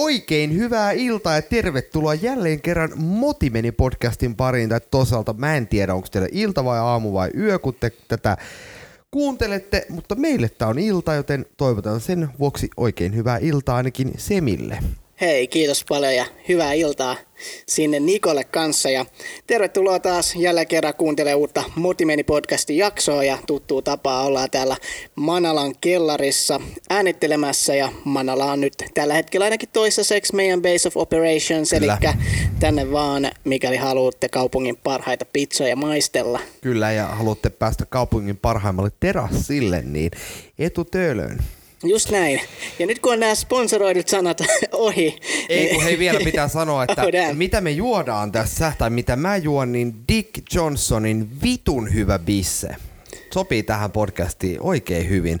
Oikein 0.00 0.54
hyvää 0.54 0.92
iltaa 0.92 1.34
ja 1.34 1.42
tervetuloa 1.42 2.14
jälleen 2.14 2.60
kerran 2.60 2.90
Motimeni 2.96 3.72
podcastin 3.72 4.36
pariin. 4.36 4.68
Tai 4.68 4.80
toisaalta 4.90 5.32
mä 5.32 5.56
en 5.56 5.68
tiedä, 5.68 5.94
onko 5.94 6.08
teillä 6.10 6.28
ilta 6.32 6.64
vai 6.64 6.78
aamu 6.78 7.12
vai 7.12 7.30
yö, 7.36 7.58
kun 7.58 7.74
te 7.74 7.92
tätä 8.08 8.36
kuuntelette, 9.10 9.86
mutta 9.88 10.14
meille 10.14 10.48
tää 10.48 10.68
on 10.68 10.78
ilta, 10.78 11.14
joten 11.14 11.46
toivotan 11.56 12.00
sen 12.00 12.28
vuoksi 12.38 12.70
oikein 12.76 13.14
hyvää 13.14 13.38
iltaa 13.38 13.76
ainakin 13.76 14.12
Semille. 14.16 14.78
Hei, 15.20 15.48
kiitos 15.48 15.84
paljon 15.88 16.14
ja 16.14 16.26
hyvää 16.48 16.72
iltaa 16.72 17.16
sinne 17.66 18.00
Nikolle 18.00 18.44
kanssa. 18.44 18.90
Ja 18.90 19.06
tervetuloa 19.46 19.98
taas 19.98 20.34
jälleen 20.34 20.66
kerran 20.66 20.94
kuuntelemaan 20.94 21.38
uutta 21.38 21.64
Motimeni 21.76 22.24
podcastin 22.24 22.76
jaksoa 22.76 23.24
ja 23.24 23.38
tuttuu 23.46 23.82
tapaa 23.82 24.22
ollaan 24.22 24.50
täällä 24.50 24.76
Manalan 25.14 25.74
kellarissa 25.80 26.60
äänittelemässä 26.90 27.74
ja 27.74 27.92
Manala 28.04 28.52
on 28.52 28.60
nyt 28.60 28.74
tällä 28.94 29.14
hetkellä 29.14 29.44
ainakin 29.44 29.68
toistaiseksi 29.72 30.34
meidän 30.34 30.62
base 30.62 30.88
of 30.88 30.96
operations, 30.96 31.72
eli 31.72 31.86
tänne 32.60 32.92
vaan 32.92 33.30
mikäli 33.44 33.76
haluatte 33.76 34.28
kaupungin 34.28 34.76
parhaita 34.76 35.24
pizzoja 35.24 35.76
maistella. 35.76 36.40
Kyllä, 36.60 36.92
ja 36.92 37.06
haluatte 37.06 37.50
päästä 37.50 37.86
kaupungin 37.88 38.36
parhaimmalle 38.36 38.90
terassille, 39.00 39.82
niin 39.82 40.10
etutöölöön. 40.58 41.38
Just 41.84 42.10
näin. 42.10 42.40
Ja 42.78 42.86
nyt 42.86 42.98
kun 42.98 43.12
on 43.12 43.20
nämä 43.20 43.34
sponsoroidut 43.34 44.08
sanat 44.08 44.40
ohi, 44.72 45.18
Ei, 45.48 45.64
niin- 45.64 45.74
kun 45.74 45.84
hei 45.84 45.98
vielä 45.98 46.20
pitää 46.24 46.48
sanoa, 46.58 46.84
että 46.84 47.02
Oh, 47.02 47.34
mitä 47.34 47.60
me 47.60 47.70
juodaan 47.70 48.32
tässä, 48.32 48.72
tai 48.78 48.90
mitä 48.90 49.16
mä 49.16 49.36
juon, 49.36 49.72
niin 49.72 49.94
Dick 50.08 50.54
Johnsonin 50.54 51.42
vitun 51.42 51.94
hyvä 51.94 52.18
bisse. 52.18 52.68
Sopii 53.34 53.62
tähän 53.62 53.92
podcastiin 53.92 54.60
oikein 54.60 55.08
hyvin. 55.08 55.40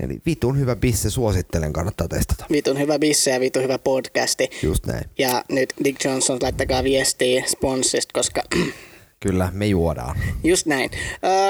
Eli 0.00 0.20
vitun 0.26 0.58
hyvä 0.58 0.76
bisse, 0.76 1.10
suosittelen, 1.10 1.72
kannattaa 1.72 2.08
testata. 2.08 2.46
vitun 2.52 2.78
hyvä 2.78 2.98
bisse 2.98 3.30
ja 3.30 3.40
vitun 3.40 3.62
hyvä 3.62 3.78
podcasti. 3.78 4.50
Just 4.62 4.86
näin. 4.86 5.04
Ja 5.18 5.44
nyt 5.50 5.74
Dick 5.84 6.04
Johnson, 6.04 6.38
laittakaa 6.42 6.84
viestiä 6.84 7.44
sponssista, 7.46 8.12
koska 8.12 8.42
Kyllä, 9.20 9.48
me 9.52 9.66
juodaan. 9.66 10.16
just 10.44 10.66
näin. 10.66 10.90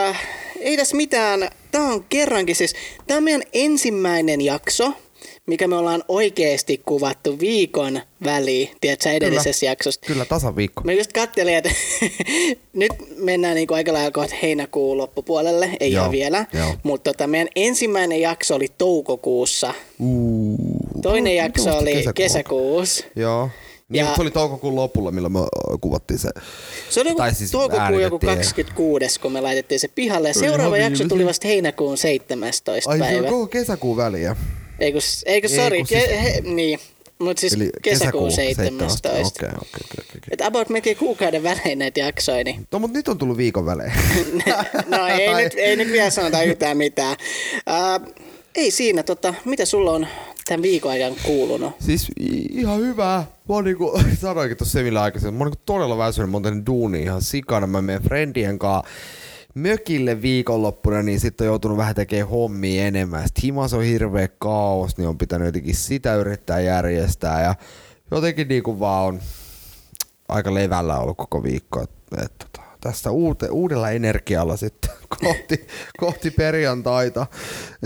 Äh, 0.08 0.22
ei 0.60 0.76
tässä 0.76 0.96
mitään. 0.96 1.48
Tämä 1.72 1.88
on 1.92 2.04
kerrankin 2.08 2.56
siis, 2.56 2.74
tämä 3.06 3.18
on 3.18 3.24
meidän 3.24 3.42
ensimmäinen 3.52 4.40
jakso, 4.40 4.92
mikä 5.46 5.68
me 5.68 5.76
ollaan 5.76 6.04
oikeasti 6.08 6.82
kuvattu 6.86 7.40
viikon 7.40 8.00
väliin, 8.24 8.70
tiedätkö, 8.80 9.10
edellisessä 9.10 9.66
jaksossa. 9.66 10.00
Kyllä, 10.06 10.24
tasan 10.24 10.56
viikko. 10.56 10.82
Mä 10.84 10.92
just 10.92 11.12
kattelin, 11.12 11.54
että 11.56 11.70
nyt 12.72 12.92
mennään 13.16 13.54
niin 13.54 13.68
aika 13.74 13.92
lailla 13.92 14.10
kohta 14.10 14.34
heinäkuun 14.42 14.98
loppupuolelle, 14.98 15.70
ei 15.80 15.92
Joo, 15.92 16.00
ihan 16.02 16.12
vielä, 16.12 16.46
joo. 16.52 16.74
mutta 16.82 17.12
tota, 17.12 17.26
meidän 17.26 17.48
ensimmäinen 17.56 18.20
jakso 18.20 18.54
oli 18.54 18.68
toukokuussa, 18.78 19.74
Uu, 19.98 20.56
toinen 21.02 21.36
jakso 21.36 21.76
oli 21.76 21.84
kesäkuuta? 21.92 22.12
kesäkuussa. 22.12 23.04
Joo. 23.16 23.48
Niin, 23.88 23.98
Ja- 23.98 24.04
mutta 24.04 24.16
se 24.16 24.22
oli 24.22 24.30
toukokuun 24.30 24.76
lopulla, 24.76 25.10
milloin 25.10 25.32
me 25.32 25.38
kuvattiin 25.80 26.18
se. 26.18 26.28
Se 26.90 27.00
oli 27.00 27.08
joku 27.08 27.18
Tai 27.18 27.34
siis 27.34 27.50
toukokuun 27.50 28.02
joku 28.02 28.18
äänitettiin. 28.26 28.36
26, 28.36 29.20
kun 29.20 29.32
me 29.32 29.40
laitettiin 29.40 29.80
se 29.80 29.88
pihalle. 29.88 30.28
Ja 30.28 30.34
Se 30.34 30.40
seuraava 30.40 30.78
jakso 30.78 31.04
tuli 31.08 31.26
vasta 31.26 31.48
heinäkuun 31.48 31.98
17. 31.98 32.90
Ai 32.90 32.98
se 32.98 33.04
on 33.04 33.10
päivä. 33.10 33.28
koko 33.28 33.46
kesäkuun 33.46 33.96
väliä. 33.96 34.36
Eikö, 34.78 34.98
eikö 35.26 35.48
Ei, 35.50 35.56
sori, 35.56 35.78
siis- 35.86 35.88
ke, 36.04 36.22
he, 36.22 36.40
niin. 36.40 36.78
Mutta 37.18 37.40
siis 37.40 37.52
Eli 37.52 37.70
kesäkuun 37.82 38.28
kesäkuu 38.28 38.30
17. 38.30 39.08
Okei, 39.08 39.20
okei, 39.22 39.50
okei. 39.50 39.80
okei. 40.08 40.20
Että 40.30 40.46
about 40.46 40.68
melkein 40.68 40.96
kuukauden 40.96 41.42
välein 41.42 41.78
näitä 41.78 42.00
jaksoja, 42.00 42.44
niin 42.44 42.66
No, 42.72 42.78
mutta 42.78 42.98
nyt 42.98 43.08
on 43.08 43.18
tullut 43.18 43.36
viikon 43.36 43.66
välein. 43.66 43.92
no 44.88 45.06
ei 45.06 45.34
nyt, 45.34 45.52
ei 45.56 45.76
nyt 45.76 45.88
vielä 45.92 46.10
sanota 46.10 46.42
yhtään 46.42 46.76
mitään. 46.76 47.16
Uh, 47.56 48.12
ei 48.54 48.70
siinä, 48.70 49.02
tota, 49.02 49.34
mitä 49.44 49.64
sulla 49.64 49.92
on 49.92 50.06
tämän 50.48 50.62
viikon 50.62 50.92
ajan 50.92 51.14
kuulunut? 51.22 51.72
Siis 51.80 52.10
ihan 52.50 52.80
hyvää. 52.80 53.18
Mä 53.18 53.54
oon 53.54 53.64
niinku, 53.64 54.00
sanoinkin 54.20 54.56
tuossa 54.56 54.72
Semillä 54.72 55.02
aikaisemmin, 55.02 55.38
mä 55.38 55.44
oon 55.44 55.50
niinku 55.50 55.62
todella 55.66 55.98
väsynyt, 55.98 56.30
mä 56.30 56.36
oon 56.36 56.66
duuni 56.66 57.02
ihan 57.02 57.22
sikana. 57.22 57.66
Mä 57.66 57.82
menen 57.82 58.02
friendien 58.02 58.58
kanssa 58.58 58.90
mökille 59.54 60.22
viikonloppuna, 60.22 61.02
niin 61.02 61.20
sitten 61.20 61.44
on 61.44 61.48
joutunut 61.48 61.76
vähän 61.76 61.94
tekemään 61.94 62.28
hommia 62.28 62.86
enemmän. 62.86 63.26
Sitten 63.26 63.42
himas 63.42 63.74
on 63.74 63.82
hirveä 63.82 64.28
kaos, 64.38 64.96
niin 64.96 65.08
on 65.08 65.18
pitänyt 65.18 65.46
jotenkin 65.46 65.76
sitä 65.76 66.14
yrittää 66.14 66.60
järjestää. 66.60 67.42
Ja 67.42 67.54
jotenkin 68.10 68.48
niinku 68.48 68.80
vaan 68.80 69.04
on 69.04 69.20
aika 70.28 70.54
levällä 70.54 70.98
ollut 70.98 71.16
koko 71.16 71.42
viikko. 71.42 71.82
Et, 71.82 71.90
et, 72.22 72.32
tota, 72.38 72.65
tästä 72.80 73.10
uute, 73.10 73.48
uudella 73.48 73.90
energialla 73.90 74.56
sitten 74.56 74.90
kohti, 75.20 75.66
kohti 75.98 76.30
perjantaita. 76.30 77.26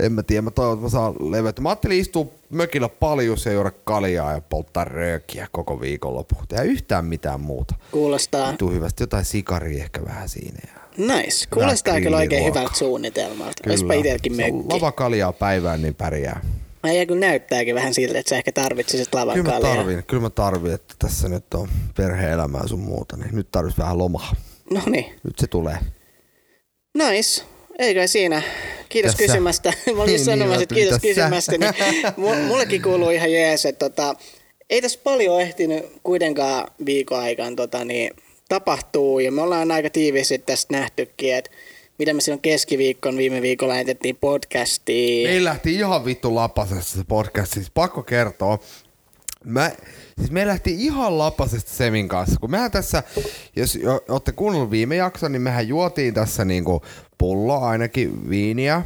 En 0.01 0.13
mä 0.13 0.23
tiedä, 0.23 0.41
mä 0.41 0.51
toivon, 0.51 0.73
että 0.73 0.85
mä 0.85 0.89
saan 0.89 1.31
levätä. 1.31 1.61
Mä 1.61 1.69
ajattelin 1.69 1.99
istua 1.99 2.27
mökillä 2.49 2.89
paljon 2.89 3.37
ja 3.45 3.51
juoda 3.51 3.71
kaljaa 3.83 4.33
ja 4.33 4.41
polttaa 4.41 4.83
röökiä 4.83 5.47
koko 5.51 5.81
viikonloppu. 5.81 6.35
Tehdä 6.47 6.63
yhtään 6.63 7.05
mitään 7.05 7.41
muuta. 7.41 7.75
Kuulostaa 7.91 8.53
Tuu 8.57 8.71
hyvästi, 8.71 9.03
jotain 9.03 9.25
sikaria 9.25 9.83
ehkä 9.83 10.05
vähän 10.05 10.29
siinä. 10.29 10.59
Ja 10.75 10.81
nice. 10.97 11.47
Kuulostaa 11.53 12.01
kyllä 12.01 12.17
oikein 12.17 12.45
hyvältä 12.45 12.77
suunnitelmalta. 12.77 13.63
Olisipa 13.67 13.93
itselläkin 13.93 14.35
mökki. 14.35 14.73
Lava 14.73 14.91
kaljaa 14.91 15.33
päivään, 15.33 15.81
niin 15.81 15.95
pärjää. 15.95 16.41
Ai 16.83 17.05
kun 17.05 17.19
näyttääkin 17.19 17.75
vähän 17.75 17.93
siltä, 17.93 18.19
että 18.19 18.29
sä 18.29 18.35
ehkä 18.35 18.51
tarvitsisit 18.51 19.13
lavan 19.13 19.33
Kyllä 19.33 19.53
mä 19.53 19.59
tarvin, 19.59 20.03
kyllä 20.03 20.21
mä 20.21 20.29
tarvin, 20.29 20.73
että 20.73 20.95
tässä 20.99 21.29
nyt 21.29 21.53
on 21.53 21.69
perhe-elämää 21.97 22.67
sun 22.67 22.79
muuta, 22.79 23.17
niin 23.17 23.35
nyt 23.35 23.51
tarvitsisi 23.51 23.81
vähän 23.81 23.97
lomaa. 23.97 24.33
No 24.71 24.81
niin, 24.85 25.05
Nyt 25.23 25.39
se 25.39 25.47
tulee. 25.47 25.77
nice. 26.97 27.41
Ei 27.79 27.95
kai 27.95 28.07
siinä. 28.07 28.41
Kiitos 28.89 29.11
Tässä. 29.11 29.25
kysymästä. 29.25 29.69
Mä 29.95 30.01
olin 30.01 30.05
Niin, 30.05 30.13
just 30.13 30.25
sanomassa, 30.25 30.55
niin, 30.55 30.63
että 30.63 30.75
kiitos 30.75 30.93
tässä. 30.93 31.07
kysymästä. 31.07 31.51
Niin 31.57 31.73
mu- 32.27 32.47
mullekin 32.47 32.81
kuuluu 32.81 33.09
ihan 33.09 33.31
jees, 33.31 33.65
että 33.65 33.89
tota, 33.89 34.15
ei 34.69 34.81
tässä 34.81 34.99
paljon 35.03 35.41
ehtinyt 35.41 35.85
kuitenkaan 36.03 36.67
viikon 36.85 37.19
aikaan 37.19 37.55
tota, 37.55 37.85
niin, 37.85 38.11
tapahtuu. 38.49 39.19
Ja 39.19 39.31
me 39.31 39.41
ollaan 39.41 39.71
aika 39.71 39.89
tiiviisti 39.89 40.37
tästä 40.39 40.73
nähtykin, 40.77 41.35
että 41.35 41.51
mitä 41.99 42.13
me 42.13 42.21
silloin 42.21 42.41
keskiviikkon 42.41 43.17
viime 43.17 43.41
viikolla 43.41 43.73
lähetettiin 43.73 44.15
podcastiin. 44.15 45.27
Meillä 45.29 45.49
lähti 45.49 45.75
ihan 45.75 46.05
vittu 46.05 46.35
lapasesta 46.35 46.97
se 46.97 47.03
podcast, 47.07 47.53
siis 47.53 47.71
pakko 47.73 48.03
kertoa. 48.03 48.59
Mä, 49.45 49.71
siis 50.17 50.31
me 50.31 50.47
lähti 50.47 50.85
ihan 50.85 51.17
lapasesta 51.17 51.71
Semin 51.71 52.07
kanssa, 52.07 52.39
kun 52.39 52.51
mehän 52.51 52.71
tässä, 52.71 53.03
jos 53.55 53.75
jo, 53.75 54.03
olette 54.09 54.31
kuunnellut 54.31 54.71
viime 54.71 54.95
jakson, 54.95 55.31
niin 55.31 55.41
mehän 55.41 55.67
juotiin 55.67 56.13
tässä 56.13 56.45
niinku 56.45 56.81
pullo 57.17 57.59
ainakin 57.59 58.29
viiniä, 58.29 58.81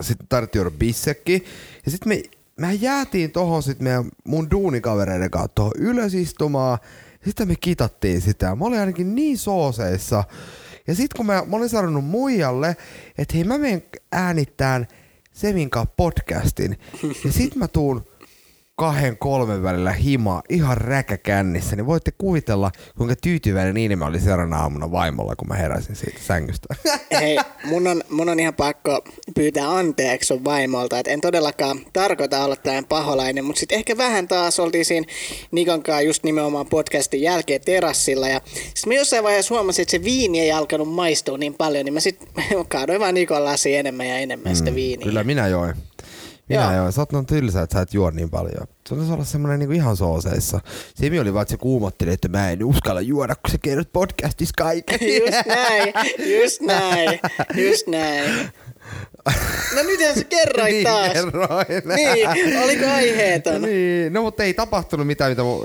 sitten 0.00 0.26
tarvittiin 0.28 0.60
juoda 0.60 0.76
bissekki, 0.78 1.44
ja 1.84 1.90
sitten 1.90 2.08
me, 2.08 2.22
mehän 2.56 2.80
jäätiin 2.80 3.30
tohon 3.30 3.62
sit 3.62 3.80
meidän 3.80 4.04
mun 4.24 4.50
duunikavereiden 4.50 5.30
kanssa 5.30 5.52
tohon 5.54 5.72
ylös 5.78 6.14
istumaan, 6.14 6.78
sitten 7.24 7.48
me 7.48 7.56
kitattiin 7.56 8.20
sitä. 8.20 8.54
Mä 8.54 8.64
olin 8.64 8.80
ainakin 8.80 9.14
niin 9.14 9.38
sooseissa. 9.38 10.24
Ja 10.86 10.94
sitten 10.94 11.16
kun 11.16 11.26
mä, 11.26 11.42
mä 11.46 11.56
olin 11.56 11.68
sanonut 11.68 12.04
muijalle, 12.04 12.76
että 13.18 13.34
hei 13.34 13.44
mä 13.44 13.58
menen 13.58 13.82
äänittään 14.12 14.86
Semin 15.32 15.70
kanssa 15.70 15.94
podcastin, 15.96 16.78
ja 17.24 17.32
sit 17.32 17.56
mä 17.56 17.68
tuun 17.68 18.04
kahden 18.76 19.18
kolmen 19.18 19.62
välillä 19.62 19.92
himaa 19.92 20.42
ihan 20.48 20.76
räkäkännissä, 20.76 21.76
niin 21.76 21.86
voitte 21.86 22.10
kuvitella, 22.18 22.70
kuinka 22.96 23.16
tyytyväinen 23.22 23.74
niin 23.74 23.98
mä 23.98 24.06
olin 24.06 24.20
seuraavana 24.20 24.58
aamuna 24.58 24.90
vaimolla, 24.90 25.36
kun 25.36 25.48
mä 25.48 25.54
heräsin 25.54 25.96
siitä 25.96 26.18
sängystä. 26.26 26.74
Hei, 27.20 27.38
mun 27.64 27.86
on, 27.86 28.02
mun 28.10 28.28
on 28.28 28.40
ihan 28.40 28.54
pakko 28.54 29.04
pyytää 29.34 29.76
anteeksi 29.76 30.26
sun 30.26 30.44
vaimolta, 30.44 30.98
että 30.98 31.10
en 31.10 31.20
todellakaan 31.20 31.80
tarkoita 31.92 32.44
olla 32.44 32.56
tällainen 32.56 32.88
paholainen, 32.88 33.44
mutta 33.44 33.60
sitten 33.60 33.78
ehkä 33.78 33.96
vähän 33.96 34.28
taas 34.28 34.60
oltiin 34.60 34.84
siinä 34.84 35.06
Nikon 35.50 35.82
kanssa 35.82 36.00
just 36.00 36.22
nimenomaan 36.22 36.66
podcastin 36.66 37.22
jälkeen 37.22 37.60
terassilla 37.60 38.28
ja 38.28 38.40
sitten 38.46 38.88
mä 38.88 38.94
jossain 38.94 39.24
vaiheessa 39.24 39.54
huomasin, 39.54 39.82
että 39.82 39.90
se 39.90 40.04
viini 40.04 40.40
ei 40.40 40.52
alkanut 40.52 40.88
maistua 40.88 41.38
niin 41.38 41.54
paljon, 41.54 41.84
niin 41.84 41.94
mä 41.94 42.00
sitten 42.00 42.28
kaadoin 42.68 43.00
vaan 43.00 43.14
Nikon 43.14 43.44
lasi 43.44 43.74
enemmän 43.74 44.08
ja 44.08 44.18
enemmän 44.18 44.52
mm, 44.52 44.56
sitä 44.56 44.74
viiniä. 44.74 45.04
Kyllä 45.04 45.24
minä 45.24 45.48
join. 45.48 45.74
Minä 46.48 46.62
Joo. 46.62 46.72
join. 46.72 46.92
Sä 46.92 47.00
oot 47.00 47.12
noin 47.12 47.26
tylsä, 47.26 47.62
että 47.62 47.74
sä 47.74 47.80
et 47.80 47.94
juo 47.94 48.10
niin 48.10 48.30
paljon. 48.30 48.66
Se 48.88 48.94
on 48.94 49.12
olla 49.12 49.24
semmonen 49.24 49.58
niinku 49.58 49.72
ihan 49.72 49.96
sooseissa. 49.96 50.60
Simi 50.94 51.18
oli 51.18 51.34
vaan, 51.34 51.42
että 51.42 51.50
se 51.50 51.56
kuumotteli, 51.56 52.12
että 52.12 52.28
mä 52.28 52.50
en 52.50 52.64
uskalla 52.64 53.00
juoda, 53.00 53.34
kun 53.34 53.50
sä 53.50 53.58
kerrot 53.58 53.92
podcastissa 53.92 54.54
kaiken. 54.58 54.98
Just 55.20 55.46
näin, 55.46 55.92
just 56.40 56.60
näin, 56.60 57.20
just 57.54 57.86
näin. 57.86 58.50
No 59.76 59.82
nythän 59.82 60.14
sä 60.14 60.24
kerroit 60.24 60.72
niin, 60.74 60.84
taas. 60.84 61.12
kerroin. 61.12 61.82
Niin, 61.96 62.58
oliko 62.64 62.86
aiheeton? 62.86 63.62
niin, 63.72 64.12
no 64.12 64.22
mutta 64.22 64.42
ei 64.42 64.54
tapahtunut 64.54 65.06
mitään, 65.06 65.30
mitä 65.30 65.42
mu... 65.42 65.64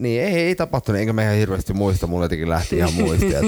Niin, 0.00 0.22
ei, 0.22 0.34
ei 0.34 0.54
tapahtunut, 0.54 1.00
enkä 1.00 1.12
mä 1.12 1.22
ihan 1.22 1.36
hirveästi 1.36 1.72
muista, 1.72 2.06
mulla 2.06 2.24
jotenkin 2.24 2.48
lähti 2.48 2.76
ihan 2.76 2.94
muisti. 2.94 3.34
Et, 3.34 3.44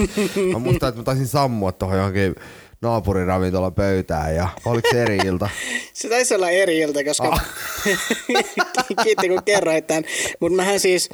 mä 0.53 0.59
muistan, 0.59 0.89
että 0.89 1.01
mä 1.01 1.05
taisin 1.05 1.27
sammua 1.27 1.73
tuohon 1.73 1.99
johonkin 1.99 2.35
naapuriravintolan 2.83 3.75
pöytään 3.75 4.35
ja 4.35 4.49
oliko 4.65 4.89
se 4.93 5.03
eri 5.03 5.17
ilta? 5.17 5.49
Se 5.93 6.09
taisi 6.09 6.35
olla 6.35 6.51
eri 6.51 6.79
ilta, 6.79 7.05
koska 7.05 7.29
Ah. 7.29 7.45
kiitti 9.05 9.29
kun 9.29 9.43
kerroit 9.45 9.87
tämän. 9.87 10.05
Mutta 10.41 10.57
mähän 10.57 10.81
siis, 10.81 11.09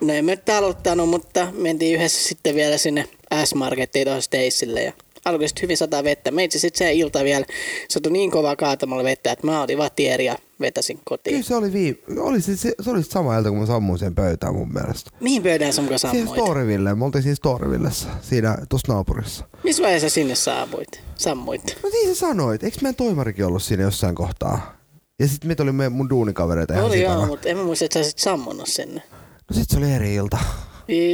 no 0.00 0.12
en 0.14 0.26
nyt 0.26 0.48
aloittanut, 0.48 1.08
mutta 1.08 1.48
mentiin 1.52 1.96
yhdessä 1.98 2.28
sitten 2.28 2.54
vielä 2.54 2.78
sinne 2.78 3.08
S-Markettiin 3.44 4.04
tuohon 4.06 4.22
Stacelle 4.22 4.82
ja 4.82 4.92
alkoi 5.24 5.48
sitten 5.48 5.62
hyvin 5.62 5.76
sataa 5.76 6.04
vettä. 6.04 6.30
Meitsi 6.30 6.58
sitten 6.58 6.78
se 6.78 6.92
ilta 6.92 7.24
vielä 7.24 7.44
satoi 7.88 8.12
niin 8.12 8.30
kovaa 8.30 8.56
kaatamalla 8.56 9.04
vettä, 9.04 9.32
että 9.32 9.46
mä 9.46 9.62
otin 9.62 9.78
vaan 9.78 9.90
tieri 9.96 10.24
ja 10.24 10.38
vetäsin 10.60 11.00
kotiin. 11.04 11.34
Kyllä 11.34 11.46
se 11.46 11.54
oli, 11.54 11.72
vii... 11.72 12.02
oli 12.18 12.40
se, 12.40 12.56
se, 12.56 12.74
se 12.80 12.90
oli 12.90 13.02
sama 13.02 13.38
ilta, 13.38 13.48
kun 13.48 13.58
mä 13.58 13.66
sammuin 13.66 13.98
sen 13.98 14.14
pöytään 14.14 14.54
mun 14.54 14.72
mielestä. 14.72 15.10
Mihin 15.20 15.42
mukaan 15.42 15.98
Siihen 15.98 15.98
sammuit? 15.98 16.40
Storyville, 16.40 16.94
me 16.94 17.04
oltiin 17.04 17.22
siinä 17.22 17.34
Storyvillessä, 17.34 18.08
siinä 18.22 18.58
tuossa 18.68 18.92
naapurissa. 18.92 19.44
Missä 19.64 19.82
vaiheessa 19.82 20.10
sinne 20.10 20.34
saapuit? 20.34 21.00
Sammuit? 21.14 21.78
No 21.82 21.88
niin 21.88 22.14
sä 22.14 22.14
sanoit, 22.14 22.64
eikö 22.64 22.76
meidän 22.82 22.94
toimarikin 22.94 23.46
ollut 23.46 23.62
siinä 23.62 23.82
jossain 23.82 24.14
kohtaa? 24.14 24.82
Ja 25.18 25.28
sitten 25.28 25.48
meitä 25.48 25.62
oli 25.62 25.72
me, 25.72 25.88
mun 25.88 26.10
duunikavereita 26.10 26.74
ihan 26.74 26.86
Oli 26.86 27.02
joo, 27.02 27.26
mutta 27.26 27.48
en 27.48 27.56
mä 27.56 27.62
muista, 27.64 27.84
että 27.84 27.94
sä 27.94 27.98
olisit 27.98 28.18
sammunut 28.18 28.68
sinne. 28.68 29.02
No 29.50 29.54
sit 29.56 29.70
se 29.70 29.78
oli 29.78 29.92
eri 29.92 30.14
ilta. 30.14 30.38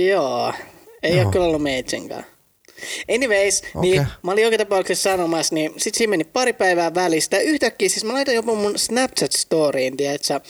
Joo, 0.09 0.53
ei 1.03 1.17
Joo. 1.17 1.25
ole 1.25 1.33
kyllä 1.33 1.47
ollut 1.47 1.63
meitsenkaan. 1.63 2.25
Anyways, 3.15 3.63
niin 3.81 4.01
Okei. 4.01 4.13
mä 4.23 4.33
olin 4.33 4.45
joka 4.45 4.59
tapauksessa 4.59 5.11
sanomassa, 5.11 5.55
niin 5.55 5.73
sit 5.77 5.95
siinä 5.95 6.11
meni 6.11 6.25
pari 6.25 6.53
päivää 6.53 6.95
välistä. 6.95 7.39
Yhtäkkiä 7.39 7.89
siis 7.89 8.05
mä 8.05 8.13
laitan 8.13 8.35
jopa 8.35 8.55
mun 8.55 8.75
Snapchat-storyin, 8.79 9.97
tiedätkö, 9.97 10.41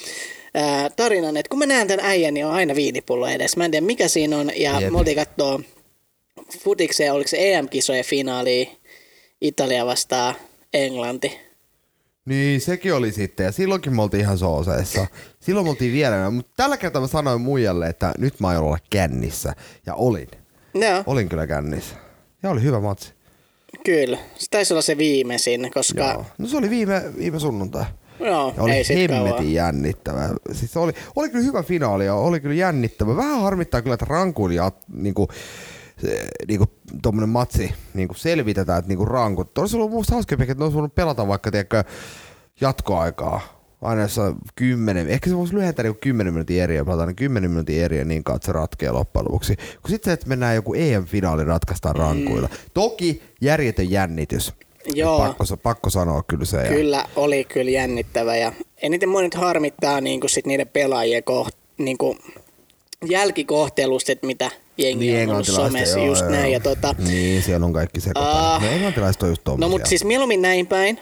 ää, 0.54 0.90
tarinan, 0.90 1.36
että 1.36 1.50
kun 1.50 1.58
mä 1.58 1.66
näen 1.66 1.88
tämän 1.88 2.06
äijän, 2.06 2.34
niin 2.34 2.46
on 2.46 2.52
aina 2.52 2.74
viinipullo 2.74 3.26
edessä. 3.28 3.56
Mä 3.56 3.64
en 3.64 3.70
tiedä 3.70 3.86
mikä 3.86 4.08
siinä 4.08 4.38
on, 4.38 4.50
ja 4.56 4.80
Jep. 4.80 4.92
me 4.92 4.98
oltiin 4.98 5.16
kattoo 5.16 5.60
futikseen, 6.60 7.12
oliko 7.12 7.28
se 7.28 7.52
EM-kisojen 7.54 8.04
finaali 8.04 8.70
Italia 9.40 9.86
vastaan 9.86 10.34
Englanti. 10.74 11.38
Niin, 12.24 12.60
sekin 12.60 12.94
oli 12.94 13.12
sitten. 13.12 13.44
Ja 13.44 13.52
silloinkin 13.52 13.96
me 13.96 14.02
oltiin 14.02 14.20
ihan 14.20 14.38
sooseissa. 14.38 15.06
Silloin 15.40 15.66
me 15.66 15.70
oltiin 15.70 15.92
vielä. 15.92 16.30
Mutta 16.30 16.52
tällä 16.56 16.76
kertaa 16.76 17.00
mä 17.02 17.08
sanoin 17.08 17.40
muijalle, 17.40 17.88
että 17.88 18.12
nyt 18.18 18.40
mä 18.40 18.48
aion 18.48 18.64
olla 18.64 18.78
kännissä. 18.90 19.54
Ja 19.86 19.94
olin. 19.94 20.28
Joo, 20.74 21.02
Olin 21.06 21.28
kyllä 21.28 21.46
kännissä. 21.46 21.94
Ja 22.42 22.50
oli 22.50 22.62
hyvä 22.62 22.80
matsi. 22.80 23.12
kyllä. 23.84 24.18
Se 24.36 24.46
taisi 24.50 24.72
olla 24.74 24.82
se 24.82 24.98
viimeisin, 24.98 25.70
koska... 25.74 26.00
Joo. 26.12 26.24
No 26.38 26.46
se 26.46 26.56
oli 26.56 26.70
viime, 26.70 27.02
viime 27.18 27.40
sunnuntai. 27.40 27.84
Joo, 28.20 28.54
Ja 28.56 28.62
oli 28.62 28.72
ei 28.72 29.08
kauan. 29.08 29.24
hemmetin 29.24 29.54
jännittävä. 29.54 30.28
Siis 30.52 30.76
oli, 30.76 30.92
oli 31.16 31.28
kyllä 31.30 31.44
hyvä 31.44 31.62
finaali 31.62 32.06
ja 32.06 32.14
oli 32.14 32.40
kyllä 32.40 32.54
jännittävä. 32.54 33.16
Vähän 33.16 33.40
harmittaa 33.42 33.82
kyllä, 33.82 33.94
että 33.94 34.06
rankuun 34.08 34.52
ja 34.52 34.72
niinku, 34.92 35.28
niinku 36.48 36.66
tommonen 37.02 37.28
matsi 37.28 37.74
niinku 37.94 38.14
selvitetään, 38.14 38.78
että 38.78 38.88
niinku 38.88 39.04
rankut. 39.04 39.58
Olisi 39.58 39.76
ollut 39.76 39.90
musta 39.90 40.14
hauskempi, 40.14 40.42
että 40.42 40.54
ne 40.54 40.64
olisi 40.64 40.74
voinut 40.74 40.94
pelata 40.94 41.28
vaikka 41.28 41.50
tiedätkö, 41.50 41.84
jatkoaikaa. 42.60 43.57
Aina 43.82 44.02
jossain 44.02 44.34
kymmenen, 44.56 45.08
ehkä 45.08 45.30
se 45.30 45.36
voisi 45.36 45.54
lyhentää 45.54 45.82
niinku 45.82 45.98
kymmenen 46.00 46.32
minuutin 46.32 46.62
eriä, 46.62 46.84
pelata 46.84 47.00
aina 47.02 47.14
kymmenen 47.14 47.50
minuutin 47.50 47.82
eriä 47.82 48.04
niin 48.04 48.24
kauan, 48.24 48.36
että 48.36 48.46
se 48.46 48.52
ratkeaa 48.52 48.94
loppujen 48.94 49.24
lopuksi. 49.24 49.56
Kun 49.56 49.90
sitten 49.90 50.10
se, 50.10 50.12
että 50.12 50.26
mennään 50.28 50.54
joku 50.54 50.74
EM-finaali 50.74 51.44
ratkaistaan 51.44 51.96
rankuilla. 51.96 52.48
Toki 52.74 53.22
järjetön 53.40 53.90
jännitys. 53.90 54.52
Joo. 54.94 55.18
Pakko, 55.18 55.44
pakko 55.62 55.90
sanoa 55.90 56.22
kyllä 56.22 56.44
se. 56.44 56.56
ja- 56.56 56.68
Kyllä, 56.68 57.04
oli 57.16 57.44
kyllä 57.44 57.70
jännittävä 57.70 58.36
ja 58.36 58.52
eniten 58.82 59.08
mua 59.08 59.22
nyt 59.22 59.34
harmittaa 59.34 60.00
niin 60.00 60.20
kuin 60.20 60.30
sit 60.30 60.46
niiden 60.46 60.68
pelaajien 60.68 61.24
koht, 61.24 61.54
niin 61.78 61.98
kuin 61.98 62.18
jälkikohtelusta, 63.08 64.12
että 64.12 64.26
mitä 64.26 64.50
jengi 64.78 65.06
Niin, 65.12 65.28
on 65.28 65.34
ollut 65.34 65.46
somessa, 65.46 65.98
joo, 65.98 66.06
just 66.06 66.20
joo. 66.22 66.30
näin. 66.30 66.52
Ja 66.52 66.60
tota, 66.60 66.94
Niin, 67.08 67.42
siellä 67.42 67.66
on 67.66 67.72
kaikki 67.72 68.00
sekoittaa. 68.00 68.54
Ah. 68.54 68.62
no 68.62 68.68
englantilaiset 68.68 69.22
on 69.22 69.28
just 69.28 69.44
tommosia. 69.44 69.66
no 69.66 69.70
mutta 69.70 69.88
siis 69.88 70.04
mieluummin 70.04 70.42
näin 70.42 70.66
päin. 70.66 71.00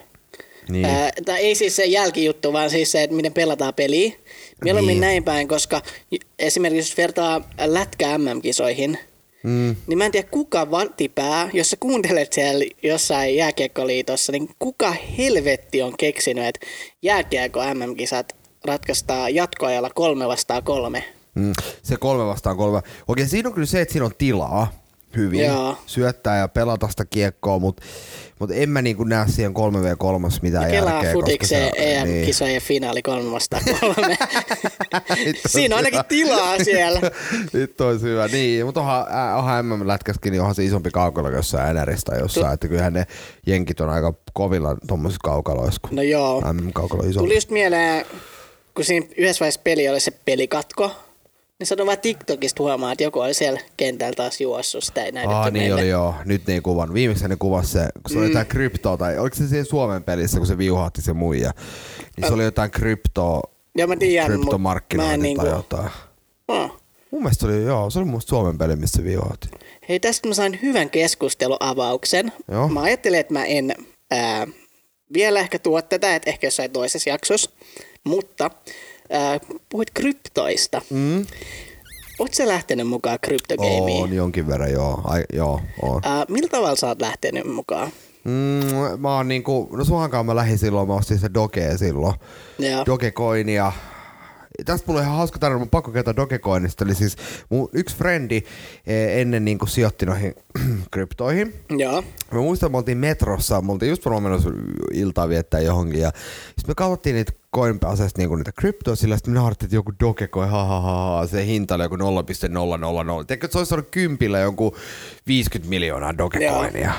Niin. 0.68 0.84
Ää, 0.84 1.10
tai 1.24 1.38
ei 1.38 1.54
siis 1.54 1.76
se 1.76 1.84
jälkijuttu, 1.84 2.52
vaan 2.52 2.70
siis 2.70 2.92
se, 2.92 3.02
että 3.02 3.16
miten 3.16 3.32
pelataan 3.32 3.74
peliä. 3.74 4.12
Mieluummin 4.64 4.92
Niin. 4.92 5.00
näin 5.00 5.24
päin, 5.24 5.48
koska 5.48 5.82
esimerkiksi 6.38 6.90
jos 6.92 6.96
vertaa 6.96 7.48
lätkä 7.66 8.18
MM-kisoihin, 8.18 8.98
Mm. 9.42 9.76
niin 9.86 9.98
mä 9.98 10.04
en 10.06 10.12
tiedä 10.12 10.28
kuka 10.30 10.70
valtipää, 10.70 11.50
jos 11.52 11.70
sä 11.70 11.76
kuuntelet 11.80 12.32
siellä 12.32 12.64
jossain 12.82 13.36
jääkiekkoliitossa, 13.36 14.32
niin 14.32 14.48
kuka 14.58 14.94
helvetti 15.18 15.82
on 15.82 15.94
keksinyt, 15.98 16.44
että 16.44 16.66
jääkiekko 17.02 17.60
MM-kisat 17.74 18.36
ratkaistaan 18.64 19.34
jatkoajalla 19.34 19.90
kolme 19.94 20.28
vastaan 20.28 20.62
kolme. 20.62 21.04
Mm. 21.34 21.52
Se 21.82 21.96
kolme 21.96 22.26
vastaan 22.26 22.56
kolme. 22.56 22.80
Okei, 23.08 23.26
siinä 23.26 23.48
on 23.48 23.54
kyllä 23.54 23.66
se, 23.66 23.80
että 23.80 23.92
siinä 23.92 24.04
on 24.04 24.12
tilaa 24.19 24.85
hyvin 25.17 25.44
Joo. 25.47 25.79
syöttää 25.87 26.38
ja 26.38 26.49
pelata 26.49 26.88
sitä 26.88 27.05
kiekkoa, 27.05 27.58
mutta 27.58 27.82
mut 28.38 28.50
en 28.50 28.69
mä 28.70 28.82
niinku 28.82 29.05
näe 29.05 29.26
siihen 29.29 29.53
3v3 29.55 30.38
mitään 30.43 30.70
Kelaa 30.70 30.93
järkeä. 30.93 31.12
futikseen 31.12 31.73
se- 31.76 31.94
EM-kisojen 31.99 32.62
finaali 32.62 33.03
kolme 33.03 33.31
vastaan 33.32 33.62
kolme. 33.81 34.17
Vittu, 35.25 35.49
Siinä 35.49 35.75
on 35.75 35.85
ainakin 35.85 36.05
tilaa 36.08 36.64
siellä. 36.64 37.00
Nyt 37.53 37.81
olisi 37.81 38.05
hyvä. 38.05 38.29
Niin, 38.29 38.64
mutta 38.67 38.81
onhan, 38.81 39.06
onhan 39.37 39.67
MM-lätkäskin, 39.67 40.31
niin 40.31 40.41
onhan 40.41 40.55
se 40.55 40.64
isompi 40.64 40.91
kaukalo 40.91 41.31
jossain 41.31 41.76
NRistä 41.76 42.14
jossain, 42.17 42.55
että 42.55 42.69
kyllähän 42.69 42.93
ne 42.93 43.06
jenkit 43.47 43.81
on 43.81 43.91
aika 43.91 44.14
kovilla 44.32 44.76
tuommoisissa 44.88 45.20
kaukaloissa, 45.25 45.81
kun 45.88 45.97
No 45.97 46.03
joo. 46.03 46.41
MM-kaukalo 46.53 47.03
on 47.03 47.11
iso. 47.11 47.20
Tuli 47.20 47.35
just 47.35 47.50
mieleen, 47.50 48.06
kun 48.75 48.85
siinä 48.85 49.06
yhdessä 49.17 49.41
vaiheessa 49.41 49.61
peli 49.64 49.88
oli 49.88 50.00
se 50.00 50.11
pelikatko, 50.11 50.91
niin 51.58 51.67
sanoin 51.67 51.87
vaan 51.87 51.99
TikTokista 52.00 52.62
huomaa, 52.62 52.93
että 52.93 53.05
joku 53.05 53.20
oli 53.20 53.35
siellä 53.35 53.61
kentällä 53.76 54.12
taas 54.17 54.41
juossut, 54.41 54.85
sitä 54.85 55.05
ei 55.05 55.12
näytetty 55.12 55.37
Ah, 55.37 55.53
niin 55.53 55.62
meille. 55.62 55.81
oli 55.81 55.88
joo. 55.88 56.14
Nyt 56.25 56.47
ne 56.47 56.55
ei 56.55 56.61
kuvannut. 56.61 56.94
Viimeksi 56.94 57.29
ne 57.29 57.37
kuvasi 57.37 57.73
se, 57.73 57.88
kun 58.03 58.12
se 58.12 58.19
oli 58.19 58.26
jotain 58.29 58.47
kryptoa, 58.47 58.97
tai 58.97 59.19
oliko 59.19 59.37
se 59.37 59.49
siinä 59.49 59.64
Suomen 59.64 60.05
pelissä, 60.05 60.38
kun 60.38 60.47
se 60.47 60.58
viuhahti 60.58 61.03
se 61.03 61.12
muija. 61.12 61.53
Niin 62.17 62.29
se 62.29 62.35
oli 62.35 62.44
jotain 62.44 62.70
kryptoa, 62.70 63.41
Joo, 63.75 63.87
mä 63.87 63.97
tiedän, 63.97 64.32
en 64.32 64.41
tai 64.97 65.19
niinku... 65.19 65.47
jotain. 65.47 65.91
Oh. 66.49 66.76
Mun 67.11 67.23
mielestä 67.23 67.41
se 67.41 67.47
oli, 67.47 67.62
joo, 67.64 67.91
se 67.91 67.99
oli 67.99 68.06
musta 68.06 68.29
Suomen 68.29 68.58
peli, 68.58 68.76
missä 68.76 68.97
se 68.97 69.05
viuhahti. 69.05 69.49
Hei, 69.88 70.00
tästä 70.00 70.29
mä 70.29 70.35
sain 70.35 70.58
hyvän 70.62 70.91
keskusteluavauksen. 70.91 72.32
Joo. 72.50 72.69
Mä 72.69 72.82
ajattelin, 72.82 73.20
että 73.20 73.32
mä 73.32 73.44
en 73.44 73.75
ää, 74.11 74.47
vielä 75.12 75.41
ehkä 75.41 75.58
tuo 75.58 75.82
tätä, 75.82 76.14
että 76.14 76.31
ehkä 76.31 76.47
jossain 76.47 76.70
toisessa 76.70 77.11
jaksossa, 77.11 77.50
mutta 78.05 78.50
ää, 79.11 79.41
puhuit 79.69 79.91
kryptoista. 79.94 80.82
Mm. 80.91 81.26
Oot 82.19 82.35
sä 82.35 82.49
lähtenyt 82.49 82.88
mukaan 82.88 83.19
kryptogameiin? 83.23 84.03
On 84.03 84.12
jonkin 84.12 84.47
verran, 84.47 84.73
joo. 84.73 85.00
Ai, 85.05 85.25
joo, 85.32 85.61
on. 85.82 86.00
Ää, 86.05 86.25
millä 86.29 86.49
tavalla 86.49 86.76
sä 86.76 86.87
oot 86.87 87.00
lähtenyt 87.00 87.44
mukaan? 87.44 87.91
Mm, 88.25 89.00
mä 89.00 89.17
oon 89.17 89.29
niinku, 89.29 89.69
no 89.73 89.85
suhankaan 89.85 90.26
mä 90.26 90.37
lähdin 90.37 90.58
silloin, 90.58 90.88
mä 90.88 90.94
ostin 90.94 91.19
se 91.19 91.31
Dogea 91.35 91.79
silloin. 91.79 92.14
Joo. 92.58 92.87
Dogecoinia. 92.87 93.73
Tästä 94.64 94.87
mulla 94.87 95.00
on 95.00 95.06
ihan 95.06 95.17
hauska 95.17 95.38
tarina, 95.38 95.58
mun 95.58 95.69
pakko 95.69 95.91
kertoa 95.91 96.17
Dogecoinista. 96.17 96.85
Eli 96.85 96.94
siis 96.94 97.17
mun 97.50 97.69
yksi 97.73 97.97
frendi 97.97 98.43
eh, 98.87 99.20
ennen 99.20 99.44
niinku 99.44 99.67
sijoitti 99.67 100.06
noihin 100.06 100.35
kryptoihin. 100.93 101.55
Joo. 101.70 102.03
Mä 102.32 102.41
muistan, 102.41 102.70
me 102.70 102.76
oltiin 102.76 102.99
metrossa, 102.99 103.61
me 103.61 103.73
oltiin 103.73 103.91
just 103.91 104.05
varmaan 104.05 104.23
menossa 104.23 104.50
iltaa 104.93 105.29
viettää 105.29 105.61
johonkin 105.61 106.00
ja 106.00 106.11
sitten 106.47 106.69
me 106.69 106.75
katsottiin 106.75 107.14
niitä 107.14 107.32
coinpasesta 107.55 108.20
niinku 108.20 108.37
niitä 108.37 108.53
kryptoja 108.53 108.97
sillä 108.97 109.17
sitten 109.17 109.35
me 109.35 109.38
naurattiin, 109.38 109.67
että 109.67 109.76
joku 109.76 109.93
Dogecoin, 110.00 110.50
ha, 110.50 110.64
ha, 110.64 110.81
ha, 110.81 111.17
ha, 111.17 111.27
se 111.27 111.46
hinta 111.46 111.75
oli 111.75 111.82
joku 111.82 111.96
0,000. 111.96 113.25
Tiedätkö, 113.25 113.46
että 113.46 113.53
se 113.53 113.58
olisi 113.58 113.75
ollut 113.75 113.89
kympillä 113.91 114.39
jonkun 114.39 114.72
50 115.27 115.70
miljoonaa 115.70 116.19
Dogecoinia. 116.19 116.94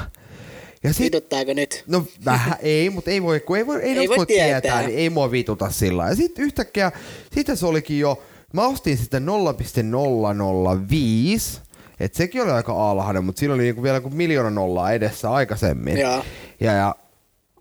Ja 0.88 0.94
sit, 0.94 1.06
Vituttaako 1.06 1.54
nyt? 1.54 1.84
No 1.88 2.04
vähän 2.26 2.56
ei, 2.62 2.90
mutta 2.90 3.12
ei 3.12 3.24
voi, 3.24 3.40
kun 3.40 3.58
ei 3.58 3.68
voi, 3.68 3.82
ei, 3.82 3.98
Ei 3.98 4.10
voi 4.10 4.26
tietää, 4.26 4.62
tietää. 4.62 4.82
niin 4.82 5.00
ei 5.00 5.10
mua 5.10 5.32
vituta 5.32 5.70
sillä. 5.70 6.10
Ja 6.10 6.16
sitten 6.16 6.46
yhtäkkiä, 6.46 6.92
sitten 7.34 7.58
se 7.58 7.66
olikin 7.66 8.00
jo, 8.00 8.22
mä 8.54 8.68
ostin 8.68 8.98
sitä 8.98 9.20
0,005, 9.20 11.62
että 12.00 12.18
sekin 12.18 12.44
oli 12.44 12.52
aika 12.52 12.92
alhainen, 12.92 13.24
mutta 13.24 13.40
siinä 13.40 13.54
oli 13.54 13.64
niinku 13.64 13.84
vielä 13.84 14.02
kuin 14.02 14.16
miljoona 14.16 14.50
nollaa 14.50 14.92
edessä 14.92 15.32
aikaisemmin. 15.32 15.98
Joo. 15.98 16.24
Ja, 16.60 16.74
ja 16.74 16.96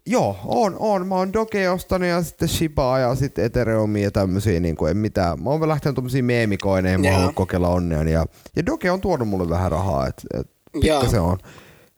Joo, 0.09 0.37
on, 0.45 0.77
on. 0.79 1.07
Mä 1.07 1.15
oon 1.15 1.33
Doge 1.33 1.71
ostanut 1.71 2.09
ja 2.09 2.23
sitten 2.23 2.49
Shibaa 2.49 2.99
ja 2.99 3.15
sitten 3.15 3.45
Ethereumia 3.45 4.05
ja 4.05 4.11
tämmösiä, 4.11 4.61
niin 4.61 4.77
kuin 4.77 4.91
en 4.91 4.97
mitään. 4.97 5.43
Mä 5.43 5.51
oon 5.51 5.69
lähtenyt 5.69 5.95
tommosiin 5.95 6.25
meemikoineihin, 6.25 7.01
mä 7.01 7.19
oon 7.19 7.35
kokeilla 7.35 7.69
onneani. 7.69 8.13
Ja, 8.13 8.27
ja 8.57 8.67
Doge 8.67 8.91
on 8.91 9.01
tuonut 9.01 9.29
mulle 9.29 9.49
vähän 9.49 9.73
rahaa, 9.73 10.07
että 10.07 10.23
et, 10.41 10.47
Joo. 10.75 11.01
pikkasen 11.01 11.21
on. 11.21 11.39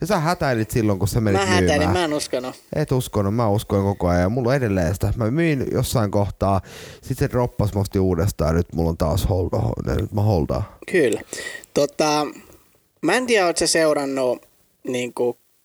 Ja 0.00 0.06
sä 0.06 0.18
hätäilit 0.18 0.70
silloin, 0.70 0.98
kun 0.98 1.08
sä 1.08 1.20
menit 1.20 1.40
Mä 1.40 1.46
hätäilin, 1.46 1.68
myymään. 1.76 1.92
mä 1.92 2.04
en 2.04 2.14
uskonut. 2.14 2.54
Et 2.76 2.92
uskonut, 2.92 3.34
mä 3.34 3.48
uskoin 3.48 3.82
koko 3.82 4.08
ajan 4.08 4.22
ja 4.22 4.28
mulla 4.28 4.48
on 4.48 4.56
edelleen 4.56 4.94
sitä. 4.94 5.12
Mä 5.16 5.30
myin 5.30 5.66
jossain 5.72 6.10
kohtaa, 6.10 6.60
sit 7.02 7.18
se 7.18 7.28
droppas 7.30 7.74
musti 7.74 7.98
uudestaan 7.98 8.48
ja 8.48 8.56
nyt 8.56 8.72
mulla 8.72 8.90
on 8.90 8.96
taas 8.96 9.28
hold, 9.28 9.50
nyt 9.86 10.12
mä 10.12 10.22
holdaan. 10.22 10.62
Kyllä. 10.92 11.20
Tota, 11.74 12.26
mä 13.02 13.14
en 13.16 13.26
tiedä, 13.26 13.46
ootko 13.46 13.58
sä 13.58 13.66
seurannut 13.66 14.42
niin 14.88 15.12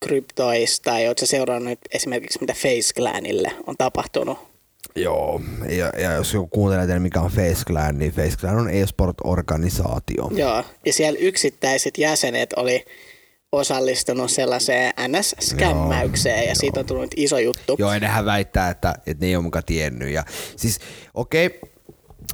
kryptoista 0.05 0.83
tai 0.91 1.07
ootko 1.07 1.19
sä 1.19 1.29
seurannut 1.29 1.79
esimerkiksi 1.91 2.39
mitä 2.41 2.53
Face 2.53 2.93
Clanille 2.97 3.51
on 3.67 3.75
tapahtunut? 3.77 4.37
Joo, 4.95 5.41
ja, 5.69 5.91
ja 6.01 6.11
jos 6.11 6.33
joku 6.33 6.47
kuuntelee 6.47 6.85
teille, 6.87 6.99
mikä 6.99 7.21
on 7.21 7.31
Face 7.31 7.63
Clan, 7.67 7.99
niin 7.99 8.11
Face 8.11 8.37
Clan 8.37 8.57
on 8.59 8.69
e-sport-organisaatio. 8.69 10.29
Joo, 10.31 10.63
ja 10.85 10.93
siellä 10.93 11.19
yksittäiset 11.19 11.97
jäsenet 11.97 12.53
oli 12.53 12.85
osallistunut 13.53 14.31
sellaiseen 14.31 14.93
NS-skämmäykseen 15.07 16.47
ja 16.47 16.55
siitä 16.55 16.79
on 16.79 16.85
tullut 16.85 17.13
iso 17.15 17.39
juttu. 17.39 17.75
Joo, 17.77 17.93
ja 17.93 17.99
nehän 17.99 18.25
väittää, 18.25 18.69
että, 18.69 18.95
että 19.05 19.25
ne 19.25 19.27
ei 19.27 19.35
ole 19.35 19.43
mukaan 19.43 19.65
tiennyt. 19.65 20.09
Ja, 20.09 20.23
siis 20.55 20.79
okei, 21.13 21.59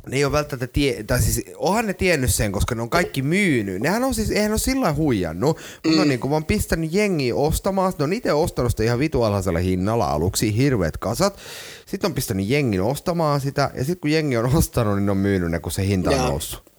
ne 0.10 0.18
ei 0.18 0.26
ole 0.26 0.32
välttämättä 0.32 0.68
tie, 0.68 1.04
tai 1.04 1.22
siis 1.22 1.46
onhan 1.56 1.88
ne 1.88 1.94
tiennyt 1.94 2.36
sen, 2.36 2.52
koska 2.52 2.76
ne 2.76 2.82
on 2.82 2.90
kaikki 2.90 3.22
myynyt. 3.22 3.82
Nehän 3.82 4.04
on 4.04 4.14
siis, 4.14 4.32
eihän 4.32 4.52
ole 4.52 4.60
sillä 4.60 4.82
lailla 4.82 4.98
huijannut, 4.98 5.58
mutta 5.74 5.90
mm. 5.90 6.02
on 6.02 6.08
niin 6.08 6.20
kuin 6.20 6.32
vaan 6.32 6.46
pistänyt 6.46 6.94
jengiä 6.94 7.36
ostamaan. 7.36 7.94
Ne 7.98 8.04
on 8.04 8.14
itse 8.14 8.34
ostanut 8.34 8.72
sitä 8.72 8.84
ihan 8.84 9.00
vitu 9.00 9.24
alhaisella 9.24 9.60
hinnalla 9.60 10.12
aluksi, 10.12 10.58
hirveät 10.58 10.98
kasat. 10.98 11.40
Sitten 11.86 12.10
on 12.10 12.16
pistänyt 12.16 12.50
jengin 12.50 12.82
ostamaan 12.82 13.42
sitä, 13.42 13.72
ja 13.74 13.84
sitten 13.84 14.00
kun 14.02 14.12
jengi 14.12 14.38
on 14.38 14.56
ostanut, 14.58 14.96
niin 14.96 15.06
ne 15.06 15.12
on 15.12 15.18
myynyt 15.18 15.52
ne, 15.52 15.60
kun 15.60 15.72
se 15.72 15.86
hinta 15.86 16.10
on 16.10 16.16
Joo. 16.16 16.28
noussut. 16.28 16.70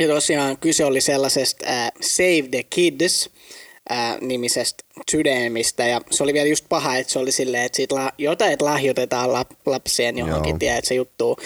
Ja 0.00 0.08
tosiaan 0.08 0.58
kyse 0.58 0.84
oli 0.84 1.00
sellaisesta 1.00 1.66
äh, 1.66 1.92
Save 2.00 2.48
the 2.50 2.62
Kids 2.62 3.30
nimisestä 4.20 4.84
sydämistä 5.10 5.86
ja 5.86 6.00
se 6.10 6.22
oli 6.22 6.32
vielä 6.34 6.48
just 6.48 6.64
paha, 6.68 6.96
että 6.96 7.12
se 7.12 7.18
oli 7.18 7.32
silleen, 7.32 7.64
että 7.64 7.76
siitä 7.76 7.94
la- 7.94 8.12
jotain, 8.18 8.56
lahjoitetaan 8.60 9.30
lap- 9.30 9.56
lapsien 9.66 10.18
johonkin, 10.18 10.58
tiedät 10.58 10.84
se 10.84 10.94
juttu. 10.94 11.36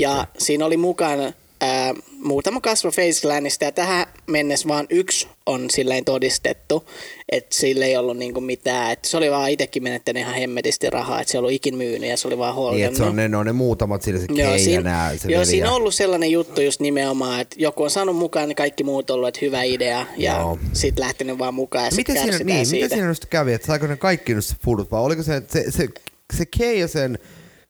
Ja 0.00 0.26
siinä 0.38 0.66
oli 0.66 0.76
mukana 0.76 1.32
ää, 1.64 1.94
muutama 2.22 2.60
kasvo 2.60 2.90
Facelandista 2.90 3.64
ja 3.64 3.72
tähän 3.72 4.06
mennessä 4.26 4.68
vaan 4.68 4.86
yksi 4.90 5.28
on 5.46 5.70
silleen 5.70 6.04
todistettu, 6.04 6.88
että 7.32 7.56
sillä 7.56 7.84
ei 7.84 7.96
ollut 7.96 8.16
niinku 8.16 8.40
mitään, 8.40 8.92
että 8.92 9.08
se 9.08 9.16
oli 9.16 9.30
vaan 9.30 9.50
itsekin 9.50 9.82
menettänyt 9.82 10.20
ihan 10.22 10.34
hemmetisti 10.34 10.90
rahaa, 10.90 11.20
että 11.20 11.32
se 11.32 11.36
ei 11.36 11.38
ollut 11.38 11.52
ikin 11.52 11.76
myynyt 11.76 12.10
ja 12.10 12.16
se 12.16 12.28
oli 12.28 12.38
vaan 12.38 12.50
Niin, 12.50 12.56
holdannut. 12.56 12.86
että 12.86 12.96
se 12.98 13.02
on 13.04 13.16
ne, 13.16 13.36
on 13.36 13.46
ne 13.46 13.52
muutamat 13.52 14.02
sillä 14.02 14.20
se 14.20 14.26
Joo, 14.34 14.58
siinä, 14.58 14.82
nää, 14.90 15.16
se 15.16 15.32
joo 15.32 15.44
siinä 15.44 15.70
on 15.70 15.76
ollut 15.76 15.94
sellainen 15.94 16.30
juttu 16.30 16.60
just 16.60 16.80
nimenomaan, 16.80 17.40
että 17.40 17.56
joku 17.58 17.82
on 17.82 17.90
saanut 17.90 18.16
mukaan, 18.16 18.48
niin 18.48 18.56
kaikki 18.56 18.84
muut 18.84 19.10
on 19.10 19.14
ollut, 19.14 19.28
että 19.28 19.40
hyvä 19.42 19.62
idea, 19.62 20.06
ja 20.16 20.56
sitten 20.72 21.04
lähtenyt 21.04 21.38
vaan 21.38 21.54
mukaan, 21.54 21.84
ja 21.84 21.90
Miten 21.96 22.16
sitten 22.16 22.32
siinä, 22.38 22.54
niin, 22.54 22.66
siitä. 22.66 22.84
miten 22.84 22.98
siinä 22.98 23.08
nyt 23.08 23.26
kävi, 23.26 23.52
että 23.52 23.66
saiko 23.66 23.86
ne 23.86 23.96
kaikki 23.96 24.34
nyt 24.34 24.44
se 24.44 24.54
vai 24.90 25.00
oliko 25.02 25.22
se, 25.22 25.42
se, 25.48 25.70
se, 25.70 25.88
se 26.36 26.46
Kei 26.58 26.82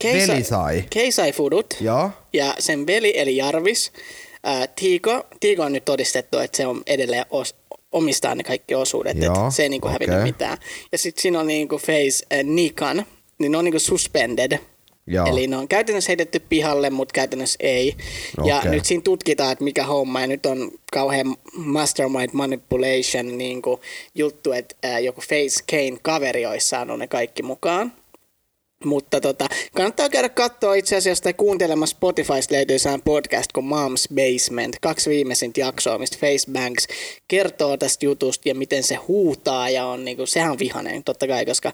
ja 0.05 0.11
sen 0.11 0.19
Kei 0.19 0.29
veli 0.29 0.45
sai? 0.45 0.85
Kei 0.91 1.13
sai 1.13 1.33
fudut, 1.33 1.75
Joo. 1.81 2.11
ja 2.33 2.55
sen 2.59 2.87
veli 2.87 3.13
eli 3.17 3.37
Jarvis, 3.37 3.93
ää, 4.45 4.67
Tiiko, 4.67 5.27
Tiiko 5.41 5.63
on 5.63 5.73
nyt 5.73 5.85
todistettu, 5.85 6.39
että 6.39 6.57
se 6.57 6.67
on 6.67 6.83
edelleen 6.87 7.27
os, 7.31 7.55
omistaa 7.93 8.35
ne 8.35 8.43
kaikki 8.43 8.75
osuudet, 8.75 9.17
Joo, 9.23 9.51
se 9.51 9.63
ei 9.63 9.69
niinku 9.69 9.89
hävinnyt 9.89 10.19
okei. 10.19 10.33
mitään. 10.33 10.59
Ja 10.93 10.99
sitten 10.99 11.23
siinä 11.23 11.41
on 11.41 11.47
niinku 11.47 11.79
Face 11.79 12.27
äh, 12.33 12.45
Nikan, 12.45 13.07
niin 13.39 13.53
ne 13.53 13.59
on 13.59 13.65
niinku 13.65 13.79
suspended. 13.79 14.59
Joo. 15.07 15.27
Eli 15.27 15.47
ne 15.47 15.57
on 15.57 15.69
käytännössä 15.69 16.11
heitetty 16.11 16.41
pihalle, 16.41 16.91
mutta 16.91 17.13
käytännössä 17.13 17.57
ei. 17.61 17.97
Ja 18.45 18.59
Okei. 18.59 18.71
nyt 18.71 18.85
siinä 18.85 19.03
tutkitaan, 19.03 19.53
että 19.53 19.65
mikä 19.65 19.85
homma, 19.85 20.21
ja 20.21 20.27
nyt 20.27 20.47
on 20.47 20.71
kauhean 20.93 21.37
mastermind 21.57 22.31
manipulation 22.33 23.39
niin 23.39 23.63
kuin 23.63 23.81
juttu, 24.15 24.53
että 24.53 24.77
ää, 24.83 24.99
joku 24.99 25.21
Face 25.21 25.65
Kane 25.71 25.99
kaveri 26.03 26.47
olisi 26.47 26.69
saanut 26.69 26.99
ne 26.99 27.07
kaikki 27.07 27.43
mukaan. 27.43 27.93
Mutta 28.85 29.21
tota, 29.21 29.47
kannattaa 29.75 30.09
käydä 30.09 30.29
katsoa 30.29 30.75
itse 30.75 30.97
asiassa 30.97 31.25
tai 31.25 31.35
kuuntelemassa 31.35 31.97
Spotifysta 31.97 32.55
löytyy 32.55 32.77
podcast 33.05 33.53
kuin 33.53 33.67
Mom's 33.67 34.15
Basement. 34.15 34.77
Kaksi 34.81 35.11
viimeisintä 35.11 35.61
jaksoa, 35.61 35.99
mistä 35.99 36.19
Face 36.21 36.51
Banks 36.53 36.87
kertoo 37.29 37.77
tästä 37.77 38.07
jutusta 38.07 38.49
ja 38.49 38.55
miten 38.55 38.83
se 38.83 38.95
huutaa 38.95 39.71
ja 39.71 39.87
on 39.87 40.05
niinku, 40.05 40.27
sehän 40.27 40.53
on 40.53 40.59
vihainen 40.59 41.05
totta 41.05 41.27
kai, 41.27 41.47
koska 41.47 41.73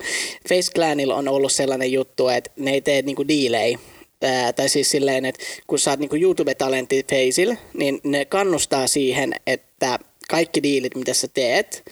Face 0.48 0.72
Clanilla 0.72 1.14
on 1.14 1.28
ollut 1.28 1.52
sellainen 1.52 1.92
juttu, 1.92 2.28
että 2.28 2.50
ne 2.56 2.70
ei 2.70 2.80
tee 2.80 3.02
niinku 3.02 3.28
diilejä 3.28 3.78
Ää, 4.22 4.52
tai 4.52 4.68
siis 4.68 4.90
silleen, 4.90 5.26
että 5.26 5.44
kun 5.66 5.78
sä 5.78 5.90
oot 5.90 6.00
niinku 6.00 6.16
YouTube-talentti 6.16 7.02
Faceillä, 7.10 7.56
niin 7.74 8.00
ne 8.04 8.24
kannustaa 8.24 8.86
siihen, 8.86 9.32
että 9.46 9.98
kaikki 10.28 10.62
diilit, 10.62 10.94
mitä 10.94 11.14
sä 11.14 11.28
teet, 11.28 11.84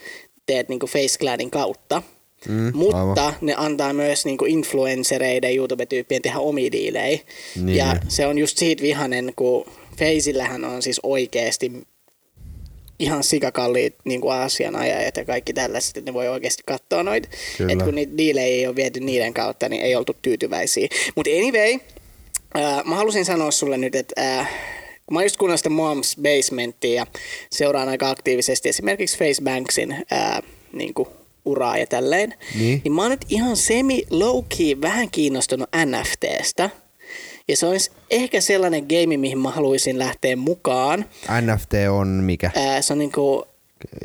teet 0.45 0.69
niinku 0.69 0.87
Face 0.87 1.17
Clanin 1.19 1.51
kautta. 1.51 2.03
Mm, 2.47 2.71
Mutta 2.73 2.97
aivan. 2.99 3.35
ne 3.41 3.53
antaa 3.57 3.93
myös 3.93 4.25
niinku 4.25 4.45
influenssereiden 4.45 5.55
YouTube-tyyppien 5.55 6.21
tehdä 6.21 6.39
omia 6.39 6.71
diilejä. 6.71 7.19
Niin. 7.55 7.77
Ja 7.77 7.95
se 8.07 8.27
on 8.27 8.37
just 8.37 8.57
siitä 8.57 8.83
vihanen, 8.83 9.33
kun 9.35 9.65
Faceillähän 9.97 10.65
on 10.65 10.81
siis 10.81 10.99
oikeasti 11.03 11.71
ihan 12.99 13.23
sikakalliit 13.23 13.95
niin 14.03 14.21
kuin 14.21 14.33
asianajajat 14.33 15.17
ja 15.17 15.25
kaikki 15.25 15.53
tällaiset, 15.53 15.97
että 15.97 16.11
ne 16.11 16.13
voi 16.13 16.27
oikeasti 16.27 16.63
katsoa 16.65 17.03
noita. 17.03 17.29
Kyllä. 17.57 17.73
Että 17.73 17.85
kun 17.85 17.95
niitä 17.95 18.17
diilejä 18.17 18.47
ei 18.47 18.67
ole 18.67 18.75
viety 18.75 18.99
niiden 18.99 19.33
kautta, 19.33 19.69
niin 19.69 19.81
ei 19.81 19.95
oltu 19.95 20.15
tyytyväisiä. 20.21 20.87
Mutta 21.15 21.31
anyway, 21.31 21.79
äh, 22.57 22.85
mä 22.85 22.95
halusin 22.95 23.25
sanoa 23.25 23.51
sulle 23.51 23.77
nyt, 23.77 23.95
että 23.95 24.39
äh, 24.39 24.49
kun 25.05 25.17
mä 25.17 25.23
just 25.23 25.37
kuunnellut 25.37 25.59
sitä 25.59 25.69
Mom's 25.69 26.21
Basementia 26.21 26.93
ja 26.93 27.05
seuraan 27.51 27.89
aika 27.89 28.09
aktiivisesti 28.09 28.69
esimerkiksi 28.69 29.17
Facebanksin 29.17 29.91
äh, 30.13 30.41
niin 30.73 30.93
kuin 30.93 31.09
uraa 31.49 31.77
ja 31.77 31.85
tälleen, 31.87 32.33
Niin. 32.59 32.81
niin 32.83 32.91
mä 32.93 33.01
oon 33.01 33.11
nyt 33.11 33.25
ihan 33.29 33.57
semi 33.57 34.03
low-key 34.09 34.81
vähän 34.81 35.11
kiinnostunut 35.11 35.69
NFTstä. 35.85 36.69
Ja 37.47 37.57
se 37.57 37.65
olisi 37.65 37.91
ehkä 38.09 38.41
sellainen 38.41 38.85
game, 38.89 39.17
mihin 39.17 39.37
mä 39.39 39.51
haluaisin 39.51 39.99
lähteä 39.99 40.35
mukaan. 40.35 41.05
NFT 41.41 41.73
on 41.91 42.07
mikä? 42.07 42.51
Ää, 42.55 42.81
se 42.81 42.93
on 42.93 42.99
niinku, 42.99 43.45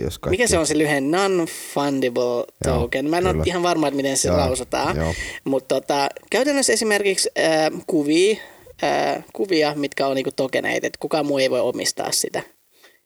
Jos 0.01 0.19
kaikki... 0.19 0.31
mikä 0.39 0.47
se 0.49 0.59
on 0.59 0.67
se 0.67 0.79
lyhen 0.79 1.11
non-fundable 1.11 2.55
token? 2.65 3.11
Mä 3.11 3.19
en 3.19 3.27
ole 3.27 3.33
kyllä. 3.33 3.45
ihan 3.47 3.63
varma, 3.63 3.89
että 3.89 3.97
miten 3.97 4.17
se 4.17 4.29
Joo, 4.29 4.37
lausutaan. 4.39 4.97
joo. 4.97 5.15
Mutta 5.45 5.75
tota, 5.81 6.09
käytännössä 6.31 6.73
esimerkiksi 6.73 7.31
ää, 7.37 7.71
kuvia, 7.87 8.37
ää, 8.83 9.23
kuvia, 9.33 9.75
mitkä 9.75 10.07
on 10.07 10.17
niinku 10.17 10.31
tokeneita, 10.37 10.87
että 10.87 10.99
kukaan 11.01 11.27
muu 11.27 11.39
ei 11.39 11.51
voi 11.51 11.61
omistaa 11.61 12.13
sitä 12.13 12.43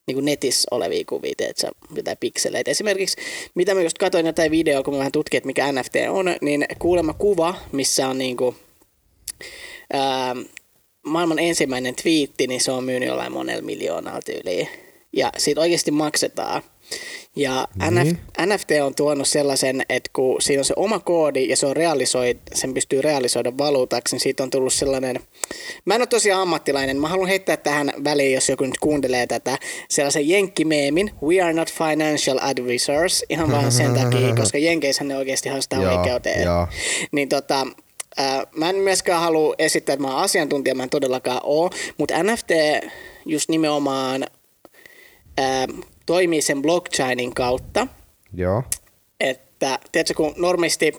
niin 0.09 0.15
kuin 0.15 0.25
netissä 0.25 0.69
olevia 0.71 1.05
kuvia, 1.09 1.35
teetkö, 1.37 1.69
jotain 1.95 2.17
pikseleitä. 2.21 2.71
Esimerkiksi, 2.71 3.17
mitä 3.55 3.75
mä 3.75 3.83
just 3.83 3.99
katsoin 3.99 4.27
jotain 4.27 4.51
videoa, 4.51 4.83
kun 4.83 4.95
mä 4.95 4.99
vähän 4.99 5.13
tutkin, 5.13 5.39
että 5.39 5.47
mikä 5.47 5.73
NFT 5.73 5.95
on, 6.11 6.27
niin 6.41 6.67
kuulemma 6.79 7.13
kuva, 7.13 7.55
missä 7.73 8.09
on 8.09 8.19
niin 8.19 8.37
kuin, 8.37 8.57
ää, 9.93 10.37
maailman 11.07 11.39
ensimmäinen 11.39 11.95
twiitti, 11.95 12.47
niin 12.47 12.61
se 12.61 12.73
on 12.73 12.85
myynyt 12.85 13.09
jollain 13.09 13.33
monella 13.33 13.63
miljoonalla 13.63 14.21
tyyliin. 14.23 14.69
Ja 15.13 15.33
siitä 15.37 15.61
oikeasti 15.61 15.91
maksetaan. 15.91 16.63
Ja 17.39 17.69
Niin. 17.91 18.05
NF, 18.05 18.19
NFT 18.47 18.71
on 18.83 18.95
tuonut 18.95 19.29
sellaisen, 19.29 19.83
että 19.89 20.11
kun 20.13 20.43
siinä 20.43 20.61
on 20.61 20.65
se 20.65 20.75
oma 20.77 20.99
koodi 20.99 21.49
ja 21.49 21.57
se 21.57 21.67
on 21.67 21.77
realisoid, 21.77 22.37
sen 22.55 22.75
pystyy 22.75 23.03
realisoida 23.03 23.59
valuutaksi, 23.59 24.15
niin 24.15 24.21
siitä 24.21 24.43
on 24.43 24.51
tullut 24.51 24.73
sellainen, 24.73 25.21
mä 25.85 25.95
en 25.95 26.01
ole 26.01 26.07
tosiaan 26.07 26.43
ammattilainen, 26.43 27.01
mä 27.01 27.09
haluan 27.09 27.29
heittää 27.29 27.57
tähän 27.57 27.93
väliin, 28.05 28.35
jos 28.35 28.49
joku 28.49 28.65
nyt 28.65 28.79
kuuntelee 28.81 29.27
tätä, 29.27 29.59
sellaisen 29.89 30.29
jenkkimeemin, 30.29 31.11
we 31.23 31.41
are 31.41 31.53
not 31.53 31.73
financial 31.73 32.39
advisors, 32.43 33.25
ihan 33.31 33.53
vaan 33.53 33.73
sen 33.73 33.95
takia, 33.95 34.35
koska 34.41 34.59
jenkeissähän 34.59 35.09
ne 35.09 35.17
oikeasti 35.17 35.49
haastaa 35.49 35.99
oikeuteen. 35.99 36.43
joo. 36.45 36.67
Niin 37.13 37.29
tota, 37.29 37.67
ää, 38.17 38.45
mä 38.57 38.71
en 38.71 38.77
myöskään 38.77 39.21
halua 39.21 39.55
esittää, 39.59 39.93
että 39.93 40.07
mä 40.07 40.13
oon 40.13 40.23
asiantuntija, 40.23 40.75
mä 40.75 40.83
en 40.83 40.91
todellakaan 40.91 41.41
oo, 41.43 41.71
mutta 41.99 42.23
NFT 42.23 42.51
just 43.27 43.49
nimenomaan 43.49 44.25
ää, 45.39 45.67
toimii 46.09 46.43
sen 46.43 46.63
blockchainin 46.63 47.35
kautta, 47.35 47.87
Joo. 48.35 48.63
että 49.21 49.79
tiedätkö, 49.93 50.15
kun 50.15 50.35
normisti, 50.37 50.93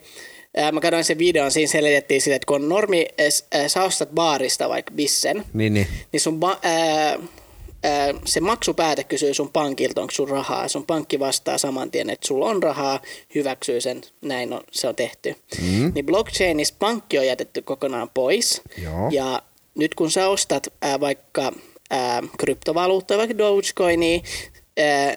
ää, 0.57 0.71
mä 0.71 0.81
katsoin 0.81 1.03
sen 1.03 1.17
videon, 1.17 1.51
siinä 1.51 1.71
selitettiin 1.71 2.21
sitä, 2.21 2.35
että 2.35 2.45
kun 2.45 2.55
on 2.55 2.69
normi, 2.69 3.05
ää, 3.51 3.67
sä 3.67 3.83
ostat 3.83 4.09
baarista 4.11 4.69
vaikka 4.69 4.91
bissen, 4.95 5.45
Niin, 5.53 5.73
niin. 5.73 5.87
niin 6.11 6.21
sun 6.21 6.39
ba- 6.45 6.59
ää, 6.63 7.17
se 8.25 8.39
maksupääte 8.39 9.03
kysyy 9.03 9.33
sun 9.33 9.49
pankilta, 9.49 10.01
onko 10.01 10.11
sun 10.11 10.29
rahaa. 10.29 10.67
Sun 10.67 10.85
pankki 10.85 11.19
vastaa 11.19 11.57
saman 11.57 11.91
tien, 11.91 12.09
että 12.09 12.27
sulla 12.27 12.45
on 12.45 12.63
rahaa, 12.63 12.99
hyväksyy 13.35 13.81
sen, 13.81 14.01
näin 14.21 14.53
on, 14.53 14.61
se 14.71 14.87
on 14.87 14.95
tehty. 14.95 15.35
Mm. 15.61 15.91
Niin 15.95 16.05
blockchainissa 16.05 16.75
pankki 16.79 17.19
on 17.19 17.27
jätetty 17.27 17.61
kokonaan 17.61 18.09
pois. 18.13 18.61
Joo. 18.83 19.09
Ja 19.11 19.41
nyt 19.75 19.95
kun 19.95 20.11
sä 20.11 20.27
ostat 20.27 20.67
ää, 20.81 20.99
vaikka 20.99 21.51
ää, 21.89 22.23
kryptovaluuttaa, 22.39 23.17
vaikka 23.17 23.37
Dogecoinia, 23.37 24.19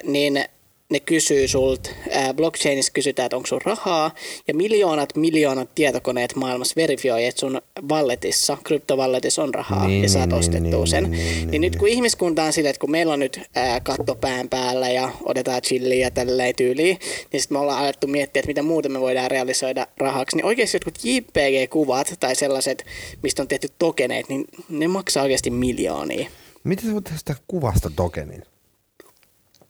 niin 0.04 0.44
ne 0.90 1.00
kysyy 1.00 1.48
sulta, 1.48 1.90
ää, 2.10 2.34
blockchainissa 2.34 2.92
kysytään, 2.92 3.26
että 3.26 3.36
onko 3.36 3.46
sun 3.46 3.60
rahaa, 3.64 4.10
ja 4.48 4.54
miljoonat 4.54 5.16
miljoonat 5.16 5.74
tietokoneet 5.74 6.36
maailmassa 6.36 6.72
verifioi, 6.76 7.24
että 7.24 7.40
sun 7.40 7.62
walletissa, 7.90 8.58
kryptovalletissa 8.64 9.42
on 9.42 9.54
rahaa, 9.54 9.86
Niin, 9.86 10.02
ja 10.02 10.08
saat 10.08 10.28
niin, 10.30 10.38
ostettua 10.38 10.78
niin, 10.78 10.86
sen. 10.86 11.02
niin, 11.04 11.12
Niin, 11.12 11.36
niin, 11.36 11.50
niin 11.50 11.60
nyt 11.60 11.76
kun 11.76 11.88
ihmiskunta 11.88 12.44
on 12.44 12.52
silleen, 12.52 12.70
että 12.70 12.80
kun 12.80 12.90
meillä 12.90 13.12
on 13.12 13.18
nyt 13.18 13.40
ää, 13.54 13.80
katto 13.80 14.14
pään 14.14 14.48
päällä 14.48 14.88
ja 14.88 15.10
otetaan 15.24 15.62
chilliä 15.62 16.06
ja 16.06 16.10
tälleen 16.10 16.54
tyyliin, 16.56 16.98
niin 17.32 17.40
sitten 17.40 17.54
me 17.54 17.60
ollaan 17.60 17.78
alettu 17.84 18.06
miettiä, 18.06 18.40
että 18.40 18.48
mitä 18.50 18.62
muuta 18.62 18.88
me 18.88 19.00
voidaan 19.00 19.30
realisoida 19.30 19.86
rahaksi. 19.96 20.36
Niin 20.36 20.44
oikeasti 20.46 20.76
jotkut 20.76 20.98
JPG-kuvat 21.04 22.14
tai 22.20 22.36
sellaiset, 22.36 22.84
mistä 23.22 23.42
on 23.42 23.48
tehty 23.48 23.68
tokeneet, 23.78 24.28
niin 24.28 24.44
ne 24.68 24.88
maksaa 24.88 25.22
oikeasti 25.22 25.50
miljoonia. 25.50 26.30
Miten 26.64 26.86
sä 26.86 26.92
voit 26.92 27.04
tehdä 27.04 27.18
sitä 27.18 27.34
kuvasta 27.48 27.90
tokenin? 27.96 28.42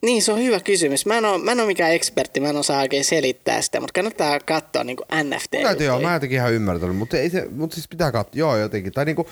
Niin, 0.03 0.23
se 0.23 0.33
on 0.33 0.43
hyvä 0.43 0.61
kysymys. 0.61 1.07
Mä 1.07 1.19
en 1.19 1.25
ole, 1.25 1.39
mä 1.45 1.53
en 1.53 1.61
ole 1.61 1.67
mikään 1.67 1.93
ekspertti, 1.93 2.41
mä 2.41 2.49
en 2.49 2.57
osaa 2.57 2.81
oikein 2.81 3.05
selittää 3.05 3.63
sitä, 3.63 3.81
mutta 3.81 3.93
kannattaa 3.93 4.41
katsoa 4.41 4.85
niin 4.85 4.97
NFT. 5.25 5.53
Mä 5.53 5.63
täytyy 5.63 5.87
joo, 5.87 6.01
mä 6.01 6.09
en 6.09 6.15
jotenkin 6.15 6.37
ihan 6.37 6.53
ymmärtänyt, 6.53 6.97
mutta, 6.97 7.19
ei 7.19 7.31
se, 7.31 7.47
mutta 7.51 7.75
siis 7.75 7.89
pitää 7.89 8.13
katsoa, 8.13 8.39
joo 8.39 8.57
jotenkin. 8.57 8.93
Tai 8.93 9.05
niinku, 9.05 9.27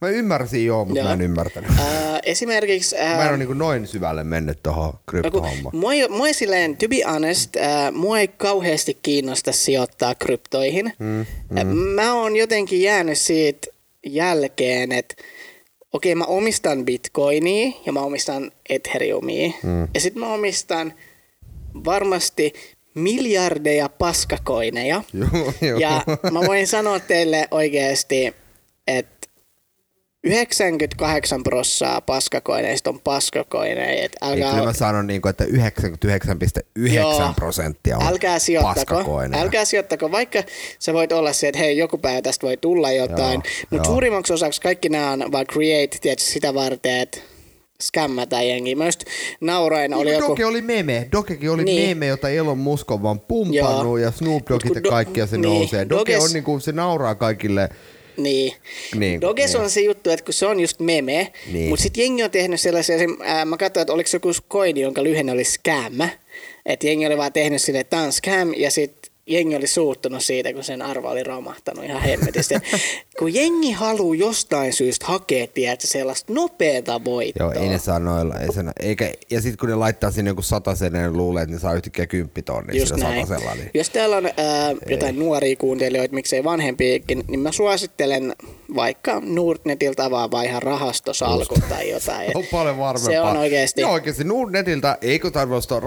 mä 0.00 0.08
ymmärsin 0.08 0.66
joo, 0.66 0.84
mutta 0.84 0.98
Joo. 0.98 1.08
mä 1.08 1.14
en 1.14 1.20
ymmärtänyt. 1.20 1.70
Ää, 1.78 2.20
esimerkiksi... 2.22 2.96
Ää, 2.96 3.16
Mä 3.16 3.22
en 3.22 3.28
ole 3.28 3.36
niinku 3.36 3.54
noin 3.54 3.86
syvälle 3.86 4.24
mennyt 4.24 4.58
kun, 4.74 4.92
kryptohommaan. 5.06 5.76
mua, 5.76 5.92
mua 6.08 6.32
silleen, 6.32 6.76
to 6.76 6.88
be 6.88 7.02
honest, 7.06 7.56
äh, 7.56 7.92
mua 7.92 8.18
ei 8.18 8.28
kauheasti 8.28 8.98
kiinnosta 9.02 9.52
sijoittaa 9.52 10.14
kryptoihin. 10.14 10.92
Mm, 10.98 11.26
mm. 11.50 11.66
Mä 11.76 12.14
oon 12.14 12.36
jotenkin 12.36 12.82
jäänyt 12.82 13.18
siitä 13.18 13.66
jälkeen, 14.06 14.92
että 14.92 15.14
okei 15.94 16.14
mä 16.14 16.24
omistan 16.24 16.84
bitcoinia 16.84 17.72
ja 17.86 17.92
mä 17.92 18.00
omistan 18.00 18.50
ethereumia. 18.68 19.52
Mm. 19.62 19.88
Ja 19.94 20.00
sitten 20.00 20.20
mä 20.20 20.34
omistan 20.34 20.92
varmasti 21.84 22.52
miljardeja 22.94 23.88
paskakoineja. 23.88 25.02
Joo, 25.12 25.52
joo. 25.60 25.78
Ja 25.78 26.02
mä 26.32 26.40
voin 26.40 26.66
sanoa 26.66 27.00
teille 27.00 27.48
oikeasti, 27.50 28.34
että 28.86 29.13
98 30.24 31.42
prossaa 31.42 32.00
paskakoineista 32.00 32.90
on 32.90 33.00
paskakoineja. 33.00 34.04
Et 34.04 34.12
Niin 34.22 34.32
älkää, 34.32 34.50
kyllä 34.52 34.64
mä 34.66 34.72
sanon, 34.72 35.06
niin 35.06 35.22
kuin, 35.22 35.30
että 35.30 35.44
99,9 35.44 36.94
Joo. 36.94 37.32
prosenttia 37.36 37.96
on 37.98 38.06
älkää 38.06 38.38
sijoittako, 38.38 39.20
älkää 39.32 39.64
sijoittako, 39.64 40.10
vaikka 40.10 40.42
sä 40.78 40.92
voit 40.92 41.12
olla 41.12 41.32
se, 41.32 41.48
että 41.48 41.58
hei, 41.58 41.78
joku 41.78 41.98
päivä 41.98 42.22
tästä 42.22 42.46
voi 42.46 42.56
tulla 42.56 42.92
jotain, 42.92 43.42
mutta 43.70 43.88
suurimmaksi 43.88 44.32
osaksi 44.32 44.60
kaikki 44.60 44.88
nämä 44.88 45.10
on 45.10 45.32
vaan 45.32 45.46
create, 45.46 45.98
tietysti 46.00 46.30
sitä 46.32 46.54
varten, 46.54 47.00
että 47.00 47.18
skämmätään 47.82 48.48
jengiä. 48.48 48.76
Mä 48.76 48.86
just 48.86 49.04
nauroin, 49.40 49.94
oli 49.94 50.04
Niin 50.04 50.14
joku... 50.18 50.28
Doge 50.32 50.44
oli 50.44 50.62
meme. 50.62 51.08
Dogekin 51.12 51.50
oli 51.50 51.64
Niin. 51.64 51.88
meme, 51.88 52.06
jota 52.06 52.28
Elon 52.28 52.58
Musk 52.58 52.90
on 52.90 53.02
vaan 53.02 53.20
pumpannut 53.20 53.84
Joo. 53.84 53.96
ja 53.96 54.10
Snoop 54.10 54.42
Doggit 54.50 54.74
ja 54.74 54.80
kun 54.80 54.88
Do- 54.88 54.90
kaikki 54.90 55.20
ja 55.20 55.26
se 55.26 55.36
niin, 55.38 55.42
nousee. 55.60 55.86
Doge 55.88 56.16
Doges- 56.18 56.22
on 56.22 56.30
niinku, 56.32 56.60
se 56.60 56.72
nauraa 56.72 57.14
kaikille. 57.14 57.68
Niin. 58.16 58.52
Niin, 58.98 59.20
Doges 59.20 59.52
niin. 59.52 59.62
on 59.62 59.70
se 59.70 59.80
juttu, 59.80 60.10
että 60.10 60.24
kun 60.24 60.34
se 60.34 60.46
on 60.46 60.60
just 60.60 60.80
meme, 60.80 61.32
Niin. 61.52 61.68
mutta 61.68 61.82
sitten 61.82 62.02
jengi 62.02 62.22
on 62.22 62.30
tehnyt 62.30 62.60
sellaisia, 62.60 62.96
ää, 63.22 63.44
mä 63.44 63.56
katsoin, 63.56 63.82
että 63.82 63.92
oliko 63.92 64.08
se 64.08 64.16
joku 64.16 64.32
koini, 64.48 64.80
jonka 64.80 65.02
lyhenne 65.04 65.32
oli 65.32 65.44
scam, 65.44 66.08
että 66.66 66.86
jengi 66.86 67.06
oli 67.06 67.16
vaan 67.16 67.32
tehnyt 67.32 67.62
sille, 67.62 67.80
että 67.80 67.90
tämä 67.90 68.02
on 68.02 68.12
scam, 68.12 68.54
ja 68.56 68.70
sitten 68.70 69.13
jengi 69.26 69.56
oli 69.56 69.66
suuttunut 69.66 70.24
siitä, 70.24 70.52
kun 70.52 70.64
sen 70.64 70.82
arvo 70.82 71.08
oli 71.08 71.22
romahtanut 71.22 71.84
ihan 71.84 72.02
hemmetisti. 72.02 72.54
kun 73.18 73.34
jengi 73.34 73.72
haluaa 73.72 74.14
jostain 74.16 74.72
syystä 74.72 75.06
hakea, 75.06 75.46
tiedätkö, 75.46 75.86
sellaista 75.86 76.32
nopeata 76.32 77.04
voittoa. 77.04 77.54
Joo, 77.54 77.62
ei 77.62 77.68
ne 77.68 77.78
saa 77.78 77.98
noilla. 77.98 78.34
Ei 78.34 78.52
se, 78.52 78.60
eikä, 78.80 79.12
ja 79.30 79.40
sitten 79.40 79.58
kun 79.58 79.68
ne 79.68 79.74
laittaa 79.74 80.10
sinne 80.10 80.30
joku 80.30 80.42
satasen, 80.42 80.92
ne 80.92 81.10
luulee, 81.10 81.42
että 81.42 81.54
ne 81.54 81.60
saa 81.60 81.74
yhtäkkiä 81.74 82.06
kymppitonnia 82.06 82.80
Just 82.80 82.94
sillä 82.94 83.08
näin. 83.08 83.26
satasella. 83.26 83.54
Niin. 83.54 83.70
Jos 83.74 83.90
täällä 83.90 84.16
on 84.16 84.26
ää, 84.26 84.74
jotain 84.90 85.18
nuoria 85.18 85.56
kuuntelijoita, 85.56 86.14
miksei 86.14 86.44
vanhempiakin, 86.44 87.24
niin 87.28 87.40
mä 87.40 87.52
suosittelen 87.52 88.34
vaikka 88.74 89.22
Nordnetilta 89.24 90.10
vaan 90.10 90.30
vaan 90.30 90.44
ihan 90.44 90.62
rahastosalkun 90.62 91.62
tai 91.68 91.90
jotain. 91.90 92.26
Se 92.32 92.38
on 92.38 92.44
paljon 92.52 92.78
varmempaa. 92.78 93.12
Se 93.12 93.20
on 93.20 93.36
oikeasti. 93.36 93.80
Joo, 93.80 93.92
oikeasti 93.92 94.24
Nordnetiltä 94.24 94.98
eikö 95.00 95.30
tarvitse 95.30 95.56
ostaa 95.56 95.80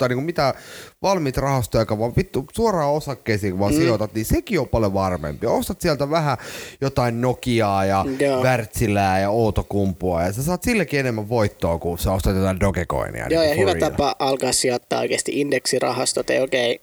rahastoa 0.00 0.08
tai 0.08 0.08
niinku 0.08 0.24
mitään 0.24 0.54
valmiita 1.02 1.40
rahastoja, 1.40 1.86
vaan 1.98 2.12
vittu 2.16 2.44
suoraan 2.52 2.90
osakkeisiin, 2.92 3.58
vaan 3.58 3.72
mm. 3.74 3.78
sijoitat, 3.80 4.14
niin 4.14 4.24
sekin 4.24 4.60
on 4.60 4.68
paljon 4.68 4.94
varmempi. 4.94 5.46
Ostat 5.46 5.80
sieltä 5.80 6.10
vähän 6.10 6.38
jotain 6.80 7.20
Nokiaa 7.20 7.84
ja 7.84 8.04
Joo. 8.20 8.42
Wärtsilää 8.42 9.20
ja 9.20 9.30
Outokumpua 9.30 10.22
ja 10.22 10.32
sä 10.32 10.42
saat 10.42 10.62
sillekin 10.62 11.00
enemmän 11.00 11.28
voittoa, 11.28 11.78
kun 11.78 11.98
sä 11.98 12.12
ostat 12.12 12.36
jotain 12.36 12.60
Dogecoinia. 12.60 13.26
Joo, 13.30 13.42
niin 13.42 13.50
ja 13.50 13.56
hyvä 13.56 13.72
real. 13.72 13.90
tapa 13.90 14.16
alkaa 14.18 14.52
sijoittaa 14.52 15.00
oikeasti 15.00 15.40
indeksirahastot, 15.40 16.30
ei 16.30 16.40
oikein 16.40 16.78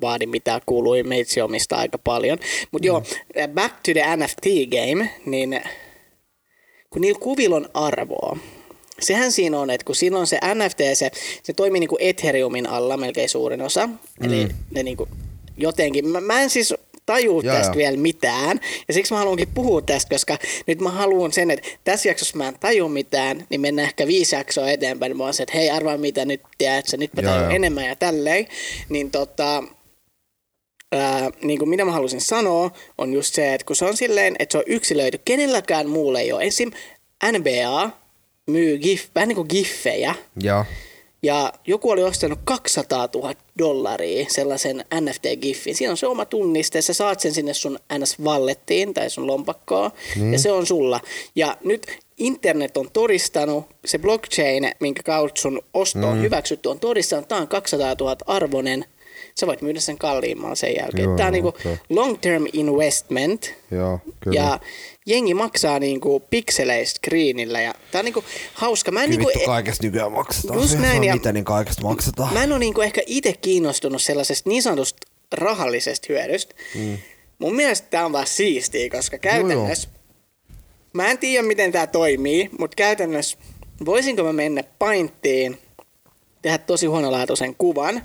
vaadi 0.00 0.26
mitään 0.26 0.60
kuului, 0.66 1.02
meitsi 1.02 1.40
omistaa 1.40 1.78
aika 1.78 1.98
paljon. 1.98 2.38
Mutta 2.72 2.86
joo, 2.86 3.00
Mm. 3.00 3.54
back 3.54 3.74
to 3.74 3.92
the 3.92 4.16
NFT 4.16 4.46
game, 4.70 5.10
niin 5.26 5.60
kun 6.90 7.02
niillä 7.02 7.18
kuvilla 7.20 7.56
on 7.56 7.68
arvoa, 7.74 8.36
sehän 9.02 9.32
siinä 9.32 9.60
on, 9.60 9.70
että 9.70 9.84
kun 9.84 9.96
siinä 9.96 10.18
on 10.18 10.26
se 10.26 10.38
NFT, 10.54 10.78
se, 10.94 11.10
se 11.42 11.52
toimii 11.52 11.80
niin 11.80 11.88
kuin 11.88 12.02
Ethereumin 12.02 12.66
alla 12.66 12.96
melkein 12.96 13.28
suurin 13.28 13.62
osa, 13.62 13.88
eli 14.20 14.48
ne 14.70 14.82
niin 14.82 14.96
kuin 14.96 15.10
jotenkin, 15.56 16.08
mä, 16.08 16.20
mä 16.20 16.40
en 16.40 16.50
siis 16.50 16.74
tajuu 17.06 17.40
Joo, 17.40 17.54
tästä 17.54 17.76
vielä 17.76 17.96
mitään, 17.96 18.60
ja 18.88 18.94
siksi 18.94 19.12
mä 19.12 19.18
haluankin 19.18 19.48
puhua 19.54 19.82
tästä, 19.82 20.14
koska 20.14 20.38
nyt 20.66 20.80
mä 20.80 20.90
haluan 20.90 21.32
sen, 21.32 21.50
että 21.50 21.68
tässä 21.84 22.08
jaksossa 22.08 22.36
mä 22.36 22.48
en 22.48 22.58
taju 22.60 22.88
mitään, 22.88 23.46
niin 23.50 23.60
mennään 23.60 23.88
ehkä 23.88 24.06
viisi 24.06 24.36
jaksoa 24.36 24.70
eteenpäin, 24.70 25.10
niin 25.10 25.16
mä 25.16 25.24
oon 25.24 25.34
se, 25.34 25.42
että 25.42 25.58
hei 25.58 25.70
arvaa 25.70 25.96
mitä 25.96 26.24
nyt, 26.24 26.40
tiedätkö, 26.58 26.96
nyt 26.96 27.14
mä 27.14 27.22
tajun 27.22 27.52
enemmän 27.52 27.84
ja 27.84 27.96
tälleen, 27.96 28.46
niin 28.88 29.10
tota, 29.10 29.62
ää, 30.92 31.30
niin 31.42 31.58
kuin 31.58 31.68
mitä 31.68 31.84
mä 31.84 31.92
halusin 31.92 32.20
sanoa, 32.20 32.70
on 32.98 33.12
just 33.12 33.34
se, 33.34 33.54
että 33.54 33.64
kun 33.64 33.76
se 33.76 33.84
on 33.84 33.96
silleen, 33.96 34.36
että 34.38 34.52
se 34.52 34.58
on 34.58 34.64
yksilöity, 34.66 35.18
kenelläkään 35.24 35.88
muulla 35.88 36.20
ei 36.20 36.32
ole. 36.32 36.44
Esim. 36.44 36.70
NBA 37.38 38.01
myy 38.50 38.78
gif, 38.78 39.08
vähän 39.14 39.28
niin 39.28 39.36
kuin 39.36 39.46
giffejä, 39.50 40.14
Joo. 40.42 40.64
ja 41.22 41.52
joku 41.66 41.90
oli 41.90 42.02
ostanut 42.02 42.38
200 42.44 43.08
000 43.14 43.34
dollaria 43.58 44.26
sellaisen 44.28 44.84
NFT-giffin. 44.94 45.74
Siinä 45.74 45.90
on 45.90 45.96
se 45.96 46.06
oma 46.06 46.24
tunniste, 46.24 46.80
sä 46.82 46.94
saat 46.94 47.20
sen 47.20 47.34
sinne 47.34 47.54
sun 47.54 47.78
NS-vallettiin 47.92 48.94
tai 48.94 49.10
sun 49.10 49.26
lompakkoon, 49.26 49.90
Niin. 50.16 50.32
ja 50.32 50.38
se 50.38 50.52
on 50.52 50.66
sulla. 50.66 51.00
Ja 51.36 51.56
nyt 51.64 51.86
internet 52.18 52.76
on 52.76 52.90
todistanut, 52.92 53.64
se 53.84 53.98
blockchain, 53.98 54.72
minkä 54.80 55.02
kautta 55.02 55.40
sun 55.40 55.62
osto 55.74 56.08
on 56.08 56.16
Mm. 56.16 56.22
hyväksytty, 56.22 56.68
on 56.68 56.80
todistanut, 56.80 57.22
että 57.22 57.28
tämä 57.28 57.40
on 57.40 57.48
200 57.48 57.94
000 58.00 58.16
arvonen. 58.26 58.84
Sä 59.40 59.46
voit 59.46 59.62
myydä 59.62 59.80
sen 59.80 59.98
kalliimmalla 59.98 60.54
sen 60.54 60.74
jälkeen. 60.76 61.04
Joo, 61.04 61.16
Tämä 61.16 61.28
on 61.28 61.34
joo, 61.34 61.42
niinku 61.44 61.48
okei. 61.48 61.76
long-term 61.90 62.46
investment, 62.52 63.54
Joo, 63.70 63.98
kyllä. 64.20 64.40
ja 64.40 64.60
jengi 65.06 65.34
maksaa 65.34 65.78
niinku 65.78 66.20
pikseleistä 66.30 66.98
screenillä. 66.98 67.60
Ja 67.60 67.74
tää 67.90 67.98
on 67.98 68.04
niinku 68.04 68.24
hauska. 68.54 68.90
Mä 68.90 69.02
en 69.02 69.10
Kyllä 69.10 69.18
niinku, 69.18 69.38
vittu 69.38 69.46
kaikesta 69.46 69.84
nykyään 69.84 70.12
maksetaan. 70.12 70.60
Just 70.60 70.78
näin, 70.78 71.04
ja- 71.04 71.14
mitä, 71.14 71.32
niin 71.32 71.44
kaikesta 71.44 71.82
maksetaan. 71.82 72.34
Mä 72.34 72.42
en 72.44 72.52
ole 72.52 72.58
niinku 72.58 72.80
ehkä 72.80 73.02
itse 73.06 73.32
kiinnostunut 73.32 74.02
sellaisesta 74.02 74.48
niin 74.50 74.62
sanotusta 74.62 75.06
rahallisesta 75.32 76.06
hyödystä. 76.08 76.54
Mm. 76.74 76.98
Mun 77.38 77.56
mielestä 77.56 77.86
tämä 77.90 78.04
on 78.04 78.12
vaan 78.12 78.26
siistiä, 78.26 78.90
koska 78.90 79.18
käytännössä, 79.18 79.88
mä 80.92 81.10
en 81.10 81.18
tiedä 81.18 81.46
miten 81.46 81.72
tämä 81.72 81.86
toimii, 81.86 82.50
mutta 82.58 82.74
käytännössä 82.74 83.38
voisinko 83.84 84.22
mä 84.24 84.32
mennä 84.32 84.64
painttiin, 84.78 85.58
tehdä 86.42 86.58
tosi 86.58 86.86
huonolaatuisen 86.86 87.54
kuvan 87.54 88.02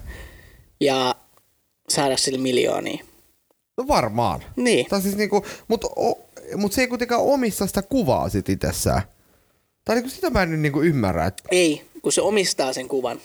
ja 0.80 1.16
saada 1.90 2.18
sille 2.18 2.38
miljoonia. 2.40 3.04
No 3.78 3.88
varmaan. 3.88 4.44
Niin. 4.56 4.86
Tai 4.90 5.02
siis 5.02 5.16
niinku, 5.16 5.46
mut, 5.68 5.84
o, 5.84 6.20
mut 6.56 6.74
se 6.74 6.82
ei 6.82 6.88
kuitenkaan 6.88 7.22
omista 7.22 7.68
sitä 7.68 7.82
kuvaa 7.82 8.30
sit 8.30 8.50
itsessään. 8.50 9.02
Tai 9.86 9.96
niinku 9.96 10.10
sitä 10.10 10.30
mä 10.30 10.42
en 10.44 10.52
nyt 10.52 10.60
niinku 10.60 10.82
ymmärrä. 10.82 11.26
Et, 11.26 11.42
Ei, 11.52 11.82
kun 12.02 12.12
se 12.12 12.22
omistaa 12.22 12.74
sen 12.74 12.88
kuvan. 12.88 13.22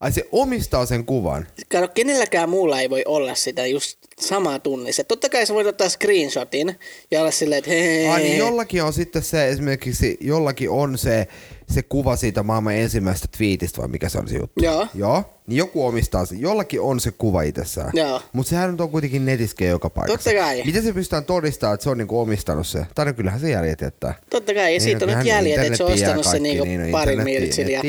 ai 0.00 0.12
se 0.12 0.28
omistaa 0.32 0.86
sen 0.86 1.04
kuvan. 1.04 1.46
Kato, 1.72 1.88
kenelläkään 1.88 2.48
muulla 2.50 2.80
ei 2.80 2.90
voi 2.90 3.02
olla 3.06 3.34
sitä 3.34 3.66
just 3.66 3.98
samaa 4.20 4.58
tunnissa. 4.58 5.04
Totta 5.04 5.28
kai 5.28 5.46
sä 5.46 5.54
voit 5.54 5.66
ottaa 5.66 5.88
screenshotin 5.88 6.78
ja 7.10 7.20
olla 7.20 7.30
silleen, 7.30 7.58
että 7.58 7.70
hei, 7.70 8.08
Ai 8.08 8.22
niin 8.22 8.38
jollakin 8.38 8.82
on 8.82 8.92
sitten 8.92 9.22
se, 9.22 9.48
esimerkiksi 9.48 10.16
jollakin 10.20 10.70
on 10.70 10.98
se, 10.98 11.28
se 11.68 11.82
kuva 11.82 12.16
siitä 12.16 12.42
maailman 12.42 12.74
ensimmäisestä 12.74 13.28
twiitistä, 13.36 13.80
vai 13.80 13.88
mikä 13.88 14.08
se 14.08 14.18
on 14.18 14.28
se 14.28 14.36
juttu? 14.36 14.64
Joo. 14.64 14.86
Joo. 14.94 15.24
Niin 15.46 15.56
joku 15.56 15.86
omistaa 15.86 16.26
sen. 16.26 16.40
Jollakin 16.40 16.80
on 16.80 17.00
se 17.00 17.10
kuva 17.10 17.42
itsessään. 17.42 17.90
Joo. 17.94 18.22
Mutta 18.32 18.50
sehän 18.50 18.70
nyt 18.70 18.80
on 18.80 18.90
kuitenkin 18.90 19.26
netissä 19.26 19.64
joka 19.64 19.90
paikassa. 19.90 20.30
Totta 20.30 20.40
kai. 20.40 20.62
Miten 20.64 20.82
se 20.82 20.92
pystytään 20.92 21.24
todistamaan, 21.24 21.74
että 21.74 21.84
se 21.84 21.90
on 21.90 21.98
niinku 21.98 22.20
omistanut 22.20 22.66
se? 22.66 22.86
Tai 22.94 23.04
no 23.06 23.12
kyllähän 23.12 23.40
se 23.40 23.50
jäljet 23.50 23.80
jättää. 23.80 24.14
Totta 24.30 24.54
kai, 24.54 24.62
ja 24.62 24.68
Niin, 24.68 24.80
siitä 24.80 25.04
on 25.04 25.18
nyt 25.18 25.26
jäljet, 25.26 25.60
että 25.60 25.76
se 25.76 25.84
on 25.84 25.92
ostanut 25.92 26.24
se 26.24 26.30
kaikki, 26.30 26.48
niinku 26.48 26.64
niin, 26.64 26.82
no 26.82 26.88
pari 26.90 27.12
internet 27.12 27.40
miltsillä. 27.40 27.80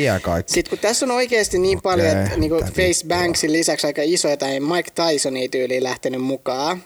Sitten 0.46 0.70
kun 0.70 0.80
tässä 0.80 1.06
on 1.06 1.12
oikeasti 1.12 1.60
niin 1.60 1.78
Okei, 1.78 1.84
paljon, 1.84 2.08
että 2.08 2.38
niinku 2.38 2.56
Face. 2.66 3.08
Banksin 3.08 3.54
lisäksi 3.54 3.88
aika 3.88 4.02
isoja 4.06 4.38
tai 4.38 4.60
Mike 4.60 4.92
Tysonia 4.96 5.50
tyyliin 5.50 5.84
lähtenyt 5.84 6.22
mukaan, 6.22 6.84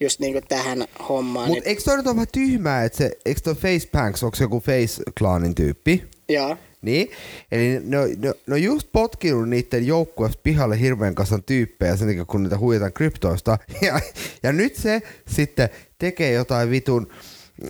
just 0.00 0.20
niinku 0.20 0.40
tähän 0.48 0.84
hommaan. 1.08 1.48
Mutta 1.48 1.58
Nyt, 1.60 1.66
eikö 1.68 1.82
toi 1.82 1.96
nyt 1.96 2.06
ole 2.06 2.14
vähän 2.14 2.28
tyhmää, 2.32 2.84
että 2.84 2.98
se, 2.98 3.10
eikö 3.26 3.40
toi 3.40 3.54
Face 3.54 3.88
Banks, 3.92 4.22
onko 4.22 4.36
se 4.36 4.44
joku 4.44 4.60
Face 4.60 5.02
Clanin 5.18 5.54
tyyppi? 5.54 6.04
joo, 6.28 6.56
Niin, 6.82 7.10
eli 7.52 7.80
ne, 7.84 7.98
on- 7.98 8.08
ne, 8.18 8.32
ne 8.46 8.54
on 8.54 8.62
just 8.62 8.88
potkinut 8.92 9.48
niiden 9.48 9.86
joukkueesta 9.86 10.40
pihalle 10.42 10.80
hirveän 10.80 11.14
kasan 11.14 11.42
tyyppejä 11.42 11.96
sen 11.96 12.08
takia, 12.08 12.24
kun 12.24 12.42
niitä 12.42 12.58
huijataan 12.58 12.92
kryptoista. 12.92 13.58
Ja, 13.82 14.00
ja 14.42 14.52
nyt 14.52 14.74
se 14.76 15.02
sitten 15.28 15.68
tekee 15.98 16.32
jotain 16.32 16.70
vitun 16.70 17.08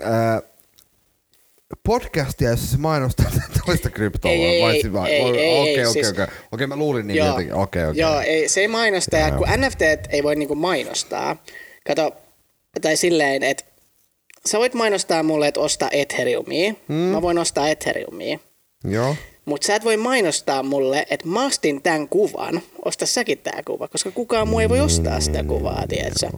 ää, 0.02 0.42
podcastia, 1.82 2.50
jossa 2.50 2.66
se 2.66 2.76
mainostaa 2.78 3.26
toista 3.66 3.90
kryptoa. 3.90 4.30
Ei, 4.30 4.44
ei, 4.44 4.62
vai 4.62 4.80
si- 4.82 4.92
vai- 4.92 5.10
ei, 5.10 5.22
Okei, 5.24 5.40
ei, 5.42 5.60
okei, 5.60 5.74
ei, 5.78 5.86
okei, 5.86 5.92
siis- 5.92 6.08
okei. 6.10 6.26
Okei, 6.52 6.66
mä 6.66 6.76
luulin 6.76 7.06
niin 7.06 7.16
joo, 7.16 7.26
jotenkin. 7.28 7.54
Okei, 7.54 7.86
okei. 7.86 8.00
joo 8.02 8.20
ei, 8.20 8.48
se 8.48 8.60
ei 8.60 8.68
mainosta, 8.68 9.16
ja 9.16 9.30
kun 9.30 9.46
NFT 9.56 9.80
ei 10.08 10.22
voi 10.22 10.36
niinku 10.36 10.54
mainostaa, 10.54 11.36
kato, 11.88 12.16
tai 12.80 12.96
silleen, 12.96 13.42
että 13.42 13.64
sä 14.46 14.58
voit 14.58 14.74
mainostaa 14.74 15.22
mulle, 15.22 15.48
että 15.48 15.60
osta 15.60 15.88
Ethereumia, 15.92 16.74
hmm. 16.88 16.94
mä 16.94 17.22
voin 17.22 17.38
ostaa 17.38 17.68
Ethereumia, 17.68 18.38
Joo. 18.84 19.16
Mutta 19.48 19.66
sä 19.66 19.76
et 19.76 19.84
voi 19.84 19.96
mainostaa 19.96 20.62
mulle, 20.62 21.06
että 21.10 21.28
mä 21.28 21.46
ostin 21.46 21.82
tämän 21.82 22.08
kuvan, 22.08 22.62
osta 22.84 23.06
säkin 23.06 23.38
tää 23.38 23.62
kuva, 23.66 23.88
koska 23.88 24.10
kukaan 24.10 24.48
muu 24.48 24.60
ei 24.60 24.68
voi 24.68 24.80
ostaa 24.80 25.20
sitä 25.20 25.44
kuvaa, 25.44 25.84
tiedätkö? 25.88 26.28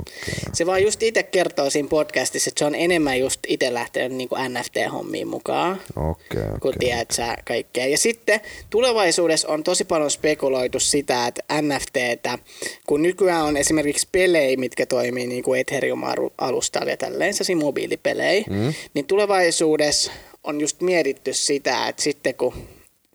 Se 0.53 0.67
vaan 0.67 0.83
just 0.83 1.03
itse 1.03 1.23
kertoo 1.23 1.71
siinä 1.71 1.89
podcastissa, 1.89 2.49
että 2.49 2.59
se 2.59 2.65
on 2.65 2.75
enemmän 2.75 3.21
just 3.21 3.41
itse 3.49 3.75
lähtenyt 3.75 4.13
niinku 4.13 4.35
NFT-hommiin 4.35 5.29
mukaan. 5.29 5.81
Okei, 5.97 6.43
kun 6.61 6.69
okei. 6.69 6.79
tiedät 6.79 7.11
sä 7.11 7.37
kaikkea. 7.47 7.87
Ja 7.87 7.99
sitten 7.99 8.41
tulevaisuudessa 8.71 9.49
on 9.49 9.65
tosi 9.65 9.85
paljon 9.85 10.11
spekuloitu 10.11 10.81
sitä, 10.81 11.27
että 11.27 11.43
NFTtä, 11.63 12.39
kun 12.87 13.03
nykyään 13.03 13.45
on 13.45 13.57
esimerkiksi 13.57 14.09
pelejä, 14.13 14.57
mitkä 14.57 14.87
toimii 14.87 15.27
niin 15.27 15.43
kuin 15.43 15.61
Ethereum-alustalla 15.61 16.91
ja 16.91 16.97
tälleen, 16.97 17.35
mobiilipelejä, 17.57 18.45
mm. 18.51 18.75
niin 18.95 19.07
tulevaisuudessa 19.07 20.13
on 20.45 20.61
just 20.61 20.81
mietitty 20.81 21.33
sitä, 21.33 21.89
että 21.89 22.03
sitten 22.03 22.35
kun 22.35 22.55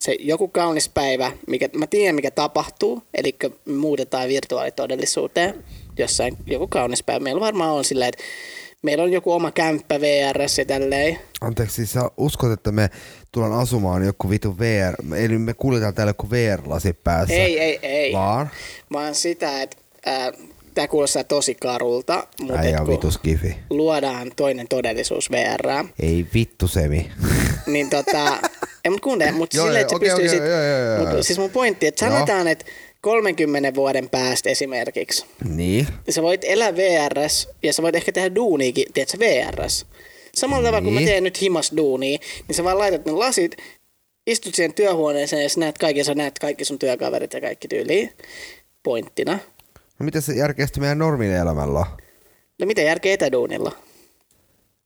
se 0.00 0.16
joku 0.20 0.48
kaunis 0.48 0.88
päivä, 0.88 1.32
mikä, 1.46 1.68
mä 1.76 1.86
tiedän 1.86 2.14
mikä 2.14 2.30
tapahtuu, 2.30 3.02
eli 3.14 3.36
muutetaan 3.76 4.28
virtuaalitodellisuuteen 4.28 5.64
jossain 5.98 6.36
joku 6.46 6.66
kaunis 6.66 7.02
päivä. 7.02 7.20
Meillä 7.20 7.40
varmaan 7.40 7.72
on 7.72 7.84
silleen, 7.84 8.08
että 8.08 8.24
meillä 8.82 9.04
on 9.04 9.12
joku 9.12 9.32
oma 9.32 9.50
kämppä 9.50 10.00
VRS 10.00 10.58
ja 10.58 10.64
tälleen. 10.64 11.18
Anteeksi, 11.40 11.76
siis 11.76 11.92
sä 11.92 12.10
uskot, 12.16 12.52
että 12.52 12.72
me 12.72 12.90
tullaan 13.32 13.52
asumaan 13.52 14.06
joku 14.06 14.30
vitu 14.30 14.58
VR, 14.58 14.94
eli 15.16 15.38
me 15.38 15.54
kuljetaan 15.54 15.94
täällä 15.94 16.10
joku 16.10 16.30
VR-lasi 16.30 16.92
päässä. 16.92 17.34
Ei, 17.34 17.60
ei, 17.60 17.78
ei. 17.82 18.12
Vaan? 18.12 18.50
Vaan 18.92 19.14
sitä, 19.14 19.62
että 19.62 19.76
äh, 20.08 20.32
tämä 20.74 20.88
kuulostaa 20.88 21.24
tosi 21.24 21.54
karulta, 21.54 22.26
mutta 22.40 22.58
Äijä 22.58 22.80
on 22.80 23.12
luodaan 23.70 24.32
toinen 24.36 24.68
todellisuus 24.68 25.30
VR, 25.30 25.86
Ei 26.00 26.26
vittu 26.34 26.68
semi. 26.68 27.10
niin 27.66 27.90
tota, 27.90 28.38
ei 28.86 28.90
mut 28.90 29.00
kuuntele, 29.00 29.32
mutta 29.32 29.56
Joo, 29.56 29.66
silleen, 29.66 29.80
että 29.82 29.90
sä 29.90 29.96
okei, 29.96 30.12
okei, 30.12 30.22
pystyisit, 30.24 30.48
joo, 30.48 30.62
joo, 30.62 30.78
joo, 30.78 30.94
joo. 31.04 31.14
mut 31.14 31.26
siis 31.26 31.38
mun 31.38 31.50
pointti, 31.50 31.86
että 31.86 31.98
sanotaan, 32.06 32.48
että 32.48 32.64
30 33.00 33.74
vuoden 33.74 34.08
päästä 34.10 34.50
esimerkiksi, 34.50 35.26
niin. 35.44 35.86
niin 36.06 36.14
sä 36.14 36.22
voit 36.22 36.40
elää 36.44 36.76
VRS 36.76 37.48
ja 37.62 37.72
sä 37.72 37.82
voit 37.82 37.94
ehkä 37.94 38.12
tehdä 38.12 38.34
duuniikin, 38.34 38.86
tiedätkö, 38.94 39.18
VRS. 39.18 39.86
Samalla 40.34 40.68
tavalla 40.68 40.84
kun 40.84 40.92
mä 40.94 41.00
Niin. 41.00 41.08
teen 41.08 41.24
nyt 41.24 41.40
himas 41.40 41.72
duunia, 41.76 42.18
niin 42.48 42.56
sä 42.56 42.64
vaan 42.64 42.78
laitat 42.78 43.04
ne 43.04 43.12
lasit, 43.12 43.56
istut 44.26 44.54
siihen 44.54 44.74
työhuoneeseen 44.74 45.42
ja 45.42 45.48
sä 45.48 45.60
näet 45.60 45.78
kaikki, 45.78 46.04
sä 46.04 46.14
näet 46.14 46.38
kaikki 46.38 46.64
sun 46.64 46.78
työkaverit 46.78 47.32
ja 47.32 47.40
kaikki 47.40 47.68
tyyliin 47.68 48.12
pointtina. 48.82 49.38
No 49.98 50.04
mitä 50.04 50.20
se 50.20 50.32
järkeästi 50.32 50.80
meidän 50.80 50.98
normien 50.98 51.36
elämällä 51.40 51.78
on? 51.78 51.86
No 52.60 52.66
mitä 52.66 52.82
järkeä 52.82 53.14
etäduunilla? 53.14 53.72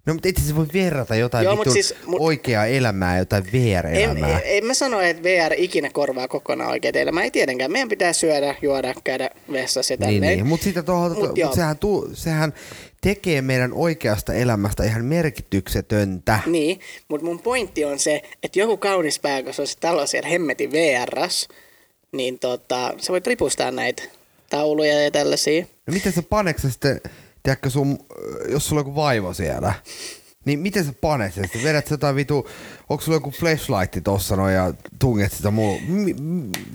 No 0.07 0.13
mutta 0.15 0.29
itse 0.29 0.43
se 0.43 0.57
voi 0.57 0.67
verrata 0.75 1.15
jotain 1.15 1.45
Joo, 1.45 1.59
vitun 1.59 1.73
siis 1.73 1.95
mut- 2.07 2.21
oikeaa 2.21 2.67
elämää 2.67 3.19
jotain 3.19 3.45
VR-elämää. 3.53 4.39
en, 4.39 4.43
en 4.45 4.65
mä 4.65 4.75
sano, 4.75 5.01
että 5.01 5.23
VR 5.23 5.53
ikinä 5.57 5.91
korvaa 5.93 6.29
kokonaan 6.29 6.71
oikein 6.71 6.97
elämää. 6.97 7.25
Ei 7.25 7.31
tietenkään. 7.31 7.73
Meidän 7.73 7.89
pitää 7.89 8.13
syödä, 8.13 8.55
juoda, 8.63 8.95
käydä 9.05 9.31
vessassa 9.53 9.95
ja 9.95 9.97
Niin, 10.01 10.21
tälleen. 10.21 10.39
niin. 10.39 10.47
mutta 10.47 10.65
sitä 10.65 10.83
tuohon, 10.83 11.13
Mut 11.13 11.29
mut 11.29 11.39
joo. 11.39 11.55
sehän, 11.55 11.79
tuu, 11.79 12.09
sehän 12.13 12.55
tekee 13.01 13.43
meidän 13.43 13.73
oikeasta 13.73 14.35
elämästä 14.35 14.85
ihan 14.85 15.05
merkityksetöntä. 15.05 16.39
Niin, 16.47 16.81
mutta 17.09 17.27
mun 17.27 17.39
pointti 17.39 17.85
on 17.85 17.99
se, 17.99 18.23
että 18.43 18.59
joku 18.59 18.77
kaunis 18.77 19.19
päivä, 19.21 19.43
kun 19.43 19.55
se 19.55 19.63
on 19.63 19.69
se 19.69 19.79
talo 19.81 20.07
siellä 20.07 20.29
hemmetin 20.29 20.73
VRS, 20.73 21.49
niin 22.13 22.39
tota, 22.39 22.95
sä 22.99 23.13
voit 23.13 23.27
ripustaa 23.27 23.71
näitä 23.71 24.03
tauluja 24.51 25.01
ja 25.03 25.11
tällaisia. 25.11 25.63
No 25.87 25.93
miten 25.93 26.13
sä 26.13 26.23
paneksä 26.23 26.71
sitten, 26.71 27.01
tiedätkö 27.43 27.71
sun, 27.71 27.99
jos 28.49 28.69
sulla 28.69 28.81
on 28.81 28.87
joku 28.87 28.95
vaivo 28.97 29.35
siellä, 29.35 29.75
niin 30.45 30.59
miten 30.59 30.85
sä 30.85 30.93
panet 31.01 31.35
sen? 31.35 31.45
Vedät 31.65 31.87
sä 31.87 31.95
jotain 31.95 32.17
vitu, 32.17 32.49
onko 32.89 33.05
sulla 33.05 33.17
joku 33.17 33.31
flashlight 33.31 34.05
tossa 34.05 34.37
noin 34.37 34.55
ja 34.55 34.75
tunget 34.99 35.33
sitä 35.33 35.51
mi, 35.51 36.17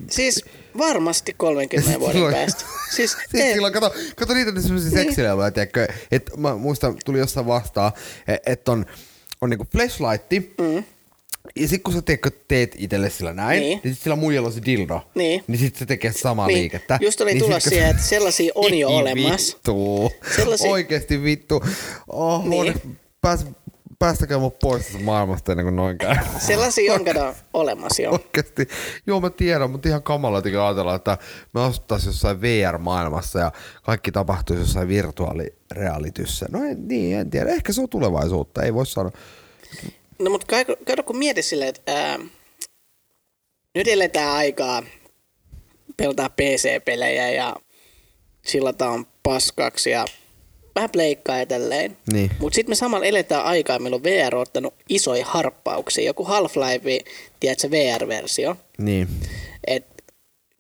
Siis 0.10 0.46
varmasti 0.78 1.34
30 1.38 2.00
vuoden 2.00 2.14
Silloin- 2.16 2.36
päästä. 2.36 2.66
Siis, 2.96 3.18
Siis 3.32 3.54
silloin, 3.54 3.74
kato, 3.74 3.94
kato 4.16 4.34
niitä 4.34 4.62
semmoisia 4.62 4.92
Niin. 4.92 5.04
seksileluja, 5.06 5.52
tiedätkö, 5.52 5.88
että 6.12 6.38
mä 6.38 6.56
muistan, 6.56 6.96
tuli 7.06 7.20
jossain 7.20 7.46
vastaan, 7.48 7.92
että 8.46 8.72
on, 8.72 8.86
on 9.42 9.50
niinku 9.50 9.68
flashlightti, 9.72 10.56
mm. 10.62 10.84
Ja 11.56 11.68
sit 11.68 11.84
kun 11.84 11.94
sä 11.94 12.02
tiedätkö, 12.02 12.32
teet 12.48 12.76
itselle 12.78 13.10
sillä 13.10 13.34
näin, 13.34 13.60
Niin. 13.60 13.70
niin, 13.70 13.82
niin 13.84 13.94
sit 13.96 14.04
sillä 14.04 14.16
muijalla 14.16 14.48
on 14.48 14.54
se 14.54 14.62
dildo, 14.66 15.02
Niin. 15.16 15.44
niin 15.48 15.60
sit 15.60 15.76
se 15.76 15.86
tekee 15.86 16.12
samaa 16.14 16.48
Niin. 16.48 16.58
liikettä. 16.60 16.98
Just 17.02 17.22
oli 17.22 17.34
niin 17.34 17.44
tulos 17.44 17.64
sit, 17.64 17.64
kun- 17.64 17.70
siihen, 17.78 17.90
että 17.92 18.04
sellaisia 18.04 18.52
on 18.56 18.74
jo 18.78 18.90
olemassa. 18.98 19.58
Vittu. 19.58 20.12
Sellaisia- 20.36 20.72
Oikeesti 20.72 21.24
vittu. 21.24 21.64
Oh, 22.08 22.46
Niin. 22.46 22.98
pääs, 23.22 23.46
päästäkää 24.00 24.38
mut 24.38 24.60
pois 24.60 24.86
tästä 24.86 25.00
maailmasta 25.04 25.52
ennen 25.52 25.66
kuin 25.66 25.76
noin 25.76 25.98
käy. 25.98 26.16
Sellaisia 26.48 26.94
on 26.94 27.06
kato 27.06 27.36
olemassa 27.54 28.02
jo. 28.02 28.12
Oikeesti. 28.12 28.68
Joo, 29.08 29.22
mä 29.22 29.30
tiedän, 29.30 29.72
mutta 29.72 29.90
ihan 29.90 30.04
kamala 30.04 30.38
jotenkin 30.38 30.60
ajatella, 30.62 30.96
että 30.96 31.18
me 31.54 31.62
asuttaisiin 31.62 32.10
jossain 32.10 32.42
VR-maailmassa 32.42 33.40
ja 33.40 33.52
kaikki 33.84 34.12
tapahtuisi 34.12 34.62
jossain 34.62 34.88
virtuaalirealityssä. 34.88 36.46
No 36.52 36.64
en, 36.64 36.88
niin, 36.88 37.18
en 37.18 37.30
tiedä. 37.30 37.50
Ehkä 37.50 37.74
se 37.74 37.82
on 37.82 37.90
tulevaisuutta, 37.90 38.64
ei 38.64 38.74
voi 38.74 38.86
sanoa. 38.86 39.12
No 40.20 40.30
mutta 40.30 40.56
kato, 40.86 41.04
kun 41.04 41.18
mieti 41.18 41.42
silleen, 41.42 41.70
että 41.70 42.10
ää, 42.10 42.20
nyt 43.76 43.88
eletään 43.88 44.32
aikaa, 44.32 44.84
pelataan 45.98 46.32
PC-pelejä 46.32 47.30
ja 47.32 47.56
sillataan 48.46 49.08
paskaksi 49.24 49.90
ja 49.90 50.06
vähän 50.76 50.90
pleikkaa 50.90 51.40
ja 51.40 51.46
tälleen. 51.46 51.98
Niin. 52.14 52.32
Mutta 52.40 52.56
sitten 52.56 52.72
me 52.72 52.76
samalla 52.76 53.06
eletään 53.06 53.46
aikaa, 53.46 53.80
meillä 53.80 53.96
on 53.96 54.04
VR 54.04 54.36
ottanut 54.36 54.74
isoja 54.90 55.26
harppauksia. 55.26 56.06
Joku 56.06 56.24
Half-Life, 56.24 57.12
tiedätkö, 57.40 57.72
VR-versio. 57.72 58.58
Niin. 58.78 59.08
Et 59.68 59.86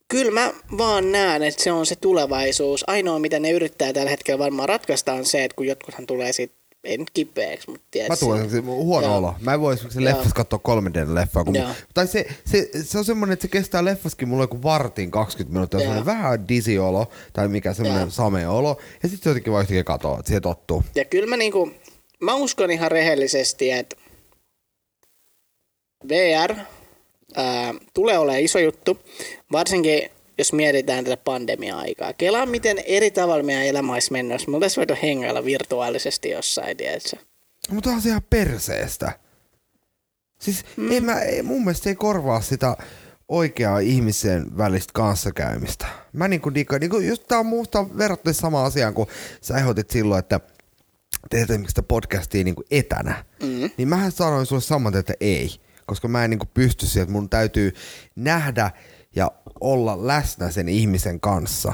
kyllä 0.08 0.32
mä 0.32 0.54
vaan 0.78 1.12
näen, 1.12 1.44
että 1.44 1.63
se 1.63 1.72
on 1.72 1.86
se 1.86 1.96
tulevaisuus. 1.96 2.84
Ainoa, 2.88 3.20
mitä 3.20 3.39
ne 3.39 3.52
yrittää 3.52 3.94
tällä 3.94 4.10
hetkellä 4.10 4.39
varmaan 4.39 4.70
ratkaista, 4.70 5.13
on 5.13 5.26
se, 5.26 5.44
että 5.44 5.56
kun 5.56 5.68
jotkuthan 5.68 6.08
tulee 6.08 6.34
sit, 6.34 6.54
ei 6.86 6.98
nyt 6.98 7.10
kipeäksi, 7.10 7.69
mutta 7.69 7.88
tiedät, 7.91 8.10
Mä 8.10 8.15
tulen 8.15 8.50
se 8.50 8.60
huono 8.60 9.08
Joo. 9.08 9.17
olo. 9.17 9.36
Mä 9.39 9.54
en 9.54 9.62
voi 9.62 9.74
esimerkiksi 9.74 10.04
leffas 10.04 10.34
katsoa 10.34 10.60
3D-leffaa. 10.67 11.43
Kun, 11.43 11.56
tai 11.93 12.08
se, 12.08 12.26
se, 12.45 12.69
se, 12.84 12.98
on 12.98 13.06
semmoinen, 13.06 13.34
että 13.34 13.41
se 13.41 13.48
kestää 13.48 13.86
leffaskin 13.86 14.28
mulla 14.28 14.43
joku 14.43 14.63
vartin 14.63 15.12
20 15.12 15.54
minuuttia. 15.54 15.80
Joo. 15.80 15.82
Semmoinen 15.82 16.06
vähän 16.06 16.48
dizzy 16.48 16.78
olo 16.78 17.08
tai 17.34 17.48
mikä 17.48 17.74
semmoinen 17.74 18.12
same 18.12 18.48
olo. 18.48 18.78
Ja 19.04 19.10
sitten 19.10 19.24
se 19.24 19.30
jotenkin 19.30 19.54
vaan 19.54 19.62
yhtäkkiä 19.62 19.84
katoaa, 19.84 20.19
että 20.19 20.28
siihen 20.28 20.41
tottuu. 20.41 20.84
Ja 20.95 21.06
kyllä 21.06 21.28
mä 21.28 21.38
niinku, 21.38 21.71
mä 22.19 22.36
uskon 22.36 22.71
ihan 22.71 22.91
rehellisesti, 22.91 23.71
että 23.71 23.95
VR 26.10 26.56
ää, 27.36 27.74
tulee 27.93 28.17
olemaan 28.17 28.43
iso 28.43 28.60
juttu, 28.60 29.00
varsinkin 29.52 30.10
jos 30.38 30.54
mietitään 30.54 31.04
tätä 31.04 31.17
pandemia-aikaa. 31.17 32.13
Kelaa, 32.13 32.45
miten 32.45 32.78
eri 32.86 33.12
tavalla 33.12 33.43
meidän 33.43 33.65
elämä 33.65 33.93
olisi 33.93 34.12
mennyt, 34.12 34.36
jos 34.36 34.48
me 34.48 34.56
oltaisiin 34.56 34.82
voitu 34.82 35.02
hengailla 35.02 35.45
virtuaalisesti 35.45 36.30
jossain, 36.30 36.78
tiedätkö? 36.78 37.17
Mutta 37.71 37.89
on 37.89 38.02
se 38.02 38.10
ihan 38.10 38.24
perseestä. 38.30 39.19
Siis 40.39 40.65
mm. 40.78 40.91
ei 40.91 41.02
mä, 41.02 41.19
ei, 41.19 41.43
mun 41.43 41.63
mielestä 41.63 41.89
ei 41.89 41.95
korvaa 41.95 42.41
sitä 42.41 42.78
oikeaa 43.28 43.80
ihmisen 43.80 44.58
välistä 44.58 44.91
kanssakäymistä. 44.93 45.86
Mä 46.13 46.28
niinku 46.28 46.54
diikkaan, 46.54 46.82
niinku, 46.82 47.00
just 47.00 47.28
tää 47.28 47.39
on 47.39 47.45
muusta 47.45 47.98
verrattuna 47.98 48.34
sama 48.34 48.65
asiaan, 48.65 48.93
kun 48.93 49.08
sä 49.41 49.58
ehdotit 49.58 49.89
silloin, 49.89 50.19
että 50.19 50.39
teet 51.30 51.50
esimerkiksi 51.50 51.71
sitä 51.71 51.84
podcastia 51.84 52.43
niinku 52.43 52.63
etänä. 52.71 53.26
Mm. 53.43 53.69
Niin 53.78 53.88
mähän 53.88 54.12
sanoin 54.12 54.45
sulle 54.45 54.62
saman, 54.62 54.98
että 54.98 55.13
ei. 55.19 55.50
Koska 55.86 56.08
mä 56.08 56.24
en 56.24 56.30
niinku 56.30 56.45
pysty 56.54 56.86
siihen, 56.86 57.04
että 57.04 57.13
mun 57.13 57.30
täytyy 57.30 57.74
nähdä 58.15 58.71
ja 59.15 59.32
olla 59.62 60.08
läsnä 60.08 60.52
sen 60.52 60.70
ihmisen 60.70 61.20
kanssa. 61.20 61.74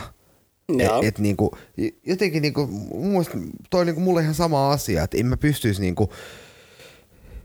Joo. 0.77 1.01
Et, 1.01 1.07
et 1.07 1.19
niinku, 1.19 1.57
jotenkin 2.05 2.41
niinku, 2.41 2.67
mun 2.93 3.25
toi 3.69 3.85
niinku 3.85 4.01
mulle 4.01 4.21
ihan 4.21 4.35
sama 4.35 4.71
asia, 4.71 5.03
että 5.03 5.17
en 5.17 5.25
mä 5.25 5.37
pystyisi 5.37 5.81
niinku 5.81 6.09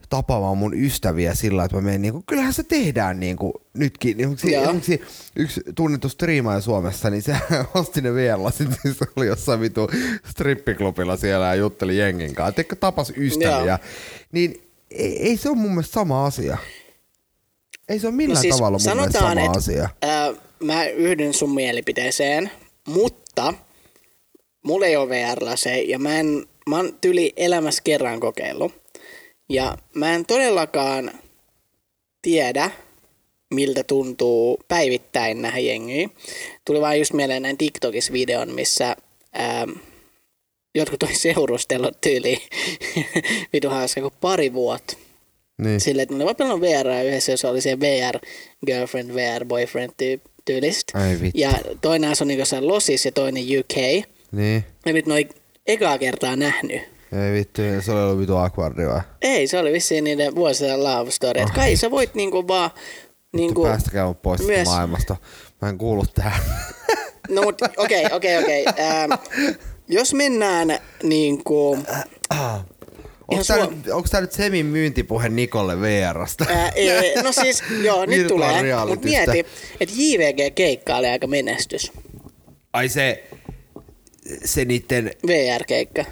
tapaamaan 0.09 0.59
mun 0.59 0.75
ystäviä 0.75 1.35
sillä, 1.35 1.65
että 1.65 1.77
mä 1.77 1.83
menen 1.83 2.03
niinku, 2.03 2.23
kyllähän 2.27 2.53
se 2.53 2.63
tehdään 2.63 3.21
niinku 3.21 3.53
nytkin. 3.75 4.21
Esimerkiksi, 4.21 4.53
Joo. 4.53 4.63
esimerkiksi 4.63 5.03
yksi 5.37 5.61
tunnettu 5.75 6.09
striimaaja 6.09 6.61
Suomessa, 6.61 7.11
niin 7.11 7.23
se 7.23 7.37
osti 7.75 8.01
ne 8.01 8.15
vielä, 8.15 8.51
sitten 8.51 8.95
se 8.95 9.05
oli 9.17 9.27
jossain 9.27 9.61
vitu 9.61 9.91
strippiklubilla 10.31 11.17
siellä 11.17 11.47
ja 11.47 11.55
jutteli 11.55 11.99
jengin 11.99 12.35
kanssa. 12.35 12.53
Teikö 12.53 12.77
tapas 12.77 13.13
ystäviä. 13.17 13.67
Joo. 13.67 13.79
Niin 14.33 14.63
ei, 14.91 15.23
ei, 15.23 15.37
se 15.37 15.49
ole 15.49 15.57
mun 15.57 15.71
mielestä 15.71 15.93
sama 15.93 16.27
asia. 16.27 16.59
Ei 17.89 17.99
se 17.99 18.07
ole 18.07 18.15
millään 18.15 18.37
No 18.37 18.43
siis 18.43 18.57
tavalla 18.57 18.79
mun 18.79 18.97
mielestä 18.97 19.19
sama 19.19 19.41
että, 19.41 19.59
asia. 19.59 19.89
Ää, 20.03 20.33
mä 20.63 20.87
yhdyn 20.87 21.35
sun 21.35 21.55
mielipiteeseen, 21.55 22.51
mutta 22.89 23.55
mulla 24.65 24.87
ei 24.87 24.97
ole 24.97 25.09
VR-laseja 25.09 25.91
ja 25.91 25.99
mä 25.99 26.19
en, 26.19 26.47
mä 26.69 26.77
oon 26.77 26.99
tyli 27.01 27.33
elämässä 27.37 27.83
kerran 27.85 28.21
kokeillut. 28.21 28.73
Ja 29.49 29.79
mä 29.95 30.15
en 30.15 30.27
todellakaan 30.27 31.11
tiedä, 32.23 32.71
miltä 33.55 33.85
tuntuu 33.85 34.59
päivittäin 34.69 35.43
nähdä 35.43 35.59
jengiä. 35.59 36.09
Tuli 36.65 36.81
vaan 36.81 36.99
just 36.99 37.13
mieleen 37.13 37.43
näin 37.43 37.59
TikTokissa 37.59 38.13
videon, 38.13 38.55
missä 38.55 38.97
ää, 39.33 39.67
jotkut 40.75 41.03
oli 41.03 41.15
seurustellut 41.15 42.01
tyyliin 42.01 42.43
vitu 43.53 43.69
hauska 43.69 44.01
kuin 44.01 44.15
pari 44.21 44.53
vuotta. 44.53 44.97
Niin. 45.59 45.81
Silleen, 45.81 46.03
että 46.03 46.15
ne 46.15 46.25
voi 46.25 46.35
pelata 46.35 46.61
VR 46.61 47.07
yhdessä, 47.07 47.33
jos 47.33 47.45
oli 47.45 47.61
se 47.61 47.81
VR 47.81 48.19
girlfriend, 48.67 49.15
VR 49.15 49.45
boyfriend 49.45 49.91
tyy- 49.97 50.21
tyylistä. 50.45 50.99
Ai 50.99 51.19
vittu. 51.23 51.41
Ja 51.41 51.51
toinen 51.81 52.11
asui 52.11 52.27
niin 52.27 52.39
jossain 52.39 52.69
Losis 52.69 53.05
ja 53.05 53.13
toinen 53.13 53.43
UK. 53.59 54.05
Niin. 54.33 54.65
Ja 54.87 54.93
nyt 54.93 55.07
noi 55.07 55.29
ekaa 55.67 55.99
kertaa 55.99 56.37
nähnyt. 56.37 56.83
Ei 57.13 57.33
vittu, 57.33 57.63
se 57.81 57.93
oli 57.93 58.01
ollut 58.01 58.19
vitu 58.21 58.37
akvardi 58.37 58.87
vai? 58.87 59.01
Ei, 59.23 59.47
se 59.47 59.59
oli 59.59 59.73
vissiin 59.73 60.05
niiden 60.05 60.35
vuosien 60.35 60.85
love 60.85 61.11
story. 61.11 61.43
Oh. 61.43 61.53
Kai 61.55 61.77
sä 61.77 61.91
voit 61.91 62.15
niinku 62.15 62.49
vaan... 62.49 62.71
Niinku, 63.33 63.63
Päästäkää 63.63 64.07
mut 64.07 64.23
pois 64.23 64.47
myös- 64.47 64.69
maailmasta. 64.69 65.17
Mä 65.63 65.69
en 65.69 65.79
kuulu 65.79 66.05
tähän. 66.15 66.41
no 67.29 67.43
mut 67.43 67.63
okei, 67.77 68.05
okei, 68.13 68.39
okei. 68.39 68.65
Ähm, 68.67 69.13
Jos 69.89 70.15
mennään 70.15 70.79
niinku... 71.03 71.79
Onko 73.29 73.45
suom- 73.45 73.83
onko 73.93 74.09
tää 74.11 74.21
nyt 74.21 74.33
Semin 74.33 74.67
myyntipuhe 74.67 75.29
Nikolle 75.29 75.81
VRasta? 75.81 76.47
Ää, 76.49 76.69
ei, 76.69 77.15
no 77.23 77.33
siis, 77.43 77.63
joo, 77.83 78.07
nyt 78.07 78.27
tulee. 78.27 78.63
Mutta 78.89 79.05
mieti, 79.09 79.39
että 79.81 79.95
JVG-keikka 79.99 80.97
oli 80.97 81.07
aika 81.07 81.27
menestys. 81.27 81.93
Ai 82.73 82.89
se, 82.89 83.25
se 84.45 84.65
niitten, 84.65 85.11
VR-keikka. 85.27 86.05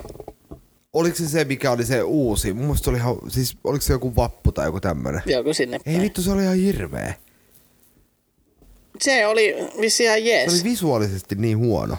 oliko 0.92 1.16
se 1.16 1.28
se 1.28 1.44
mikä 1.44 1.70
oli 1.70 1.84
se 1.84 2.02
uusi? 2.02 2.52
Mun 2.52 2.64
mielestä 2.64 2.84
se 2.84 2.90
oli 2.90 2.98
ihan, 2.98 3.16
siis 3.28 3.56
oliko 3.64 3.82
se 3.82 3.92
joku 3.92 4.16
vappu 4.16 4.52
tai 4.52 4.66
joku 4.66 4.80
tämmönen? 4.80 5.22
Joku 5.26 5.54
sinne 5.54 5.76
Ei 5.76 5.82
päin. 5.84 6.02
vittu, 6.02 6.22
se 6.22 6.30
oli 6.30 6.42
ihan 6.42 6.56
hirveä. 6.56 7.14
Se 9.00 9.26
oli 9.26 9.54
vissi 9.80 10.04
ihan 10.04 10.18
Se 10.18 10.24
jees. 10.24 10.52
oli 10.54 10.64
visuaalisesti 10.70 11.34
niin 11.34 11.58
huono. 11.58 11.96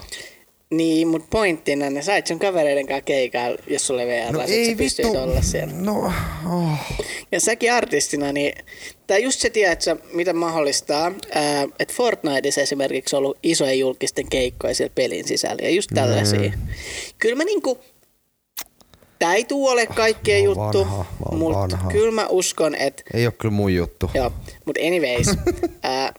Niin, 0.76 1.08
mutta 1.08 1.26
pointtina 1.30 1.90
ne 1.90 2.02
sait 2.02 2.26
sun 2.26 2.38
kavereiden 2.38 2.86
kanssa 2.86 3.02
keikalla, 3.02 3.58
jos 3.66 3.86
sulle 3.86 4.06
VR, 4.06 4.32
No 4.32 4.38
no, 4.38 4.44
ei 4.48 4.78
vittu. 4.78 5.18
olla 5.18 5.42
siellä. 5.42 5.74
No, 5.76 6.12
oh. 6.52 6.78
Ja 7.32 7.40
säkin 7.40 7.72
artistina, 7.72 8.32
niin 8.32 8.52
tää 9.06 9.18
just 9.18 9.40
se 9.40 9.50
tiedät 9.50 9.82
sä, 9.82 9.96
mitä 10.12 10.32
mahdollistaa, 10.32 11.12
että 11.78 11.94
Fortniteissa 11.94 12.60
esimerkiksi 12.60 13.16
on 13.16 13.18
ollut 13.18 13.38
isojen 13.42 13.78
julkisten 13.78 14.28
keikkoja 14.28 14.74
siellä 14.74 14.92
pelin 14.94 15.28
sisällä 15.28 15.62
ja 15.62 15.70
just 15.70 15.90
tällaisia. 15.94 16.40
Mm. 16.40 16.66
Kyllä 17.18 17.36
mä 17.36 17.44
niinku, 17.44 17.78
tää 19.18 19.34
ei 19.34 19.44
tuu 19.44 19.66
ole 19.68 19.86
kaikkien 19.86 20.44
Mä 20.44 20.50
oon 20.62 20.74
juttu, 20.74 20.88
mutta 21.32 21.78
kyllä 21.92 22.12
mä 22.12 22.26
uskon, 22.30 22.74
että 22.74 23.02
Ei 23.14 23.26
ole 23.26 23.34
kyllä 23.38 23.54
mun 23.54 23.74
juttu. 23.74 24.10
Joo, 24.14 24.32
mutta 24.64 24.80
anyways. 24.86 25.26
ää, 25.82 26.12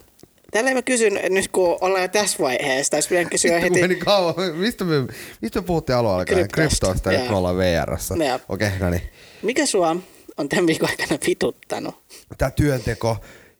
tällä 0.51 0.73
mä 0.73 0.81
kysyn, 0.81 1.19
nyt 1.29 1.47
kun 1.47 1.77
ollaan 1.81 2.01
jo 2.01 2.07
tässä 2.07 2.38
vaiheessa, 2.39 2.91
tai 2.91 3.01
pitänyt 3.10 3.29
kysyä 3.29 3.60
heti. 3.60 3.81
meni 3.81 3.95
kauan, 3.95 4.36
mistä 4.55 4.83
me, 4.83 4.95
mistä 5.41 5.62
me 5.62 5.65
puhuttiin 5.65 5.95
alun 5.95 6.12
alkaen? 6.12 6.47
Kryptoista, 6.51 7.12
nyt 7.12 7.29
me 7.29 7.36
ollaan 7.36 7.57
VRssä. 7.57 8.15
Okei, 8.49 8.69
no 8.79 8.89
niin. 8.89 9.01
Mikä 9.43 9.65
sua 9.65 9.95
on 10.38 10.49
tämän 10.49 10.67
viikon 10.67 10.89
aikana 10.89 11.19
vituttanut? 11.27 11.95
Tää 12.38 12.51
työnteko, 12.51 13.17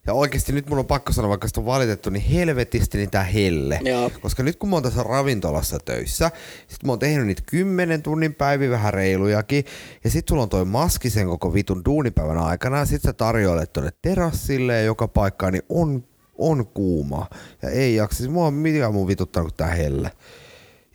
ja 0.08 0.14
oikeasti 0.14 0.52
nyt 0.52 0.70
mun 0.70 0.80
on 0.80 0.86
pakko 0.86 1.14
sanoa, 1.14 1.30
vaikka 1.30 1.48
sitä 1.48 1.60
on 1.60 1.66
valitettu, 1.66 2.10
niin 2.10 2.24
helvetisti 2.24 2.98
niin 2.98 3.12
tää 3.12 3.24
helle. 3.24 3.80
Joo. 3.84 4.12
Koska 4.22 4.44
nyt 4.44 4.56
kun 4.56 4.70
mä 4.70 4.76
oon 4.76 4.84
tässä 4.84 5.04
ravintolassa 5.04 5.80
töissä, 5.86 6.32
sit 6.68 6.84
mä 6.84 6.92
oon 6.92 7.00
tehnyt 7.00 7.28
niitä 7.28 7.44
kymmenen 7.46 8.02
tunnin 8.02 8.36
päiviä, 8.36 8.70
vähän 8.70 8.94
reilujakin, 8.94 9.66
ja 10.04 10.10
sit 10.10 10.28
sulla 10.28 10.44
on 10.44 10.50
toi 10.50 10.66
maski 10.66 11.10
sen 11.10 11.28
koko 11.28 11.54
vitun 11.54 11.86
duunipäivän 11.86 12.38
aikana, 12.38 12.78
ja 12.78 12.86
sit 12.86 13.02
sä 13.02 13.14
tarjoilet 13.14 13.74
tonne 13.74 13.92
terassille 14.02 14.74
ja 14.74 14.82
joka 14.82 15.08
paikkaan, 15.08 15.54
niin 15.54 15.64
on, 15.70 16.07
on 16.38 16.68
kuuma. 16.68 17.28
Ja 17.62 17.70
ei 17.70 17.96
jaksa, 17.96 18.18
siis 18.18 18.30
mua 18.30 18.48
on 18.48 18.54
mikään 18.54 18.94
mun 18.94 19.08
vituttanut 19.08 19.52
kuin 19.52 19.58
tää 19.58 19.76
helle. 19.76 20.12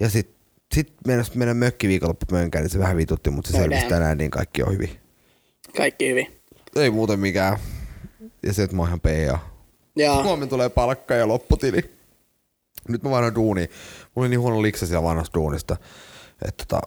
Ja 0.00 0.10
sit, 0.10 0.30
sit 0.74 0.92
mennä, 1.06 1.24
mennä 1.34 1.54
mökki 1.54 1.88
viikonloppu 1.88 2.26
mönkään, 2.30 2.64
niin 2.64 2.70
se 2.70 2.78
vähän 2.78 2.96
vitutti, 2.96 3.30
mutta 3.30 3.50
se 3.50 3.56
selvisi 3.56 3.86
tänään, 3.86 4.18
niin 4.18 4.30
kaikki 4.30 4.62
on 4.62 4.72
hyvin. 4.72 4.90
Kaikki 5.76 6.08
hyvin. 6.08 6.26
Ei 6.76 6.90
muuten 6.90 7.20
mikään. 7.20 7.58
Ja 8.42 8.52
se, 8.52 8.62
että 8.62 8.76
mä 8.76 8.82
oon 8.82 8.88
ihan 8.88 9.00
PA. 9.00 9.38
Joo, 9.96 10.22
Huomenna 10.22 10.46
tulee 10.46 10.68
palkka 10.68 11.14
ja 11.14 11.28
lopputili. 11.28 11.90
Nyt 12.88 13.02
mä 13.02 13.10
vaihdan 13.10 13.34
duuni. 13.34 13.60
Mulla 13.60 14.24
oli 14.24 14.28
niin 14.28 14.40
huono 14.40 14.62
liksa 14.62 14.86
siellä 14.86 15.02
vanhasta 15.02 15.34
duunista, 15.34 15.76
että 16.48 16.64
tota, 16.68 16.80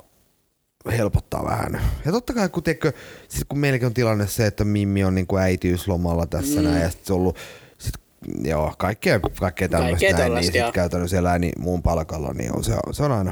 helpottaa 0.92 1.46
vähän. 1.46 1.82
Ja 2.06 2.12
totta 2.12 2.34
kai, 2.34 2.50
kun, 2.50 2.64
teikö, 2.64 2.94
siis 3.28 3.46
kun 3.50 3.60
meilläkin 3.60 3.86
on 3.86 3.94
tilanne 3.94 4.28
se, 4.28 4.46
että 4.46 4.66
Mimmi 4.66 5.04
on 5.04 5.16
niin 5.16 5.28
kuin 5.28 5.42
äitiyslomalla 5.42 6.26
tässä 6.26 6.60
mm. 6.60 6.68
näin, 6.68 6.82
ja 6.82 6.90
sit 6.90 7.06
se 7.06 7.14
on 7.14 7.20
ollut, 7.20 7.38
joo, 8.44 8.74
kaikkea, 8.78 9.20
kaikkea 9.40 9.70
tämmöistä 9.70 10.06
näin, 10.06 10.16
niin 10.16 10.26
tollasta, 10.26 10.46
sit 10.46 10.56
joo. 10.56 10.72
käytännössä 10.72 11.18
elää 11.18 11.40
niin 11.40 11.62
muun 11.62 11.84
palkalla, 11.84 12.34
niin 12.34 12.56
on, 12.56 12.64
se, 12.64 12.74
se 12.92 13.04
on 13.04 13.12
aina, 13.12 13.32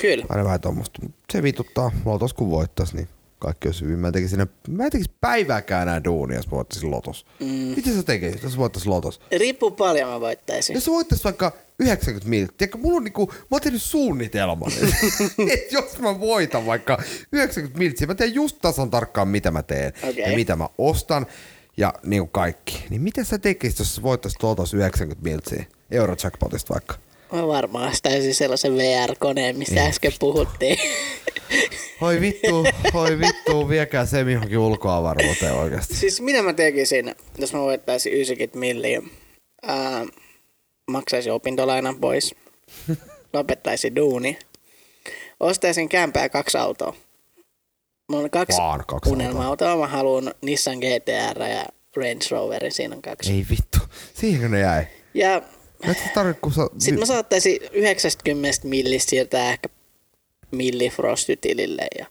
kyllä. 0.00 0.24
aina 0.28 0.44
vähän 0.44 0.60
tuommoista. 0.60 1.02
Se 1.32 1.42
vituttaa, 1.42 1.92
lotos 2.04 2.34
kun 2.34 2.50
voittais, 2.50 2.94
niin 2.94 3.08
kaikki 3.42 3.68
olisi 3.68 3.84
hyvin. 3.84 3.98
Mä 3.98 4.06
en 4.06 4.12
tekisi, 4.12 4.36
mä 4.68 4.84
en 4.84 4.90
tekisi 4.90 5.10
päivääkään 5.20 5.82
enää 5.82 6.04
duunia, 6.04 6.36
jos 6.36 6.46
mä 6.46 6.56
voittaisin 6.56 6.90
lotos. 6.90 7.26
Mm. 7.40 7.46
Miten 7.46 7.94
sä 7.94 8.02
tekisit, 8.02 8.42
jos 8.42 8.58
voittaisit 8.58 8.88
lotos? 8.88 9.20
Riippuu 9.38 9.70
paljon 9.70 10.08
mä 10.08 10.20
voittaisin. 10.20 10.74
Jos 10.74 10.84
sä 10.84 10.90
voittais 10.90 11.24
vaikka 11.24 11.52
90 11.78 12.30
miljoonaa, 12.30 12.54
tiedätkö, 12.58 12.78
mulla 12.78 12.96
on 12.96 13.04
niinku, 13.04 13.26
mä 13.26 13.46
oon 13.50 13.60
tehnyt 13.60 13.82
suunnitelman, 13.82 14.72
että 15.52 15.74
jos 15.74 15.98
mä 15.98 16.20
voitan 16.20 16.66
vaikka 16.66 16.98
90 17.32 17.78
miljoonaa, 17.78 18.06
mä 18.06 18.14
teen 18.14 18.34
just 18.34 18.58
tasan 18.62 18.90
tarkkaan 18.90 19.28
mitä 19.28 19.50
mä 19.50 19.62
teen 19.62 19.92
Okei. 20.02 20.30
ja 20.30 20.36
mitä 20.36 20.56
mä 20.56 20.68
ostan 20.78 21.26
ja 21.76 21.94
niinku 22.02 22.26
kaikki. 22.26 22.84
Niin 22.90 23.02
mitä 23.02 23.24
sä 23.24 23.38
tekisit, 23.38 23.78
jos 23.78 24.02
voittaisit 24.02 24.42
lotos 24.42 24.74
90 24.74 25.22
miljoonaa 25.22 25.72
Eurojackpotista 25.90 26.74
vaikka? 26.74 26.94
Mä 27.32 27.46
varmaan 27.46 27.90
ostaisin 27.90 28.34
sellaisen 28.34 28.76
VR-koneen, 28.76 29.58
mistä 29.58 29.84
äsken 29.84 30.12
puhuttiin. 30.18 30.78
Oi 32.00 32.20
vittu, 32.20 32.64
oi 32.94 33.18
vittu, 33.18 33.68
viekää 33.68 34.06
se 34.06 34.20
johonkin 34.20 34.58
ulkoavaruuteen 34.58 35.54
oikeasti. 35.54 35.94
siis 35.94 36.20
mitä 36.20 36.42
mä 36.42 36.52
tekisin, 36.52 37.14
jos 37.38 37.52
mä 37.52 37.60
voittaisin 37.60 38.12
90 38.12 38.58
milliä? 38.58 39.02
Ää, 39.62 40.06
maksaisin 40.90 41.32
opintolainan 41.32 42.00
pois. 42.00 42.34
Lopettaisin 43.32 43.96
duuni. 43.96 44.38
Ostaisin 45.40 45.88
kämpää 45.88 46.28
kaksi 46.28 46.58
autoa. 46.58 46.96
Mulla 48.12 48.24
on 48.24 48.30
kaksi, 48.30 48.58
Vaan 48.58 48.84
kaksi 48.86 49.10
unelma-autoa. 49.10 49.76
Mä 49.76 49.86
haluan 49.86 50.34
Nissan 50.42 50.78
GTR 50.78 51.42
ja 51.42 51.64
Range 51.96 52.24
Roverin. 52.30 52.72
Siinä 52.72 52.96
on 52.96 53.02
kaksi. 53.02 53.32
Ei 53.32 53.46
vittu, 53.50 53.78
siihen 54.14 54.50
ne 54.50 54.60
jäi. 54.60 54.84
Ja 55.14 55.42
Et 55.90 55.98
kun 56.40 56.52
sä... 56.52 56.62
sitten 56.78 56.98
mä 56.98 57.06
saattaisin 57.06 57.58
90 57.72 58.58
millistä 58.64 59.10
siirtää 59.10 59.52
ehkä 59.52 59.68
millifrostytilille 60.50 61.86
ja 61.98 62.06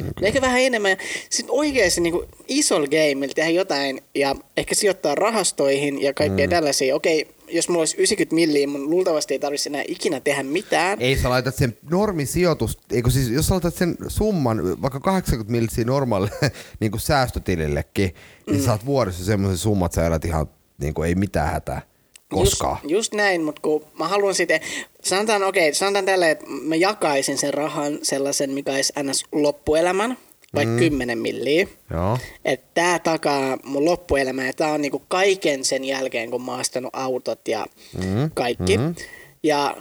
okay. 0.00 0.12
ehkä 0.28 0.40
vähän 0.40 0.60
enemmän. 0.60 0.96
Sitten 1.30 1.54
oikeasti 1.54 2.00
niin 2.00 2.14
isolla 2.48 2.86
gameilla 2.86 3.34
tehdä 3.34 3.50
jotain 3.50 4.00
ja 4.14 4.34
ehkä 4.56 4.74
sijoittaa 4.74 5.14
rahastoihin 5.14 6.02
ja 6.02 6.14
kaikkea 6.14 6.46
mm. 6.46 6.50
tällaisia. 6.50 6.96
Okei, 6.96 7.33
jos 7.54 7.68
mulla 7.68 7.80
olisi 7.80 7.96
90 7.96 8.34
milliä, 8.34 8.66
mun 8.66 8.90
luultavasti 8.90 9.34
ei 9.34 9.38
tarvitsisi 9.38 9.68
enää 9.68 9.84
ikinä 9.88 10.20
tehdä 10.20 10.42
mitään. 10.42 11.00
Ei 11.00 11.16
sä 11.16 11.30
laitat 11.30 11.54
sen 11.54 11.76
normisijoitus, 11.90 12.78
eikö 12.92 13.10
siis, 13.10 13.28
jos 13.30 13.46
sä 13.46 13.54
laitat 13.54 13.74
sen 13.74 13.96
summan, 14.08 14.82
vaikka 14.82 15.00
80 15.00 15.52
miltsiä 15.52 15.84
normaalille 15.84 16.52
niin 16.80 16.90
kuin 16.90 17.00
säästötilillekin, 17.00 18.14
niin 18.46 18.60
Mm. 18.60 18.64
saat 18.64 18.86
vuodessa 18.86 19.24
semmoisen 19.24 19.58
summan, 19.58 19.86
että 19.86 19.94
sä 19.94 20.06
elät 20.06 20.24
ihan, 20.24 20.46
niin 20.78 20.94
kuin 20.94 21.08
ei 21.08 21.14
mitään 21.14 21.52
hätää. 21.52 21.82
Koskaan. 22.28 22.78
Just, 22.82 22.90
just 22.90 23.14
näin, 23.14 23.44
mutta 23.44 23.60
kun 23.62 23.84
mä 23.98 24.08
haluan 24.08 24.34
sitten, 24.34 24.60
sanotaan 25.02 25.42
okei, 25.42 25.68
okay, 25.68 25.74
sanotaan 25.74 26.04
tälle, 26.04 26.30
että 26.30 26.46
mä 26.46 26.76
jakaisin 26.76 27.38
sen 27.38 27.54
rahan 27.54 27.98
sellaisen, 28.02 28.50
mikä 28.50 28.72
olisi 28.72 28.92
ns. 29.02 29.24
loppuelämän, 29.32 30.16
vaikka 30.54 30.72
mm. 30.72 30.78
10 30.78 31.18
milliä. 31.18 31.66
Joo. 31.90 32.18
Että 32.44 32.66
tää 32.74 32.98
takaa 32.98 33.58
mun 33.64 33.84
loppuelämää 33.84 34.46
ja 34.46 34.52
tää 34.52 34.72
on 34.72 34.82
niinku 34.82 35.02
kaiken 35.08 35.64
sen 35.64 35.84
jälkeen, 35.84 36.30
kun 36.30 36.42
mä 36.42 36.52
oon 36.52 36.60
ostanut 36.60 36.90
autot 36.92 37.48
ja 37.48 37.66
mm, 37.98 38.30
kaikki. 38.34 38.78
Mm. 38.78 38.94
Ja 39.42 39.76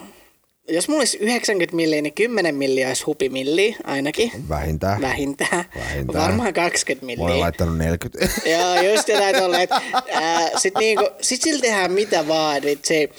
jos 0.70 0.88
mulla 0.88 1.02
olisi 1.02 1.18
90 1.18 1.76
milliä, 1.76 2.02
niin 2.02 2.14
10 2.14 2.56
milliä 2.56 2.88
olisi 2.88 3.04
hupimilli 3.04 3.76
ainakin. 3.84 4.32
Vähintään. 4.50 5.02
Vähintään. 5.02 5.66
Vähintään. 5.76 6.24
Varmaan 6.24 6.54
20 6.54 7.06
Mä 7.06 7.24
olen 7.24 7.34
milliä. 7.34 7.44
laittanut 7.44 7.78
40. 7.78 8.32
Joo, 8.50 8.94
just 8.94 9.08
jotain 9.10 9.36
tolleen. 9.36 9.68
Sitten 10.58 10.80
niinku, 10.80 11.10
sit 11.22 11.42
sillä 11.42 11.62
tehdään 11.62 11.92
mitä 11.92 12.28
vaan. 12.28 12.68
Et 12.68 12.86
se, 12.86 13.10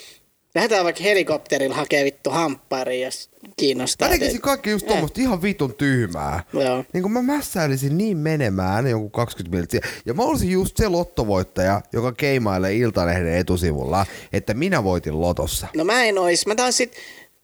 lähdetään 0.55 0.83
vaikka 0.83 1.03
helikopterilla 1.03 1.75
hakee 1.75 2.03
vittu 2.03 2.29
hamppari, 2.29 3.01
jos 3.01 3.29
kiinnostaa. 3.57 4.07
Mä 4.07 4.13
tekisin 4.13 4.41
kaikki 4.41 4.69
just 4.69 4.87
tuommoista 4.87 5.21
ihan 5.21 5.41
vitun 5.41 5.75
tyhmää. 5.75 6.43
Joo. 6.53 6.85
Niin 6.93 7.01
kun 7.01 7.11
mä 7.11 7.21
mässäilisin 7.21 7.97
niin 7.97 8.17
menemään 8.17 8.87
jonkun 8.87 9.11
20 9.11 9.57
miltsiä. 9.57 9.81
Ja 10.05 10.13
mä 10.13 10.23
olisin 10.23 10.51
just 10.51 10.77
se 10.77 10.87
lottovoittaja, 10.87 11.81
joka 11.93 12.11
keimailee 12.11 12.75
Iltalehden 12.75 13.37
etusivulla, 13.37 14.05
että 14.33 14.53
minä 14.53 14.83
voitin 14.83 15.21
lotossa. 15.21 15.67
No 15.75 15.83
mä 15.83 16.03
en 16.03 16.17
ois. 16.17 16.47
Mä 16.47 16.55
taas 16.55 16.77
sit 16.77 16.93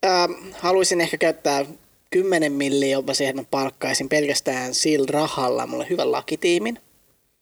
äh, 0.05 0.27
haluaisin 0.53 1.01
ehkä 1.01 1.17
käyttää 1.17 1.65
10 2.09 2.51
milliä 2.51 2.91
jopa 2.91 3.13
siihen, 3.13 3.29
että 3.29 3.41
mä 3.41 3.47
palkkaisin 3.51 4.09
pelkästään 4.09 4.73
sillä 4.73 5.07
rahalla 5.09 5.67
mulle 5.67 5.87
hyvän 5.89 6.11
lakitiimin. 6.11 6.79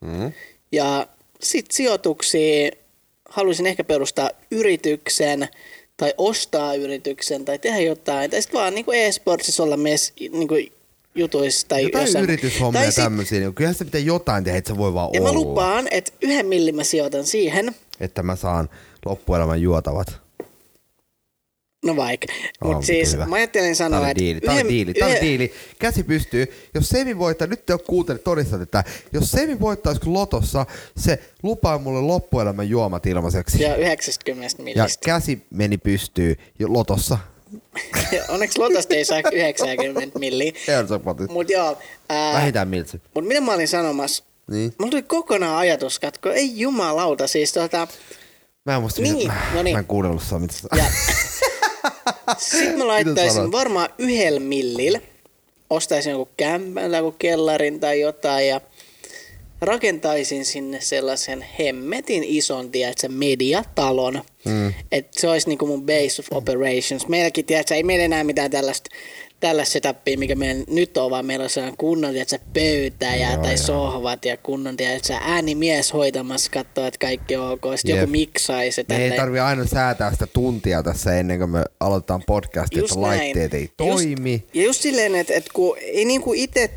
Mm. 0.02 0.32
Ja 0.72 1.08
sit 1.41 1.72
sijoituksia 1.72 2.72
haluaisin 3.30 3.65
ehkä 3.65 3.84
perustaa 3.84 4.30
yrityksen 4.52 5.48
tai 5.99 6.13
ostaa 6.17 6.75
yrityksen 6.75 7.45
tai 7.45 7.59
tehdä 7.59 7.79
jotain. 7.79 8.31
Tai 8.31 8.41
sitten 8.41 8.59
vaan 8.59 8.75
niin 8.75 8.85
e-sportsissa 8.93 9.63
olla 9.63 9.77
mes, 9.77 10.13
niin 10.19 10.71
jutuissa 11.15 11.67
tai 11.67 11.83
Jotain 11.83 12.03
jossain. 12.05 12.23
yrityshommia 12.23 12.79
Tai 12.79 12.88
ja 12.88 12.91
sit- 12.91 13.03
tämmöisiä. 13.03 13.39
Niin 13.39 13.53
kyllähän 13.53 13.75
se 13.75 13.85
pitää 13.85 14.01
jotain 14.01 14.43
tehdä, 14.43 14.57
että 14.57 14.73
se 14.73 14.77
voi 14.77 14.93
vaan 14.93 15.09
Ja 15.13 15.21
olla. 15.21 15.29
mä 15.29 15.35
lupaan, 15.39 15.88
että 15.91 16.12
yhden 16.21 16.45
millin 16.45 16.75
mä 16.75 16.83
sijoitan 16.83 17.25
siihen. 17.25 17.75
Että 17.99 18.23
mä 18.23 18.35
saan 18.35 18.69
loppuelämän 19.05 19.62
juotavat. 19.62 20.07
No 21.85 21.95
vaikka. 21.95 22.27
Mutta 22.63 22.85
siis 22.85 23.13
hyvä. 23.13 23.25
mä 23.25 23.35
ajattelin 23.35 23.75
sanoa, 23.75 23.99
oli 23.99 24.09
että 24.09 24.19
diili, 24.23 24.39
oli 24.47 24.55
yhden- 24.59 24.67
diili, 24.69 24.93
tää 24.93 25.07
oli 25.07 25.15
yhden- 25.15 25.27
diili. 25.27 25.53
Käsi 25.79 26.03
pystyy. 26.03 26.47
Jos 26.73 26.89
Semi 26.89 27.17
voittaa, 27.17 27.47
nyt 27.47 27.65
te 27.65 27.73
ole 27.73 27.81
kuuntelijat 27.87 28.23
todistat, 28.23 28.61
että 28.61 28.83
jos 29.13 29.31
Semi 29.31 29.59
voittaisi 29.59 30.01
lotossa, 30.05 30.65
se 30.97 31.19
lupaa 31.43 31.77
mulle 31.77 32.01
loppuelämän 32.01 32.69
juomat 32.69 33.05
ilmaiseksi. 33.05 33.63
Ja 33.63 33.75
90 33.75 34.55
Ja 34.57 34.63
millistä. 34.63 35.05
käsi 35.05 35.41
meni 35.49 35.77
pystyy 35.77 36.35
lotossa. 36.67 37.17
Onneksi 38.29 38.59
Lotosta 38.59 38.93
ei 38.95 39.05
saa 39.05 39.21
90 39.31 40.19
milliä. 40.19 40.51
Airsopotit. 40.77 41.31
Mut 41.31 41.49
joo, 41.49 41.77
ää, 42.09 42.33
Vähintään 42.33 42.67
miltsi. 42.67 43.01
mut 43.15 43.25
mitä 43.27 43.41
mä 43.41 43.53
olin 43.53 43.67
sanomassa? 43.67 44.23
Niin. 44.51 44.73
Mulla 44.79 44.91
tuli 44.91 45.01
kokonaan 45.03 45.57
ajatus, 45.57 45.99
katko, 45.99 46.29
ei 46.31 46.59
jumalauta, 46.59 47.27
siis 47.27 47.53
tota, 47.53 47.87
Mä 48.65 48.75
en 48.75 48.81
muista, 48.81 49.01
Niin, 49.01 49.15
mitä, 49.17 49.27
mä, 49.33 49.41
no 49.53 49.63
niin. 49.63 49.75
mä 49.75 49.79
en 49.79 49.85
kuunnellut 49.85 50.23
sua, 50.23 50.39
ja 50.77 50.83
sit 52.38 52.77
mä 52.77 52.88
laittaisin 52.88 53.51
varmaan 53.51 53.89
yhdellä 53.97 54.39
millillä, 54.39 54.99
ostaisin 55.69 56.12
joku 56.12 56.29
kämpän 56.38 56.91
tai 56.91 56.99
joku 56.99 57.15
kellarin 57.19 57.79
tai 57.79 57.99
jotain 57.99 58.47
ja 58.47 58.62
rakentaisin 59.62 60.45
sinne 60.45 60.81
sellaisen 60.81 61.45
hemmetin 61.59 62.23
ison, 62.23 62.71
tiedätkö, 62.71 63.09
mediatalon. 63.09 64.21
Mm. 64.45 64.73
Että 64.91 65.21
se 65.21 65.29
olisi 65.29 65.47
niinku 65.47 65.67
mun 65.67 65.85
base 65.85 66.21
of 66.21 66.27
operations. 66.31 67.07
Meilläkin, 67.07 67.45
tiedätkö, 67.45 67.75
ei 67.75 67.83
meillä 67.83 68.05
enää 68.05 68.23
mitään 68.23 68.51
tällaista 68.51 68.89
tällaista 69.39 69.73
setupia, 69.73 70.17
mikä 70.17 70.36
meillä 70.36 70.63
nyt 70.69 70.97
on, 70.97 71.12
vaan 71.12 71.25
meillä 71.25 71.43
on 71.43 71.49
sellainen 71.49 71.78
kunnon 71.78 72.12
tiedätkö, 72.12 72.39
pöytä 72.54 73.15
ja, 73.15 73.32
Joo, 73.32 73.41
tai 73.43 73.54
joo. 73.54 73.58
sohvat 73.58 74.25
ja 74.25 74.38
kunnon 74.38 74.78
tiedätkö, 74.78 75.13
äänimies 75.13 75.93
hoitamassa, 75.93 76.52
katsoo, 76.52 76.86
että 76.86 76.97
kaikki 76.99 77.36
on 77.36 77.52
ok. 77.52 77.63
Sitten 77.75 77.95
Jep. 77.95 78.02
joku 78.02 78.12
miksaisi. 78.12 78.86
Me 78.89 79.06
ei 79.06 79.12
tarvi 79.12 79.39
aina 79.39 79.65
säätää 79.65 80.12
sitä 80.12 80.28
tuntia 80.28 80.84
tässä 80.84 81.19
ennen 81.19 81.39
kuin 81.39 81.49
me 81.49 81.63
aloitetaan 81.80 82.23
podcastia, 82.28 82.84
että 82.84 83.02
laitteet 83.02 83.54
ei 83.54 83.71
toimi. 83.78 84.34
Just, 84.34 84.56
ja 84.56 84.63
just 84.63 84.82
silleen, 84.82 85.15
että, 85.15 85.34
että 85.34 85.49
kun 85.54 85.78
ei 85.78 86.06
niinku 86.06 86.34
itse 86.34 86.69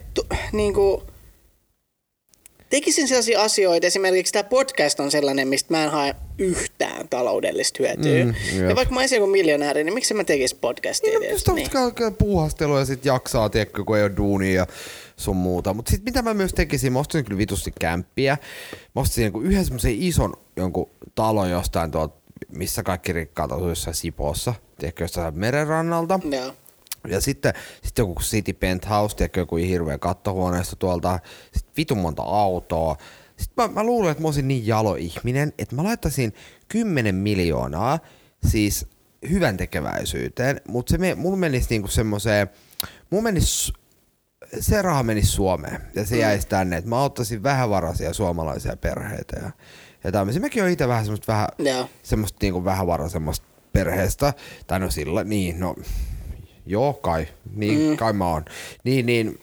niinku, 0.53 1.03
tekisin 2.72 3.08
sellaisia 3.08 3.42
asioita, 3.42 3.87
esimerkiksi 3.87 4.32
tämä 4.32 4.44
podcast 4.44 5.00
on 5.00 5.11
sellainen, 5.11 5.48
mistä 5.48 5.74
mä 5.74 5.85
en 5.85 5.90
hae 5.90 6.14
yhtään 6.38 7.08
taloudellista 7.08 7.78
hyötyä. 7.82 8.24
Mm, 8.24 8.35
jep. 8.54 8.68
ja 8.68 8.76
vaikka 8.76 8.94
mä 8.94 9.00
olisin 9.00 9.16
joku 9.16 9.30
miljonääri, 9.30 9.85
niin 9.85 9.94
miksi 9.94 10.14
mä 10.14 10.24
tekisin 10.24 10.58
podcastia? 10.61 11.11
Niin, 11.11 11.22
edes? 11.22 11.32
just 11.32 11.48
niin. 11.54 12.14
puuhastelua 12.18 12.78
ja 12.78 12.85
sit 12.85 13.04
jaksaa, 13.04 13.50
tiedätkö, 13.50 13.85
kun 13.85 13.96
ei 13.96 14.02
ole 14.02 14.16
duunia 14.16 14.54
ja 14.54 14.66
sun 15.16 15.37
muuta. 15.37 15.74
Mutta 15.74 15.90
sit 15.90 16.04
mitä 16.04 16.22
mä 16.22 16.35
myös 16.35 16.52
tekisin, 16.52 16.92
mä 16.92 16.98
ostaisin 16.98 17.24
kyllä 17.24 17.38
vitusti 17.38 17.72
kämppiä. 17.80 18.38
Mä 18.72 19.00
ostaisin 19.02 19.24
jonkun 19.24 19.46
yhden 19.46 19.64
semmoisen 19.64 20.02
ison 20.02 20.32
jonkun 20.56 20.90
talon 21.14 21.50
jostain 21.50 21.90
tuolta, 21.90 22.16
missä 22.48 22.82
kaikki 22.82 23.12
rikkaat 23.12 23.52
asuu 23.52 23.68
jossain 23.68 23.94
Sipoossa, 23.94 24.54
tiedätkö, 24.78 25.04
jostain 25.04 25.38
merenrannalta. 25.38 26.20
Joo. 26.30 26.54
Ja 27.08 27.20
sitten, 27.20 27.54
sitten 27.82 28.02
joku 28.02 28.22
City 28.22 28.52
Penthouse, 28.52 29.16
tiedätkö, 29.16 29.40
joku 29.40 29.56
hirveä 29.56 29.98
kattohuoneesta 29.98 30.76
tuolta, 30.76 31.18
sitten 31.52 31.72
vitun 31.76 31.98
monta 31.98 32.22
autoa. 32.22 32.96
Sitten 33.36 33.64
mä, 33.64 33.74
mä 33.74 33.84
luulen, 33.84 34.10
että 34.10 34.22
mä 34.22 34.28
olisin 34.28 34.48
niin 34.48 34.66
jalo 34.66 34.94
ihminen, 34.94 35.52
että 35.58 35.76
mä 35.76 35.84
laittaisin 35.84 36.34
10 36.68 37.14
miljoonaa 37.14 37.98
siis 38.46 38.86
hyvän 39.30 39.56
tekeväisyyteen, 39.56 40.60
mutta 40.68 40.90
se 40.90 40.98
me, 40.98 41.14
mulla 41.14 41.36
menisi 41.36 41.66
niinku 41.70 41.88
semmoiseen, 41.88 42.50
mulla 43.10 43.22
menisi, 43.22 43.72
se 44.60 44.82
raha 44.82 45.02
menisi 45.02 45.28
Suomeen 45.28 45.80
ja 45.94 46.06
se 46.06 46.18
jäisi 46.18 46.46
tänne, 46.46 46.76
että 46.76 46.90
mä 46.90 46.98
auttaisin 46.98 47.42
vähävaraisia 47.42 48.12
suomalaisia 48.12 48.76
perheitä 48.76 49.36
ja, 49.42 49.50
ja 50.04 50.12
tämmöisiä. 50.12 50.40
Mäkin 50.40 50.62
olen 50.62 50.72
itse 50.72 50.88
vähän 50.88 51.04
semmoista 51.04 51.32
vähän, 51.32 51.48
Joo. 51.58 51.88
semmoista 52.02 52.38
niinku 52.42 52.64
vähävaraisemmasta 52.64 53.46
perheestä, 53.72 54.34
tai 54.66 54.80
no 54.80 54.90
sillä, 54.90 55.24
niin, 55.24 55.60
no 55.60 55.74
Joo, 56.66 56.92
kai. 56.92 57.27
Niin, 57.55 57.90
mm. 57.90 57.96
kai 57.96 58.12
mä 58.12 58.29
oon. 58.29 58.44
Niin, 58.85 59.07
niin 59.07 59.38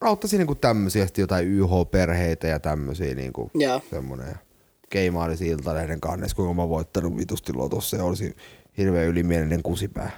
auttaisin 0.00 0.38
niinku 0.38 0.54
tämmöisiä 0.54 1.06
sitten 1.06 1.22
jotain 1.22 1.46
YH-perheitä 1.46 2.46
ja 2.46 2.58
tämmöisiä 2.58 3.14
niinku 3.14 3.50
Joo. 3.54 3.80
semmonen. 3.90 4.28
Ja 4.28 4.36
Keimailisi 4.90 5.46
Iltalehden 5.46 6.00
kannessa, 6.00 6.36
kuinka 6.36 6.54
mä 6.54 6.62
oon 6.62 6.68
voittanut 6.68 7.16
vitusti 7.16 7.52
lotossa 7.52 7.96
ja 7.96 8.04
olisi 8.04 8.36
hirveän 8.78 9.06
ylimielinen 9.06 9.62
kusipää. 9.62 10.10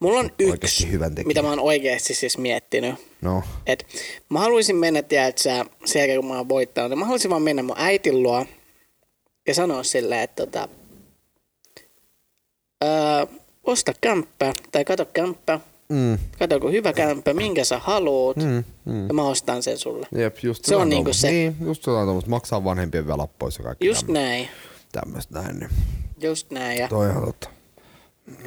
Mulla 0.00 0.20
on 0.20 0.30
yksi, 0.38 0.90
hyvän 0.90 1.14
tekijä. 1.14 1.28
mitä 1.28 1.42
mä 1.42 1.48
oon 1.48 1.60
oikeasti 1.60 2.14
siis 2.14 2.38
miettinyt. 2.38 2.94
No, 3.20 3.42
Et 3.66 3.86
mä 4.28 4.38
haluaisin 4.38 4.76
mennä, 4.76 5.02
tiedätkö, 5.02 5.42
sen 5.84 6.00
jälkeen 6.00 6.20
kun 6.20 6.28
mä 6.30 6.36
oon 6.36 6.48
voittanut, 6.48 6.90
niin 6.90 6.98
mä 6.98 7.04
haluaisin 7.04 7.30
vaan 7.30 7.42
mennä 7.42 7.62
mun 7.62 7.76
äitin 7.78 8.22
luo 8.22 8.46
ja 9.48 9.54
sanoa 9.54 9.82
silleen, 9.82 10.20
että 10.20 10.46
tota, 10.46 10.68
ää, 12.80 13.26
osta 13.64 13.92
kämppä 14.00 14.54
tai 14.72 14.84
kato 14.84 15.04
kämppä, 15.04 15.60
mm, 15.88 16.18
kato 16.38 16.60
kun 16.60 16.72
hyvä 16.72 16.92
kämppä, 16.92 17.34
minkä 17.34 17.64
sä 17.64 17.78
haluut, 17.78 18.36
mm, 18.36 18.64
mm. 18.84 19.08
ja 19.08 19.14
mä 19.14 19.22
ostan 19.22 19.62
sen 19.62 19.78
sulle. 19.78 20.06
Jep, 20.12 20.36
just 20.42 20.64
Se 20.64 20.74
on 20.74 20.80
jotain 20.80 20.90
niinku 20.90 21.12
se. 21.12 21.30
Niin, 21.30 21.56
just 21.60 21.86
jotain 21.86 22.06
tuommoista. 22.06 22.30
Maksaa 22.30 22.64
vanhempien 22.64 23.06
velat 23.06 23.30
pois 23.38 23.58
ja 23.58 23.64
kaikki 23.64 23.86
Just 23.86 24.08
näin, 24.08 24.48
tämmöistä 24.92 25.40
näin. 25.40 25.58
Niin. 25.58 25.70
just 26.22 26.50
näin. 26.50 26.78
Ja 26.78 26.88
Toi 26.88 27.08
on 27.10 27.24
totta. 27.24 27.59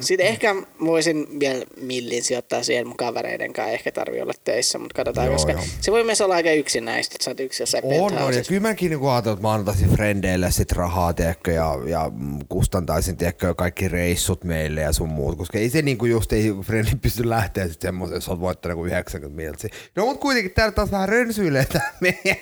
Sitten 0.00 0.26
ehkä 0.26 0.54
voisin 0.84 1.40
vielä 1.40 1.64
millin 1.80 2.22
sijoittaa 2.22 2.62
siihen 2.62 2.86
mun 2.86 2.96
kavereiden 2.96 3.52
kanssa, 3.52 3.72
ehkä 3.72 3.92
tarvii 3.92 4.20
olla 4.20 4.32
töissä, 4.44 4.78
mutta 4.78 4.94
katsotaan, 4.94 5.26
Joo, 5.26 5.34
koska 5.34 5.52
joo. 5.52 5.62
se 5.80 5.92
voi 5.92 6.04
myös 6.04 6.20
olla 6.20 6.34
aika 6.34 6.50
yksinäistä, 6.50 7.14
että 7.14 7.24
sä 7.24 7.30
oot 7.30 7.40
yksin 7.40 7.62
jossain 7.62 7.84
On, 7.84 8.18
on, 8.18 8.34
ja 8.34 8.42
kyllä 8.48 8.60
mäkin 8.60 8.90
niinku 8.90 9.08
ajattelin, 9.08 9.36
että 9.36 9.48
mä 9.48 9.52
antaisin 9.52 9.88
frendeille 9.88 10.50
sit 10.50 10.72
rahaa, 10.72 11.12
tiedätkö, 11.12 11.52
ja, 11.52 11.78
ja 11.86 12.12
kustantaisin, 12.48 13.16
tiedätkö, 13.16 13.54
kaikki 13.54 13.88
reissut 13.88 14.44
meille 14.44 14.80
ja 14.80 14.92
sun 14.92 15.08
muut, 15.08 15.38
koska 15.38 15.58
ei 15.58 15.70
se 15.70 15.82
niinku 15.82 16.06
just, 16.06 16.32
ei 16.32 16.54
frendi 16.62 16.90
pysty 17.02 17.28
lähteä 17.28 17.68
sit 17.68 17.80
semmoisen, 17.80 18.14
jos 18.14 18.28
oot 18.28 18.40
voittanut 18.40 18.76
kuin 18.78 18.88
90 18.88 19.36
miltsiä. 19.36 19.70
No 19.96 20.06
mut 20.06 20.20
kuitenkin 20.20 20.52
täällä 20.52 20.72
taas 20.72 20.90
vähän 20.90 21.08
rönsyilee 21.08 21.64
tää 21.64 21.96
meidän, 22.00 22.36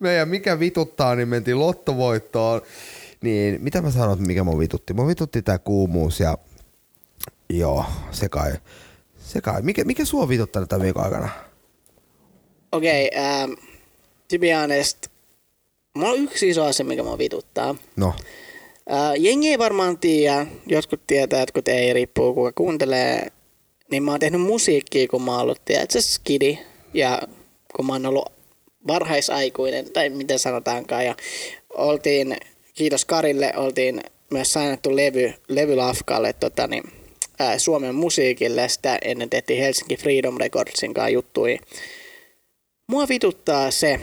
meidän, 0.00 0.28
mikä 0.28 0.58
vituttaa, 0.58 1.14
niin 1.14 1.28
mentiin 1.28 1.60
lottovoittoon. 1.60 2.60
Niin, 3.22 3.62
mitä 3.62 3.82
mä 3.82 3.90
sanoin, 3.90 4.12
että 4.12 4.26
mikä 4.26 4.44
mun 4.44 4.58
vitutti? 4.58 4.94
Mun 4.94 5.08
vitutti 5.08 5.42
tää 5.42 5.58
kuumuus 5.58 6.20
ja 6.20 6.38
joo, 7.50 7.84
se 8.10 8.28
kai, 8.28 8.52
se 9.18 9.40
kai. 9.40 9.62
Mikä, 9.62 9.84
mikä 9.84 10.04
sua 10.04 10.28
vituttanut 10.28 10.68
tämän 10.68 10.82
viikon 10.82 11.04
aikana? 11.04 11.28
Okei, 12.72 13.10
okay, 13.12 13.44
um, 13.44 13.56
to 14.30 14.38
be 14.38 14.54
honest, 14.54 15.06
mulla 15.94 16.12
on 16.12 16.24
yksi 16.24 16.48
iso 16.48 16.64
asia, 16.64 16.86
mikä 16.86 17.02
mua 17.02 17.18
vituttaa. 17.18 17.74
No, 17.96 18.14
Uh, 18.90 19.22
jengi 19.22 19.48
ei 19.48 19.58
varmaan 19.58 19.98
tiedä, 19.98 20.46
jotkut 20.66 21.00
tietää, 21.06 21.40
jotkut 21.40 21.68
ei, 21.68 21.92
riippuu 21.92 22.34
kuka 22.34 22.52
kuuntelee. 22.54 23.26
Niin 23.90 24.02
mä 24.02 24.10
oon 24.10 24.20
tehnyt 24.20 24.40
musiikkia, 24.40 25.08
kun 25.08 25.22
mä 25.22 25.32
oon 25.32 25.40
ollut, 25.40 25.64
tiedätkö, 25.64 26.00
skidi. 26.00 26.58
Ja 26.94 27.22
kun 27.76 27.86
mä 27.86 27.92
oon 27.92 28.06
ollut 28.06 28.32
varhaisaikuinen, 28.86 29.92
tai 29.92 30.08
miten 30.08 30.38
sanotaankaan. 30.38 31.06
Ja 31.06 31.14
oltiin, 31.74 32.36
kiitos 32.74 33.04
Karille, 33.04 33.52
oltiin 33.56 34.00
myös 34.30 34.52
sainattu 34.52 34.96
levy, 34.96 35.34
levylafkalle 35.48 36.32
tota, 36.32 36.66
niin, 36.66 36.84
ää, 37.38 37.58
Suomen 37.58 37.94
musiikille. 37.94 38.68
Sitä 38.68 38.98
ennen 39.04 39.30
tehtiin 39.30 39.62
Helsinki 39.62 39.96
Freedom 39.96 40.36
Recordsin 40.36 40.94
kanssa 40.94 41.08
juttui. 41.08 41.58
Mua 42.86 43.08
vituttaa 43.08 43.70
se, 43.70 44.00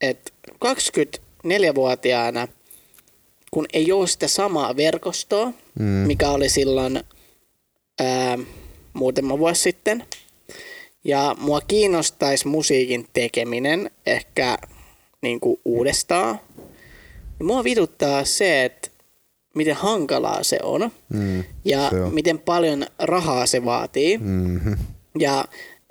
että 0.00 0.32
24-vuotiaana, 0.64 2.48
kun 3.50 3.66
ei 3.72 3.92
ole 3.92 4.06
sitä 4.06 4.28
samaa 4.28 4.76
verkostoa, 4.76 5.52
mm. 5.78 5.84
mikä 5.84 6.30
oli 6.30 6.48
silloin 6.48 7.00
ää, 8.00 8.38
muutama 8.92 9.38
vuosi 9.38 9.62
sitten, 9.62 10.04
ja 11.04 11.36
mua 11.38 11.60
kiinnostaisi 11.60 12.48
musiikin 12.48 13.06
tekeminen 13.12 13.90
ehkä 14.06 14.58
niin 15.20 15.40
kuin 15.40 15.60
uudestaan, 15.64 16.40
niin 17.38 17.46
mua 17.46 17.64
vituttaa 17.64 18.24
se, 18.24 18.64
että 18.64 18.90
miten 19.54 19.76
hankalaa 19.76 20.42
se 20.42 20.58
on 20.62 20.90
mm, 21.08 21.44
ja 21.64 21.90
se 21.90 22.00
on. 22.02 22.14
miten 22.14 22.38
paljon 22.38 22.86
rahaa 22.98 23.46
se 23.46 23.64
vaatii. 23.64 24.18
mm-hmm. 24.18 24.76
Ja 25.18 25.44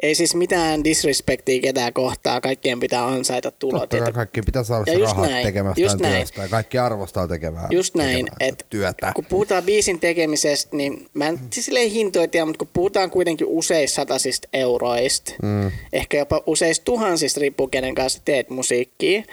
ei 0.04 0.16
siis 0.16 0.36
mitään 0.36 0.84
disrespektiä 0.84 1.62
ketään 1.62 1.94
kohtaa, 1.94 2.42
kaikkien 2.42 2.80
pitää 2.80 3.06
ansaita 3.08 3.52
tulot. 3.52 3.82
Totta 3.82 4.00
kai 4.00 4.12
kaikki 4.12 4.42
pitää 4.42 4.64
saada 4.64 4.84
Ja 4.88 4.94
se 4.94 5.00
just 5.00 5.12
rahat 5.16 5.30
näin, 5.32 5.46
tekemästään 5.46 5.84
just 5.84 6.00
näin. 6.00 6.14
työstä. 6.16 6.42
Ja 6.42 6.48
kaikki 6.48 6.78
arvostaa 6.78 7.28
tekevää, 7.28 7.68
Just 7.72 7.96
näin, 7.96 8.28
että 8.40 8.66
työtä. 8.70 9.12
kun 9.16 9.26
puhutaan 9.26 9.64
biisin 9.64 10.00
tekemisestä, 10.00 10.76
niin 10.78 11.10
mä 11.14 11.28
en 11.28 11.40
siis 11.52 11.66
silleen 11.66 11.92
hintoja 11.92 12.28
tiedä, 12.28 12.46
mutta 12.46 12.58
kun 12.66 12.70
puhutaan 12.74 13.10
kuitenkin 13.10 13.48
useista 13.50 13.96
satasista 13.96 14.48
euroista, 14.54 15.34
mm. 15.44 15.72
ehkä 15.94 16.18
jopa 16.18 16.42
useista 16.46 16.84
tuhansista, 16.86 17.40
riippuu 17.40 17.68
kenen 17.68 17.96
kanssa 17.96 18.22
teet 18.26 18.50
musiikkia. 18.50 19.24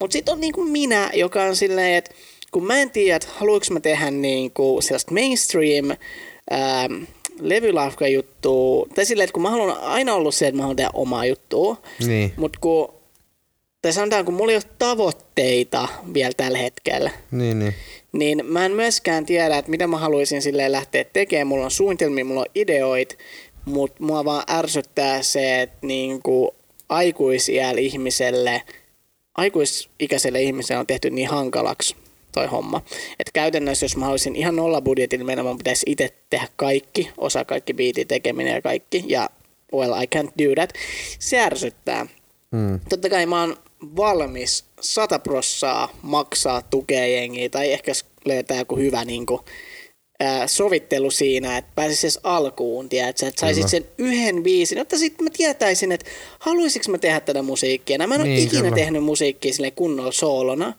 Mutta 0.00 0.12
sitten 0.12 0.32
on 0.34 0.40
niinku 0.40 0.64
minä, 0.64 1.10
joka 1.14 1.42
on 1.42 1.56
silleen, 1.56 1.94
että 1.94 2.10
kun 2.50 2.66
mä 2.66 2.78
en 2.78 2.90
tiedä, 2.90 3.16
että 3.16 3.28
haluanko 3.36 3.66
mä 3.70 3.80
tehdä 3.80 4.10
niinku 4.10 4.78
sellaista 4.80 5.14
mainstream 5.14 5.90
ähm, 6.52 7.02
levylafka 7.40 8.08
juttua, 8.08 8.86
tai 8.94 9.06
silleen, 9.06 9.24
että 9.24 9.32
kun 9.34 9.42
mä 9.42 9.50
haluan 9.50 9.78
aina 9.80 10.14
ollut 10.14 10.34
se, 10.34 10.46
että 10.46 10.56
mä 10.56 10.62
haluan 10.62 10.76
tehdä 10.76 10.90
omaa 10.94 11.26
juttua, 11.26 11.76
Niin, 12.06 12.32
mutta 12.36 12.58
kun, 12.60 12.94
tai 13.82 13.92
sanotaan, 13.92 14.24
kun 14.24 14.34
mulla 14.34 14.52
ei 14.52 14.56
ole 14.56 14.74
tavoitteita 14.78 15.88
vielä 16.14 16.32
tällä 16.36 16.58
hetkellä, 16.58 17.10
niin, 17.30 17.58
niin. 17.58 17.74
niin 18.12 18.46
mä 18.46 18.66
en 18.66 18.72
myöskään 18.72 19.26
tiedä, 19.26 19.56
että 19.56 19.70
mitä 19.70 19.86
mä 19.86 19.98
haluaisin 19.98 20.42
silleen 20.42 20.72
lähteä 20.72 21.04
tekemään. 21.04 21.46
Mulla 21.46 21.64
on 21.64 21.70
suunnitelmia, 21.70 22.24
mulla 22.24 22.40
on 22.40 22.46
ideoit, 22.54 23.18
mutta 23.64 24.02
mua 24.02 24.24
vaan 24.24 24.44
ärsyttää 24.50 25.22
se, 25.22 25.62
että 25.62 25.86
niinku 25.86 26.54
aikuisiällä 26.88 27.80
ihmiselle, 27.80 28.62
aikuisikäiselle 29.34 30.42
ihmiselle 30.42 30.80
on 30.80 30.86
tehty 30.86 31.10
niin 31.10 31.28
hankalaksi 31.28 31.96
toi 32.36 32.46
homma. 32.46 32.82
Et 33.20 33.30
käytännössä, 33.32 33.84
jos 33.84 33.96
mä 33.96 34.04
haluaisin 34.04 34.36
ihan 34.36 34.56
nolla 34.56 34.80
budjetin 34.80 35.26
mennä, 35.26 35.42
mun 35.42 35.58
pitäisi 35.58 35.86
itse 35.86 36.14
tehdä 36.30 36.48
kaikki, 36.56 37.10
osa 37.18 37.44
kaikki 37.44 37.74
biitin 37.74 38.08
tekeminen 38.08 38.54
ja 38.54 38.62
kaikki, 38.62 39.04
ja 39.06 39.30
well, 39.74 40.02
I 40.02 40.06
can't 40.16 40.30
do 40.44 40.54
that. 40.54 40.72
Se 41.18 41.40
ärsyttää. 41.40 42.06
Mm. 42.50 42.80
Totta 42.88 43.08
kai 43.08 43.26
mä 43.26 43.40
oon 43.40 43.56
valmis 43.96 44.64
100 44.80 45.18
prossaa 45.18 45.88
maksaa 46.02 46.62
tukea 46.62 47.06
jengiä, 47.06 47.48
tai 47.48 47.72
ehkä 47.72 47.92
löytää 48.24 48.58
joku 48.58 48.76
hyvä 48.76 49.04
niin 49.04 49.26
kuin, 49.26 49.40
ää, 50.20 50.46
sovittelu 50.46 51.10
siinä, 51.10 51.58
että 51.58 51.72
pääsisi 51.74 52.06
edes 52.06 52.20
alkuun, 52.22 52.88
tiedätkö, 52.88 53.26
että 53.26 53.40
saisit 53.40 53.68
sen 53.68 53.84
yhden 53.98 54.42
biisin, 54.42 54.78
jotta 54.78 54.98
sitten 54.98 55.24
mä 55.24 55.30
tietäisin, 55.36 55.92
että 55.92 56.10
haluaisinko 56.38 56.90
mä 56.90 56.98
tehdä 56.98 57.20
tätä 57.20 57.42
musiikkia. 57.42 57.98
Mä 57.98 58.04
en 58.04 58.10
niin, 58.10 58.20
ole 58.20 58.38
ikinä 58.38 58.62
kyllä. 58.62 58.74
tehnyt 58.74 59.04
musiikkia 59.04 59.52
sille 59.52 59.70
kunnolla 59.70 60.12
soolona. 60.12 60.72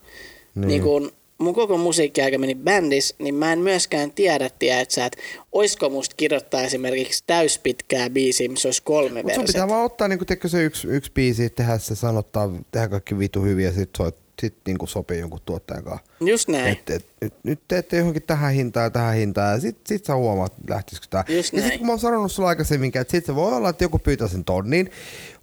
Niin. 0.55 0.67
niin 0.67 0.81
kun 0.81 1.11
mun 1.37 1.53
koko 1.53 1.77
musiikkiaika 1.77 2.37
meni 2.37 2.55
bändissä, 2.55 3.15
niin 3.19 3.35
mä 3.35 3.53
en 3.53 3.59
myöskään 3.59 4.11
tiedä, 4.11 4.49
tiedätkö, 4.59 5.05
että 5.05 5.17
oisko 5.51 5.89
musta 5.89 6.15
kirjoittaa 6.15 6.61
esimerkiksi 6.61 7.23
täyspitkää 7.27 8.09
biisiä, 8.09 8.49
missä 8.49 8.67
olisi 8.67 8.83
kolme 8.83 9.23
verset. 9.23 9.37
Mutta 9.37 9.53
pitää 9.53 9.67
vaan 9.67 9.85
ottaa 9.85 10.07
niin 10.07 10.19
kun, 10.19 10.49
se 10.49 10.63
yksi, 10.63 10.87
yksi 10.87 11.11
biisi, 11.11 11.49
tehdä 11.49 11.77
se 11.77 11.95
sanottaa, 11.95 12.51
tehdä 12.71 12.87
kaikki 12.87 13.19
vitu 13.19 13.41
hyviä 13.41 13.67
ja 13.67 13.73
sitten 13.73 13.97
soit 13.97 14.26
sitten 14.41 14.61
niinku 14.65 14.87
sopii 14.87 15.19
jonkun 15.19 15.39
tuottajan 15.45 15.83
kanssa. 15.83 16.05
Just 16.19 16.47
näin. 16.47 16.67
Et, 16.67 16.89
et, 16.89 17.05
et, 17.21 17.33
nyt 17.43 17.59
teette 17.67 17.97
johonkin 17.97 18.23
tähän 18.23 18.53
hintaan 18.53 18.83
ja 18.83 18.89
tähän 18.89 19.15
hintaan 19.15 19.53
ja 19.53 19.59
sit, 19.59 19.77
sit 19.87 20.05
sä 20.05 20.15
huomaat, 20.15 20.53
lähtisikö 20.69 21.07
tää. 21.09 21.25
Just 21.29 21.53
ja 21.53 21.61
sitten 21.61 21.77
kun 21.77 21.87
mä 21.87 21.91
oon 21.91 21.99
sanonut 21.99 22.31
sulla 22.31 22.49
aikaisemmin, 22.49 22.91
että 22.95 23.11
sit 23.11 23.25
se 23.25 23.35
voi 23.35 23.53
olla, 23.53 23.69
että 23.69 23.83
joku 23.83 23.99
pyytää 23.99 24.27
sen 24.27 24.43
tonnin. 24.43 24.91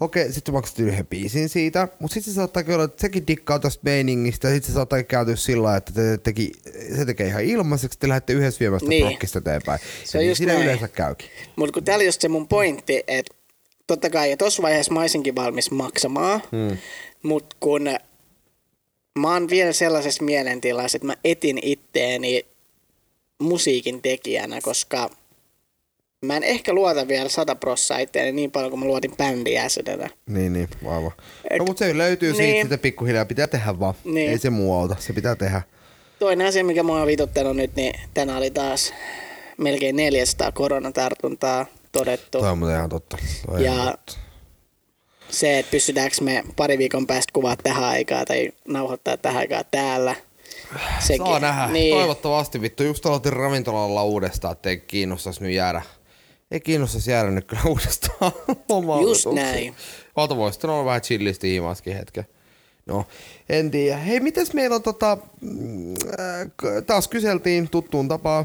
Okei, 0.01 0.33
sit 0.33 0.47
sä 0.47 0.53
maksat 0.53 0.79
yhden 0.79 1.07
biisin 1.07 1.49
siitä, 1.49 1.89
mutta 1.99 2.15
sitten 2.15 2.33
se 2.33 2.37
saattaa 2.37 2.63
olla, 2.75 2.85
että 2.85 3.01
sekin 3.01 3.27
dikkaa 3.27 3.59
tosta 3.59 3.81
meiningistä 3.85 4.49
ja 4.49 4.55
sit 4.55 4.65
se 4.65 4.73
saattaa 4.73 5.03
kääntyä 5.03 5.37
sillä 5.37 5.77
että 5.77 5.93
te 5.93 6.19
teki, 6.19 6.53
se 6.97 7.05
tekee 7.05 7.27
ihan 7.27 7.45
ilmaiseksi, 7.45 7.99
te 7.99 8.09
lähdette 8.09 8.33
yhdessä 8.33 8.61
viemästä 8.61 8.89
niin. 8.89 9.07
prokkista 9.07 9.39
eteenpäin. 9.39 9.81
Se 10.05 10.19
on 10.19 10.23
niin 10.23 10.29
just 10.29 10.39
siinä 10.39 10.53
näin. 10.53 10.65
yleensä 10.65 10.89
käykin. 10.89 11.29
Mutta 11.57 11.73
kun 11.73 11.85
täällä 11.85 12.05
just 12.05 12.21
se 12.21 12.29
mun 12.29 12.49
pointti, 12.49 13.05
että 13.07 13.35
totta 13.87 14.11
kai, 14.11 14.31
ja 14.31 14.37
tuossa 14.37 14.63
vaiheessa 14.63 14.95
mä 14.95 15.01
olisinkin 15.01 15.37
valmis 15.37 15.71
maksamaan, 15.71 16.43
hmm. 16.53 16.77
mutta 17.23 17.57
kun 17.61 17.89
mä 19.19 19.33
oon 19.33 19.49
vielä 19.49 19.73
sellaisessa 19.73 20.25
mielentilassa, 20.25 20.97
että 20.97 21.07
mä 21.07 21.17
etin 21.25 21.59
itteeni 21.63 22.47
musiikin 23.39 24.03
tekijänä, 24.03 24.61
koska 24.63 25.11
mä 26.25 26.37
en 26.37 26.43
ehkä 26.43 26.73
luota 26.73 27.09
vielä 27.09 27.29
sata 27.29 27.55
prossaa 27.55 27.99
itteeni 27.99 28.33
niin 28.33 28.51
paljon 28.51 28.71
kuin 28.71 28.81
mä 28.81 28.87
luotin 28.87 29.17
bändiäsydänä. 29.17 30.11
Niin, 30.27 30.53
niin, 30.53 30.69
aivan. 30.87 31.13
No 31.59 31.65
mutta 31.65 31.85
se 31.85 31.99
löytyy 31.99 32.33
niin. 32.33 32.37
siitä 32.37 32.61
sitten 32.61 32.79
pikkuhiljaa, 32.79 33.25
pitää 33.25 33.47
tehdä 33.47 33.81
vaan. 33.81 33.95
Niin. 34.05 34.31
Ei 34.31 34.39
se 34.39 34.51
muu 34.51 34.75
auta, 34.75 34.97
se 34.99 35.13
pitää 35.13 35.37
tehdä. 35.37 35.63
Toinen 36.19 36.47
asia, 36.47 36.65
mikä 36.65 36.83
mua 36.83 37.01
on 37.01 37.07
vituttanut 37.07 37.57
nyt, 37.57 37.77
niin 37.77 37.95
tänään 38.15 38.39
oli 38.39 38.51
taas 38.51 38.95
melkein 39.59 39.97
400 39.97 40.53
koronatartuntaa 40.53 41.67
todettu. 41.93 42.39
Toi 42.39 42.51
on 42.51 42.71
ihan 42.71 42.89
totta. 42.89 43.19
Toi 43.47 43.65
ja 43.65 43.85
totta 43.85 44.24
se, 45.35 45.59
että 45.59 45.71
pystytäänkö 45.71 46.17
me 46.21 46.45
pari 46.57 46.79
viikon 46.79 47.07
päästä 47.07 47.33
kuvaa 47.33 47.57
tähän 47.57 47.85
aikaan 47.85 48.25
tai 48.27 48.53
nauhoittaa 48.69 49.17
tähän 49.17 49.39
aikaan 49.39 49.65
täällä. 49.71 50.17
Sekin. 50.99 51.27
Saa 51.27 51.41
nähdä. 51.41 51.67
Niin. 51.67 51.95
Toivottavasti 51.95 52.61
vittu. 52.61 52.83
Just 52.83 53.07
aloitin 53.07 53.33
ravintolalla 53.33 54.05
uudestaan, 54.05 54.53
että 54.53 54.71
ei 54.71 54.77
kiinnostaisi 54.77 55.43
nyt 55.43 55.53
jäädä. 55.53 55.83
Ei 56.51 56.61
kiinnostaisi 56.61 57.11
jäädä 57.11 57.31
nyt 57.31 57.45
kyllä 57.45 57.63
uudestaan 57.73 58.33
Just 59.03 59.27
näin. 59.33 59.75
Valta 60.17 60.37
voisi 60.37 60.67
olla 60.67 60.85
vähän 60.85 61.03
chillisti 61.03 61.53
himaskin 61.53 61.97
hetken. 61.97 62.25
No, 62.87 63.05
en 63.49 63.71
tiedä. 63.71 63.97
Hei, 63.97 64.21
mites 64.21 64.55
meillä 64.55 64.77
on 64.77 64.83
tota, 64.83 65.13
äh, 65.13 66.83
taas 66.87 67.09
kyseltiin 67.09 67.69
tuttuun 67.69 68.09
tapaan. 68.09 68.45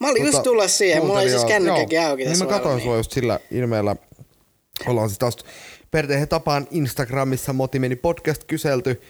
Mä 0.00 0.08
olin 0.08 0.22
tota, 0.22 0.36
just 0.36 0.42
tulla 0.42 0.68
siihen, 0.68 1.06
mulla 1.06 1.20
oli 1.20 1.30
siis 1.30 1.44
kännykkäkin 1.44 2.00
auki 2.00 2.24
tässä 2.24 2.44
Niin 2.44 2.52
mä 2.52 2.58
katsoin 2.58 2.82
sua 2.82 2.96
just 2.96 3.12
sillä 3.12 3.40
ilmeellä. 3.50 3.96
Ollaan 4.86 5.08
siis 5.08 5.18
taas 5.18 5.36
perteen 5.94 6.28
tapaan 6.28 6.68
Instagramissa 6.70 7.52
Motimeni 7.52 7.96
podcast 7.96 8.44
kyselty. 8.44 9.00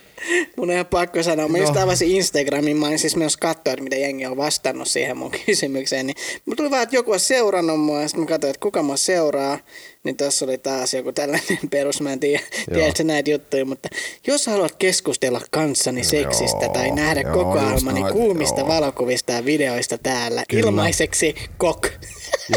Mun 0.57 0.69
on 0.69 0.75
ihan 0.75 0.87
pakko 0.87 1.23
sanoa. 1.23 1.49
Mä 1.49 1.59
no. 1.59 1.65
just 1.65 1.77
avasin 1.77 2.11
Instagramin, 2.11 2.77
mä 2.77 2.87
olin 2.87 2.99
siis 2.99 3.17
myös 3.17 3.37
katsoa, 3.37 3.73
että 3.73 3.83
mitä 3.85 3.97
jengi 3.97 4.27
on 4.27 4.37
vastannut 4.37 4.89
siihen 4.89 5.17
mun 5.17 5.31
kysymykseen. 5.47 6.07
Niin 6.07 6.17
mulla 6.47 6.57
tuli 6.57 6.71
vaan, 6.71 6.83
että 6.83 6.97
joku 6.97 7.13
on 7.13 7.21
seurannut 7.21 7.81
mua, 7.81 8.03
ja 8.03 8.09
sitten 8.09 8.25
mä 8.25 8.29
katsoin, 8.29 8.51
että 8.51 8.61
kuka 8.61 8.83
mua 8.83 8.97
seuraa. 8.97 9.59
Niin 10.05 10.17
tässä 10.17 10.45
oli 10.45 10.59
taas 10.59 10.95
joku 10.95 11.13
tällainen 11.13 11.59
perus, 11.71 12.01
mä 12.01 12.13
en 12.13 12.21
tiedä, 12.21 12.43
tiedätkö 12.75 13.05
näitä 13.05 13.31
juttuja, 13.31 13.65
mutta 13.65 13.89
jos 14.27 14.47
haluat 14.47 14.75
keskustella 14.79 15.41
kanssani 15.51 16.05
seksistä 16.05 16.65
joo, 16.65 16.73
tai 16.73 16.91
nähdä 16.91 17.21
joo, 17.21 17.33
kokoelmani 17.33 18.13
kuumista 18.13 18.61
joo. 18.61 18.69
valokuvista 18.69 19.33
ja 19.33 19.45
videoista 19.45 19.99
täällä 19.99 20.45
Kyllä. 20.49 20.67
ilmaiseksi 20.67 21.35
kok. 21.57 21.87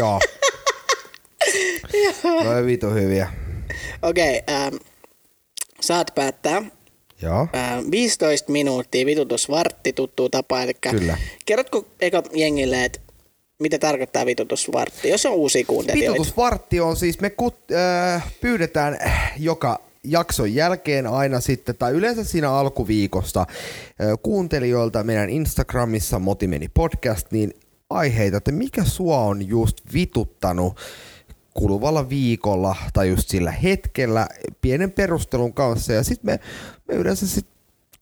Joo. 0.00 0.20
no 2.44 2.58
ei 2.58 2.66
vitu 2.66 2.90
hyviä. 2.90 3.47
Okei, 4.02 4.38
okay, 4.38 4.54
ähm, 4.56 4.76
saat 5.80 6.10
päättää. 6.14 6.62
Joo. 7.22 7.48
Ähm, 7.54 7.90
15 7.90 8.52
minuuttia, 8.52 9.06
vitutusvartti 9.06 9.92
tuttuu 9.92 10.28
tapa. 10.28 10.62
Eli 10.62 10.74
Kyllä. 10.74 11.18
kerrotko 11.46 11.86
eka 12.00 12.22
jengille, 12.34 12.84
että 12.84 13.00
mitä 13.58 13.78
tarkoittaa 13.78 14.26
vitutusvartti, 14.26 15.08
jos 15.08 15.26
on 15.26 15.32
uusi 15.32 15.64
kuuntelijoita? 15.64 16.12
Vitutusvartti 16.12 16.80
on 16.80 16.96
siis, 16.96 17.20
me 17.20 17.30
kut, 17.30 17.56
äh, 17.72 18.32
pyydetään 18.40 18.98
joka 19.38 19.80
jakson 20.04 20.54
jälkeen 20.54 21.06
aina 21.06 21.40
sitten, 21.40 21.76
tai 21.78 21.92
yleensä 21.92 22.24
siinä 22.24 22.52
alkuviikosta 22.52 23.40
äh, 23.40 23.46
kuuntelijoilta 24.22 25.04
meidän 25.04 25.30
Instagramissa 25.30 26.18
Motimeni 26.18 26.68
podcast, 26.74 27.26
niin 27.30 27.54
aiheita, 27.90 28.36
että 28.36 28.52
mikä 28.52 28.84
sua 28.84 29.18
on 29.18 29.48
just 29.48 29.76
vituttanut 29.94 30.76
kuluvalla 31.58 32.08
viikolla 32.08 32.76
tai 32.92 33.08
just 33.08 33.28
sillä 33.28 33.50
hetkellä 33.50 34.26
pienen 34.60 34.92
perustelun 34.92 35.54
kanssa. 35.54 35.92
Ja 35.92 36.04
sitten 36.04 36.30
me, 36.30 36.40
me 36.88 36.94
yleensä 36.94 37.26
sit 37.26 37.46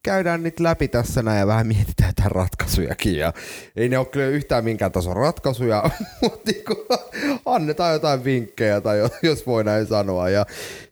käydään 0.02 0.42
niitä 0.42 0.62
läpi 0.62 0.88
tässä 0.88 1.22
näin 1.22 1.38
ja 1.38 1.46
vähän 1.46 1.66
mietitään 1.66 2.08
jotain 2.08 2.30
ratkaisujakin. 2.30 3.16
Ja 3.18 3.32
ei 3.76 3.88
ne 3.88 3.98
ole 3.98 4.06
kyllä 4.06 4.26
yhtään 4.26 4.64
minkään 4.64 4.92
tason 4.92 5.16
ratkaisuja, 5.16 5.90
mutta 6.22 6.50
niinku 6.50 6.86
annetaan 7.46 7.92
jotain 7.92 8.24
vinkkejä 8.24 8.80
tai 8.80 8.98
jos 9.22 9.46
voi 9.46 9.64
näin 9.64 9.86
sanoa. 9.86 10.28
Ja, 10.28 10.46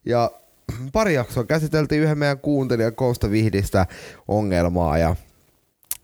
ja 0.04 0.30
pari 0.92 1.14
jaksoa 1.14 1.44
käsiteltiin 1.44 2.02
yhden 2.02 2.18
meidän 2.18 2.38
kuuntelijan 2.38 2.94
Koosta 2.94 3.30
Vihdistä 3.30 3.86
ongelmaa 4.28 4.98
ja, 4.98 5.16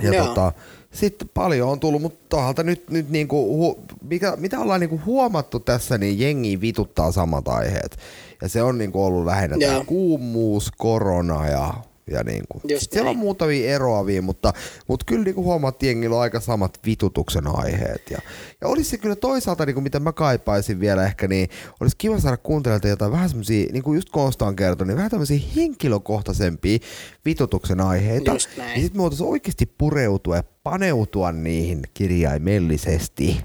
ja 0.03 0.25
tota, 0.25 0.53
sitten 0.93 1.29
paljon 1.35 1.69
on 1.69 1.81
tullut, 1.81 2.03
mutta 2.03 2.25
toisaalta 2.29 2.63
nyt, 2.63 2.91
nyt 2.91 3.11
niinku, 3.11 3.57
hu, 3.57 3.81
mikä, 4.03 4.37
mitä 4.37 4.61
ollaan 4.61 4.81
niinku 4.81 5.01
huomattu 5.07 5.61
tässä, 5.61 5.99
niin 5.99 6.21
jengi 6.21 6.61
vituttaa 6.61 7.13
samat 7.13 7.49
aiheet. 7.49 7.99
Ja 8.43 8.49
se 8.49 8.63
on 8.63 8.79
niinku 8.79 9.05
ollut 9.05 9.25
lähinnä 9.25 9.57
tämä 9.61 9.85
kuumuus, 9.85 10.73
korona 10.77 11.49
ja 11.49 11.75
ja 12.11 12.25
niin 12.25 12.43
kuin, 12.49 12.63
siellä 12.79 13.11
on 13.11 13.17
muutamia 13.17 13.75
eroavia, 13.75 14.23
mutta, 14.23 14.53
mutta 14.89 15.07
kyllä 15.07 15.25
niin 15.25 15.35
kuin 15.35 15.45
huomaat, 15.45 15.75
että 15.75 15.87
jengillä 15.87 16.17
on 16.17 16.23
aika 16.23 16.41
samat 16.41 16.79
vitutuksen 16.87 17.45
aiheet. 17.47 18.11
Ja, 18.11 18.19
ja 18.61 18.69
olisi 18.69 18.91
se 18.91 18.99
kyllä 18.99 19.17
toisaalta, 19.17 19.67
niin 19.67 19.75
kuin 19.75 19.85
mitä 19.85 20.01
mä 20.01 20.13
kaipaisin 20.13 20.81
vielä 20.81 21.07
ehkä, 21.07 21.29
niin 21.29 21.49
olisi 21.81 21.97
kiva 21.97 22.21
saada 22.21 22.37
kuuntelijoilta 22.37 22.89
jotain 22.89 23.13
vähän 23.13 23.29
semmoisia, 23.29 23.67
niin 23.73 23.83
kuin 23.83 23.97
just 23.97 24.11
Konsta 24.11 24.47
on 24.47 24.57
kertonut, 24.57 24.87
niin 24.87 24.97
vähän 24.97 25.11
tämmöisiä 25.11 25.41
henkilökohtaisempia 25.57 26.79
vitutuksen 27.25 27.81
aiheita. 27.81 28.33
Just 28.33 28.51
näin. 28.57 28.71
Ja 28.71 28.81
sitten 28.83 28.99
me 28.99 29.03
voitaisiin 29.03 29.29
oikeasti 29.29 29.67
pureutua 29.67 30.37
ja 30.37 30.45
paneutua 30.63 31.33
niihin 31.33 31.83
kirjaimellisesti. 31.95 33.41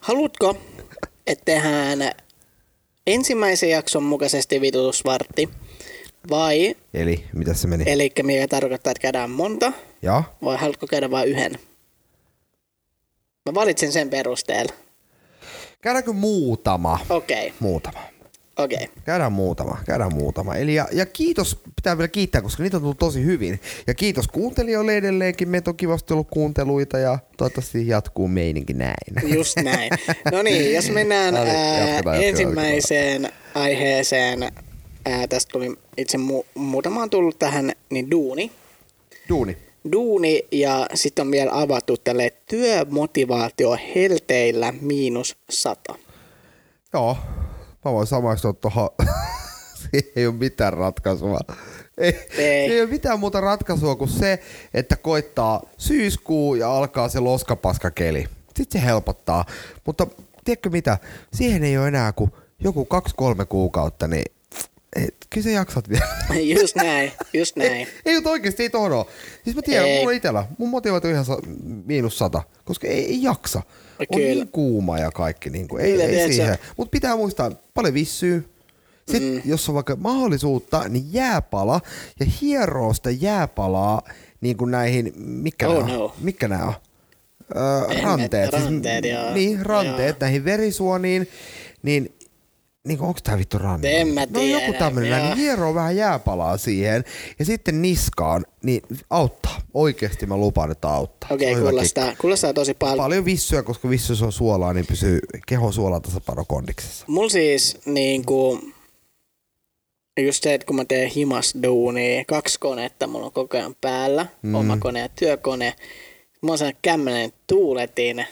Haluatko, 0.00 0.56
että 1.26 1.44
tehdään 1.44 1.98
ensimmäisen 3.06 3.70
jakson 3.70 4.02
mukaisesti 4.02 4.60
vitutusvartti– 4.60 5.48
vai... 6.30 6.74
Eli 6.94 7.24
mitä 7.32 7.54
se 7.54 7.68
meni? 7.68 7.84
Eli 7.86 8.12
mikä 8.22 8.48
tarkoittaa, 8.48 8.90
että 8.90 9.02
käydään 9.02 9.30
monta. 9.30 9.72
Ja? 10.02 10.22
Vai 10.44 10.56
haluatko 10.56 10.86
käydä 10.86 11.10
vain 11.10 11.28
yhden? 11.28 11.52
Mä 13.46 13.54
valitsen 13.54 13.92
sen 13.92 14.10
perusteella. 14.10 14.72
Käydäänkö 15.80 16.12
muutama? 16.12 16.98
Okei. 17.10 17.46
Okay. 17.46 17.56
Muutama. 17.60 18.00
Okei. 18.56 18.84
Okay. 18.84 19.02
Käydään 19.04 19.32
muutama, 19.32 19.78
käydään 19.86 20.14
muutama. 20.14 20.54
Eli 20.54 20.74
ja, 20.74 20.88
ja, 20.92 21.06
kiitos, 21.06 21.60
pitää 21.76 21.98
vielä 21.98 22.08
kiittää, 22.08 22.42
koska 22.42 22.62
niitä 22.62 22.76
on 22.76 22.80
tullut 22.80 22.98
tosi 22.98 23.24
hyvin. 23.24 23.60
Ja 23.86 23.94
kiitos 23.94 24.28
kuuntelijoille 24.28 24.96
edelleenkin, 24.96 25.48
meitä 25.48 25.70
on 25.70 25.76
kivasti 25.76 26.12
ollut 26.12 26.28
kuunteluita 26.30 26.98
ja 26.98 27.18
toivottavasti 27.36 27.88
jatkuu 27.88 28.28
meininki 28.28 28.72
näin. 28.72 29.34
Just 29.34 29.56
näin. 29.56 29.90
No 30.32 30.42
niin, 30.42 30.74
jos 30.74 30.90
mennään 30.90 31.36
ää, 31.36 31.88
jatketaan, 31.88 32.22
ensimmäiseen 32.22 33.22
jatketaan. 33.22 33.64
aiheeseen, 33.64 34.52
ää, 35.04 35.26
tästä 35.26 35.52
tuli 35.52 35.74
itse 35.96 36.18
mu- 36.18 36.46
muutama 36.54 37.02
on 37.02 37.10
tullut 37.10 37.38
tähän, 37.38 37.72
niin 37.90 38.10
duuni. 38.10 38.52
Duuni. 39.28 39.56
Duuni 39.92 40.42
ja 40.52 40.86
sitten 40.94 41.26
on 41.26 41.30
vielä 41.30 41.50
avattu 41.60 41.96
tälle 41.96 42.32
työmotivaatio 42.46 43.78
helteillä 43.94 44.72
miinus 44.80 45.36
sata. 45.50 45.94
Joo, 46.92 47.16
mä 47.84 47.92
voin 47.92 48.06
samaistua 48.06 48.52
tuohon. 48.52 48.88
Siihen 49.80 50.12
ei 50.16 50.26
ole 50.26 50.34
mitään 50.34 50.72
ratkaisua. 50.72 51.38
Ei, 51.98 52.26
Ei. 52.38 52.72
ei 52.72 52.80
ole 52.80 52.90
mitään 52.90 53.20
muuta 53.20 53.40
ratkaisua 53.40 53.96
kuin 53.96 54.10
se, 54.10 54.38
että 54.74 54.96
koittaa 54.96 55.62
syyskuu 55.78 56.54
ja 56.54 56.76
alkaa 56.76 57.08
se 57.08 57.20
loskapaskakeli. 57.20 58.26
Sitten 58.56 58.80
se 58.80 58.86
helpottaa. 58.86 59.44
Mutta 59.86 60.06
tiedätkö 60.44 60.70
mitä? 60.70 60.98
Siihen 61.34 61.64
ei 61.64 61.78
ole 61.78 61.88
enää 61.88 62.12
kuin 62.12 62.30
joku 62.58 62.84
kaksi-kolme 62.84 63.44
kuukautta, 63.44 64.08
niin 64.08 64.24
et, 64.96 65.14
kyllä 65.30 65.44
sä 65.44 65.50
jaksat 65.50 65.88
vielä. 65.88 66.06
Just 66.60 66.76
näin, 66.76 67.12
just 67.32 67.56
näin. 67.56 67.88
Ei, 68.06 68.14
mutta 68.14 68.30
oikeasti 68.30 68.62
ei 68.62 68.70
tohon 68.70 68.92
oo. 68.92 69.08
Siis 69.44 69.56
mä 69.56 69.62
tiedän, 69.62 69.88
Ei. 69.88 69.98
mulla 70.00 70.12
itellä, 70.12 70.46
mun 70.58 70.68
motivaatio 70.68 71.08
on 71.08 71.12
ihan 71.12 71.24
sa- 71.24 71.38
miinus 71.86 72.18
sata, 72.18 72.42
koska 72.64 72.86
ei, 72.88 73.06
ei 73.06 73.22
jaksa. 73.22 73.62
On 73.98 74.06
Kyllä. 74.18 74.26
niin 74.34 74.48
kuuma 74.48 74.98
ja 74.98 75.10
kaikki, 75.10 75.50
niin 75.50 75.68
kuin, 75.68 75.84
ei, 75.84 75.92
Kyllä, 75.92 76.04
ei 76.04 76.32
siihen. 76.32 76.58
Mutta 76.76 76.90
pitää 76.90 77.16
muistaa, 77.16 77.50
paljon 77.74 77.94
vissyy. 77.94 78.48
Sitten 79.10 79.32
mm. 79.32 79.42
jos 79.44 79.68
on 79.68 79.74
vaikka 79.74 79.96
mahdollisuutta, 79.96 80.88
niin 80.88 81.12
jääpala 81.12 81.80
ja 82.20 82.26
hieroo 82.40 82.94
sitä 82.94 83.10
jääpalaa 83.10 84.02
niin 84.40 84.56
kuin 84.56 84.70
näihin, 84.70 85.12
mikä 85.16 85.68
Oh, 85.68 85.74
nämä 85.74 85.92
on? 85.92 85.98
no. 85.98 86.14
Mikä 86.20 86.48
nämä 86.48 86.64
on? 86.64 86.74
Öö, 87.56 88.02
ranteet. 88.02 88.52
ranteet, 88.52 89.04
joo. 89.04 89.34
Niin, 89.34 89.66
ranteet 89.66 90.08
Joo. 90.08 90.16
näihin 90.20 90.44
verisuoniin. 90.44 91.28
Niin, 91.82 92.14
niin 92.88 93.00
onko 93.00 93.20
tää 93.24 93.38
vittu 93.38 93.58
ranne? 93.58 94.00
En 94.00 94.08
mä 94.08 94.26
No 94.30 94.42
joku 94.42 94.64
tiedä, 94.64 94.78
tämmönen, 94.78 95.10
näin, 95.10 95.24
joo. 95.24 95.34
niin 95.34 95.44
hieroo 95.44 95.74
vähän 95.74 95.96
jääpalaa 95.96 96.56
siihen 96.56 97.04
ja 97.38 97.44
sitten 97.44 97.82
niskaan, 97.82 98.46
niin 98.62 98.82
auttaa. 99.10 99.60
Oikeesti 99.74 100.26
mä 100.26 100.36
lupaan, 100.36 100.70
että 100.70 100.88
auttaa. 100.88 101.28
Okei, 101.32 101.52
okay, 101.52 101.62
kuulostaa, 101.62 102.16
kuulostaa 102.20 102.52
tosi 102.52 102.74
paljon. 102.74 102.98
Paljon 102.98 103.24
vissyä, 103.24 103.62
koska 103.62 103.90
vissyssä 103.90 104.24
on 104.24 104.32
suolaa, 104.32 104.72
niin 104.72 104.86
pysyy 104.86 105.20
kehon 105.46 105.72
suolatasapaino 105.72 106.44
kondiksessa. 106.44 107.04
Mulla 107.08 107.30
siis 107.30 107.78
niinku, 107.86 108.60
just 110.20 110.42
se, 110.42 110.54
että 110.54 110.66
kun 110.66 110.76
mä 110.76 110.84
teen 110.84 111.10
himasduunia, 111.10 112.24
kaksi 112.24 112.60
konetta 112.60 113.06
mulla 113.06 113.26
on 113.26 113.32
koko 113.32 113.56
ajan 113.56 113.76
päällä, 113.80 114.26
mm. 114.42 114.54
oma 114.54 114.76
kone 114.76 115.00
ja 115.00 115.08
työkone. 115.08 115.74
Mulla 116.40 116.52
on 116.52 116.58
sellainen 116.58 116.80
kämmenen 116.82 117.32
tuuletin 117.46 118.26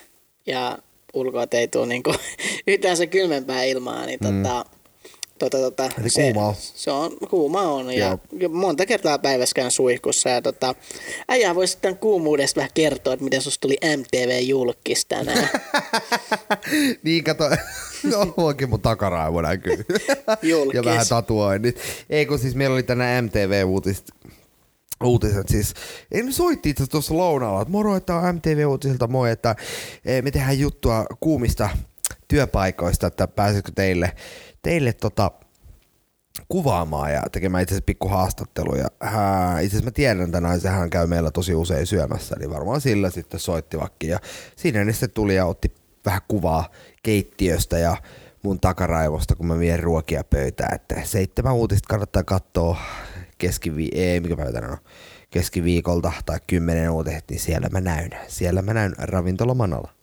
ja 0.46 0.78
ulkoa 1.14 1.46
ei 1.52 1.68
tule 1.68 1.86
niinku 1.86 2.14
yhtään 2.66 2.96
se 2.96 3.06
kylmempää 3.06 3.64
ilmaa, 3.64 4.06
niin 4.06 4.18
tota, 4.20 4.64
tota, 5.40 5.58
tota, 5.58 5.82
Mm. 5.82 6.00
Eli 6.00 6.10
se, 6.10 6.22
kuuma 6.22 6.48
on. 6.48 6.54
Se 6.58 6.90
on, 6.90 7.16
kuuma 7.30 7.60
on 7.60 7.92
ja, 7.92 8.18
ja 8.40 8.48
monta 8.48 8.86
kertaa 8.86 9.18
päivässä 9.18 9.54
käyn 9.54 9.70
suihkussa 9.70 10.28
ja 10.28 10.42
tota, 10.42 10.74
äijää 11.28 11.54
voisi 11.54 11.70
sitten 11.70 11.96
kuumuudesta 11.98 12.58
vähän 12.58 12.70
kertoa, 12.74 13.12
että 13.12 13.24
miten 13.24 13.42
susta 13.42 13.60
tuli 13.60 13.78
MTV-julkis 13.96 15.04
tänään. 15.04 15.48
niin 17.04 17.24
kato, 17.24 17.44
no 18.04 18.34
muakin 18.36 18.70
mun 18.70 18.80
takaraivo 18.80 19.42
näkyy. 19.42 19.84
Julkis. 20.42 20.74
ja 20.74 20.84
vähän 20.84 21.06
tatuoinnit. 21.08 21.78
Ei 22.10 22.26
kun 22.26 22.38
siis 22.38 22.54
meillä 22.54 22.74
oli 22.74 22.82
tänään 22.82 23.24
MTV-uutiset. 23.24 24.10
Uutiset 25.04 25.48
siis. 25.48 25.74
Ei 26.12 26.22
ne 26.22 26.32
soitti 26.32 26.70
itse 26.70 26.86
tuossa 26.86 27.16
lounaalla, 27.16 27.62
että 27.62 27.72
moro, 27.72 27.96
että 27.96 28.14
on 28.14 28.34
MTV-uutisilta 28.34 29.06
moi, 29.06 29.30
että 29.30 29.56
eh, 30.04 30.22
me 30.22 30.30
tehdään 30.30 30.58
juttua 30.58 31.06
kuumista 31.20 31.68
työpaikoista, 32.30 33.06
että 33.06 33.28
pääsisikö 33.28 33.72
teille, 33.74 34.12
teille 34.62 34.92
tota, 34.92 35.30
kuvaamaan 36.48 37.12
ja 37.12 37.22
tekemään 37.32 37.62
itse 37.62 37.72
asiassa 37.72 37.86
pikku 37.86 38.08
haastatteluja. 38.08 38.86
Hän, 39.00 39.62
itse 39.62 39.76
asiassa 39.76 39.84
mä 39.84 39.90
tiedän, 39.90 40.24
että 40.24 40.40
naisen 40.40 40.72
hän 40.72 40.90
käy 40.90 41.06
meillä 41.06 41.30
tosi 41.30 41.54
usein 41.54 41.86
syömässä, 41.86 42.36
niin 42.38 42.50
varmaan 42.50 42.80
sillä 42.80 43.10
sitten 43.10 43.40
soittivakin. 43.40 44.10
Ja 44.10 44.18
siinä 44.56 44.84
ne 44.84 44.92
sitten 44.92 45.10
tuli 45.10 45.34
ja 45.34 45.46
otti 45.46 45.74
vähän 46.04 46.20
kuvaa 46.28 46.68
keittiöstä 47.02 47.78
ja 47.78 47.96
mun 48.42 48.60
takaraivosta, 48.60 49.34
kun 49.34 49.46
mä 49.46 49.58
vien 49.58 49.80
ruokia 49.80 50.24
pöytään. 50.24 50.74
Että 50.74 51.00
seitsemän 51.04 51.54
uutista 51.54 51.88
kannattaa 51.88 52.24
katsoa 52.24 52.76
keskivi... 53.38 53.88
ei 53.92 54.20
mikä 54.20 54.36
päivä 54.36 54.52
tänään 54.52 54.72
on 54.72 54.78
keskiviikolta 55.30 56.12
tai 56.26 56.38
kymmenen 56.46 56.90
uutiset, 56.90 57.24
niin 57.30 57.40
siellä 57.40 57.68
mä 57.68 57.80
näyn. 57.80 58.10
Siellä 58.28 58.62
mä 58.62 58.74
näyn 58.74 58.94
ravintolamanalla. 58.98 59.99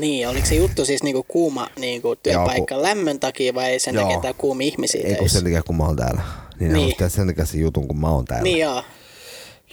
Niin, 0.00 0.28
oliko 0.28 0.46
se 0.46 0.54
juttu 0.54 0.84
siis 0.84 1.02
niinku 1.02 1.22
kuuma 1.28 1.68
niinku 1.78 2.16
työpaikka 2.16 2.74
Joo, 2.74 2.82
lämmön 2.82 3.20
takia 3.20 3.54
vai 3.54 3.78
sen 3.78 3.94
Joo. 3.94 4.02
takia, 4.04 4.16
että 4.16 4.32
kuumi 4.40 4.66
ihmisiä 4.68 5.08
Ei 5.08 5.14
kun 5.14 5.28
sen 5.28 5.42
takia, 5.42 5.62
kun 5.62 5.76
mä 5.76 5.84
oon 5.86 5.96
täällä. 5.96 6.20
Niin, 6.60 6.72
Niin. 6.72 6.94
ne 7.00 7.08
sen 7.08 7.26
takia 7.26 7.44
sen 7.46 7.60
jutun, 7.60 7.88
kun 7.88 8.00
mä 8.00 8.08
oon 8.10 8.24
täällä. 8.24 8.42
Niin 8.44 8.58
joo. 8.58 8.82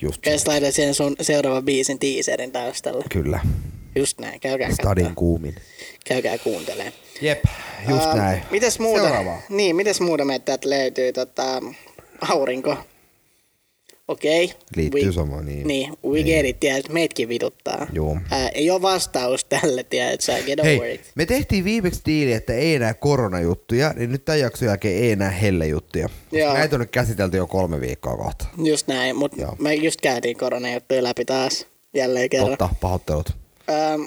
Just 0.02 0.22
Käs 0.22 0.48
laitat 0.48 0.76
sen 0.76 0.94
sun 0.94 1.16
seuraavan 1.22 1.66
biisin 1.66 2.00
teaserin 2.00 2.52
taustalla. 2.52 3.06
Kyllä. 3.10 3.40
Just 3.96 4.20
näin, 4.20 4.40
käykää 4.40 4.74
Stadin 4.74 5.04
katsoa. 5.06 5.16
kuumin. 5.16 5.56
Käykää 6.06 6.38
kuuntelemaan. 6.38 6.94
Jep, 7.22 7.44
just 7.90 8.06
Ähm, 8.06 8.18
näin. 8.18 8.42
Mites 8.52 8.80
muuta? 8.80 9.02
Seuraavaa. 9.04 9.42
Niin, 9.50 9.76
mites 9.76 10.02
muuta 10.02 10.26
meitä 10.26 10.46
täältä 10.46 10.70
löytyy? 10.70 11.14
Tota, 11.14 11.62
aurinko. 12.30 12.78
Okei. 14.10 14.46
Okay. 14.46 14.58
Liittyy 14.76 15.12
samaan, 15.14 15.46
niin. 15.46 15.68
Niin, 15.68 15.98
we 16.08 16.24
get 16.24 16.46
it, 16.46 16.60
tiedät, 16.60 16.90
meitkin 16.90 17.30
vituttaa. 17.30 17.88
Joo. 17.94 18.18
Ää, 18.32 18.50
ei 18.50 18.72
ole 18.72 18.82
vastaus 18.82 19.46
tälle, 19.46 19.84
tiedät 19.84 20.22
sä, 20.22 20.42
get 20.46 20.60
over 20.60 20.82
Hei, 20.82 20.96
it. 20.96 21.02
me 21.16 21.26
tehtiin 21.26 21.64
viimeksi 21.64 22.02
diili, 22.06 22.34
että 22.34 22.54
ei 22.54 22.76
enää 22.76 22.94
koronajuttuja, 22.94 23.94
niin 23.96 24.12
nyt 24.12 24.26
tämän 24.26 24.40
jakson 24.40 24.68
jälkeen 24.68 25.04
ei 25.04 25.12
enää 25.12 25.30
hellejuttuja. 25.30 26.10
Joo. 26.32 26.54
näitä 26.54 26.76
on 26.76 26.80
nyt 26.80 26.92
käsitelty 26.92 27.38
jo 27.38 27.48
kolme 27.48 27.82
viikkoa 27.82 28.18
kohta. 28.18 28.46
Just 28.64 28.88
näin, 28.88 29.16
mutta 29.16 29.56
me 29.60 29.74
just 29.74 30.02
käytiin 30.02 30.38
koronajuttuja 30.38 31.04
läpi 31.04 31.26
taas 31.26 31.66
jälleen 31.94 32.30
kerran. 32.30 32.50
Totta, 32.50 32.70
pahoittelut. 32.82 33.30
Ähm, 33.70 34.02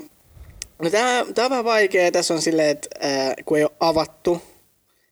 no 0.82 0.90
tää, 0.90 1.24
tää 1.34 1.44
on 1.44 1.50
vähän 1.50 1.64
vaikea. 1.64 2.12
Tässä 2.12 2.34
on 2.34 2.42
silleen, 2.42 2.68
että 2.68 2.88
äh, 3.04 3.34
kun 3.44 3.58
ei 3.58 3.64
ole 3.64 3.72
avattu 3.80 4.42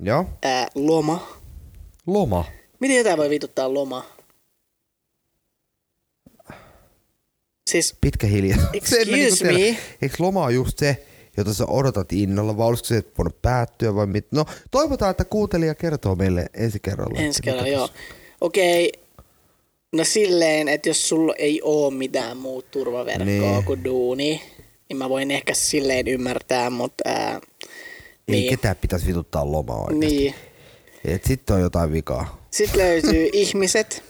Joo. 0.01 0.24
äh, 0.45 0.66
loma. 0.74 1.38
Loma. 2.07 2.45
Miten 2.80 2.97
jotain 2.97 3.18
voi 3.18 3.30
vituttaa 3.30 3.74
loma? 3.74 4.20
Siis 7.71 7.95
Pitkä 8.01 8.27
hiljaisuus. 8.27 8.68
Excuse 8.75 9.05
niinku 9.05 9.37
tiedä. 9.37 9.53
me? 9.59 9.77
Eikö 10.03 10.14
loma 10.18 10.45
ole 10.45 10.53
just 10.53 10.79
se, 10.79 11.07
jota 11.37 11.55
sä 11.55 11.64
odotat 11.66 12.12
innolla, 12.12 12.57
vai 12.57 12.66
olisiko 12.66 12.87
se 12.87 13.05
voinut 13.18 13.43
päättyä 13.43 13.95
vai 13.95 14.07
mit? 14.07 14.27
No, 14.33 14.45
toivotaan, 14.71 15.11
että 15.11 15.25
kuuntelija 15.25 15.75
kertoo 15.75 16.14
meille 16.14 16.47
ensi 16.55 16.79
kerralla. 16.81 17.21
ensi 17.21 17.43
kerralla, 17.43 17.64
mitä 17.64 17.77
joo. 17.77 17.89
Okei, 18.41 18.93
no 19.93 20.05
silleen, 20.05 20.68
että 20.68 20.89
jos 20.89 21.09
sulla 21.09 21.35
ei 21.39 21.61
oo 21.64 21.91
mitään 21.91 22.37
muuta 22.37 22.68
turvaverkkoa 22.71 23.25
Niin. 23.27 23.64
kuin 23.64 23.85
duuni, 23.85 24.43
niin 24.89 24.97
mä 24.97 25.09
voin 25.09 25.31
ehkä 25.31 25.55
silleen 25.55 26.09
ymmärtää, 26.09 26.71
mutta 26.71 27.05
äh, 27.11 27.35
Ei 27.35 27.41
niin. 28.29 28.51
ketään 28.51 28.77
pitäisi 28.77 29.07
vituttaa 29.07 29.53
lomaa 29.53 29.77
oikeasti. 29.81 30.07
niin. 30.16 30.35
Et 31.05 31.25
sitten 31.25 31.57
on 31.57 31.62
jotain 31.62 31.93
vikaa. 31.93 32.47
Sitten 32.51 32.81
löytyy 32.81 33.29
ihmiset. 33.33 34.03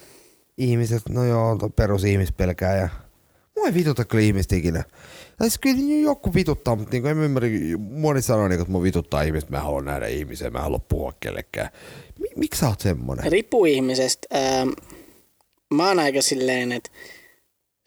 ihmiset, 0.58 1.02
no 1.08 1.24
joo, 1.24 1.56
to 1.56 1.68
perusihmis 1.68 2.32
pelkää 2.32 2.76
ja 2.76 2.88
mua 3.61 3.66
ei 3.68 3.74
vituta 3.74 4.04
kyllä 4.04 4.24
ihmistä 4.24 4.56
ikinä. 4.56 4.84
Tai 5.38 5.50
siis 5.50 5.58
kyllä 5.58 6.02
joku 6.02 6.34
vituttaa, 6.34 6.76
mutta 6.76 6.92
niin 6.92 7.06
en 7.06 7.16
mä 7.16 7.24
ymmärrä, 7.24 7.48
moni 7.78 8.22
sanoo, 8.22 8.48
niin, 8.48 8.61
että 8.61 8.72
mua 8.72 8.82
vituttaa 8.82 9.22
ihmistä, 9.22 9.50
mä 9.50 9.61
haluan 9.61 9.84
nähdä 9.84 10.06
ihmisiä, 10.06 10.50
mä 10.50 10.58
en 10.58 10.64
halua 10.64 10.78
puhua 10.88 11.12
kellekään. 11.20 11.68
Mi- 12.18 12.28
miksi 12.36 12.61
sä 12.61 12.68
oot 12.68 12.80
semmonen? 12.80 13.32
Riippuu 13.32 13.64
ihmisestä. 13.64 14.26
Ähm, 14.38 14.68
mä 15.74 15.88
oon 15.88 15.98
aika 15.98 16.22
silleen, 16.22 16.72
että 16.72 16.90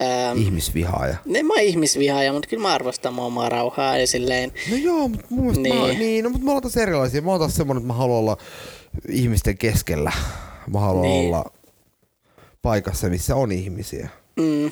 ähm, 0.03 0.37
Ihmisvihaaja. 0.37 1.15
ne 1.25 1.43
mä 1.43 1.53
oon 1.53 1.61
ihmisvihaaja, 1.63 2.33
mutta 2.33 2.47
kyllä 2.49 2.61
mä 2.63 2.73
arvostan 2.73 3.13
mun 3.13 3.25
omaa 3.25 3.49
rauhaa 3.49 3.97
ja 3.97 4.07
silleen, 4.07 4.51
No 4.71 4.75
joo, 4.77 5.07
mutta 5.07 5.25
mun 5.29 5.39
mielestä 5.41 5.63
niin. 5.63 5.75
Mä, 5.75 5.87
Niin. 5.87 5.99
niin, 5.99 6.23
no, 6.23 6.29
mutta 6.29 6.45
mä 6.45 6.51
oon 6.51 6.61
taas 6.61 6.77
erilaisia. 6.77 7.21
Mä 7.21 7.31
oon 7.31 7.39
taas 7.39 7.55
semmonen, 7.55 7.81
että 7.81 7.87
mä 7.87 7.93
haluan 7.93 8.19
olla 8.19 8.37
ihmisten 9.09 9.57
keskellä. 9.57 10.11
Mä 10.73 10.79
haluan 10.79 11.01
Niin. 11.01 11.21
niin. 11.21 11.33
olla 11.35 11.51
paikassa, 12.61 13.09
missä 13.09 13.35
on 13.35 13.51
ihmisiä. 13.51 14.09
mm, 14.39 14.71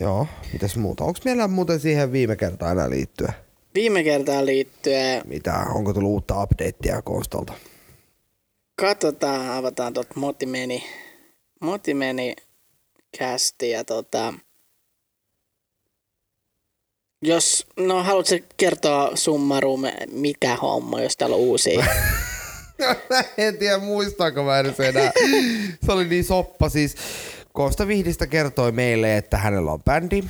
Joo, 0.00 0.26
mitäs 0.52 0.76
muuta? 0.76 1.04
Onko 1.04 1.18
meillä 1.24 1.48
muuten 1.48 1.80
siihen 1.80 2.12
viime 2.12 2.36
kertaan 2.36 2.72
enää 2.72 2.90
liittyä? 2.90 3.32
viime 3.74 4.02
kertaan 4.04 4.46
liittyen, 4.46 5.22
Mitä, 5.26 5.54
onko 5.74 5.92
tullut 5.92 6.10
uutta 6.10 6.42
updatea 6.42 7.02
Koostolta? 7.02 7.52
katsotaan, 8.80 9.50
avataan 9.50 9.94
tuot 9.94 10.16
Motimeni, 10.16 10.84
Motimeni 11.60 12.36
kästi 13.18 13.70
ja 13.70 13.84
tota, 13.84 14.34
jos, 17.22 17.66
no 17.76 18.02
haluatko 18.02 18.34
kertoa 18.56 19.10
summarum, 19.14 19.80
mikä 20.12 20.56
homma, 20.56 21.00
jos 21.00 21.16
täällä 21.16 21.36
on 21.36 21.42
uusia? 21.42 21.86
en 23.38 23.58
tiedä 23.58 23.78
muistaako 23.78 24.44
mä 24.44 24.58
edes 24.58 24.80
enää. 24.80 25.12
Se 25.86 25.92
oli 25.92 26.04
niin 26.04 26.24
soppa 26.24 26.68
siis. 26.68 26.96
Koosta 27.58 27.88
Vihdistä 27.88 28.26
kertoi 28.26 28.72
meille, 28.72 29.16
että 29.16 29.38
hänellä 29.38 29.72
on 29.72 29.82
bändi. 29.82 30.24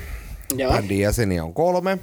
Joo. 0.56 0.72
Bändin 0.72 0.98
jäseniä 0.98 1.44
on 1.44 1.54
kolme. 1.54 1.98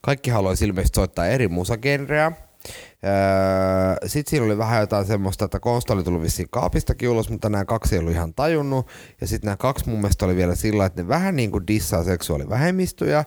Kaikki 0.00 0.30
haluaisi 0.30 0.64
ilmeisesti 0.64 0.96
soittaa 0.96 1.26
eri 1.26 1.48
musagenreä. 1.48 2.26
Öö, 2.26 4.08
Sitten 4.08 4.30
siinä 4.30 4.46
oli 4.46 4.58
vähän 4.58 4.80
jotain 4.80 5.06
semmoista, 5.06 5.44
että 5.44 5.60
Konsta 5.60 5.92
oli 5.92 6.04
tullut 6.04 6.22
vissiin 6.22 6.48
kaapistakin 6.50 7.08
ulos, 7.08 7.30
mutta 7.30 7.48
nämä 7.48 7.64
kaksi 7.64 7.94
ei 7.94 7.98
ollut 7.98 8.12
ihan 8.12 8.34
tajunnut. 8.34 8.86
Ja 9.20 9.26
sitten 9.26 9.48
nämä 9.48 9.56
kaksi 9.56 9.88
mun 9.88 9.98
mielestä 9.98 10.24
oli 10.24 10.36
vielä 10.36 10.54
sillä, 10.54 10.84
että 10.86 11.02
ne 11.02 11.08
vähän 11.08 11.36
niin 11.36 11.50
kuin 11.50 11.66
dissaa 11.66 12.04
seksuaalivähemmistöjä. 12.04 13.24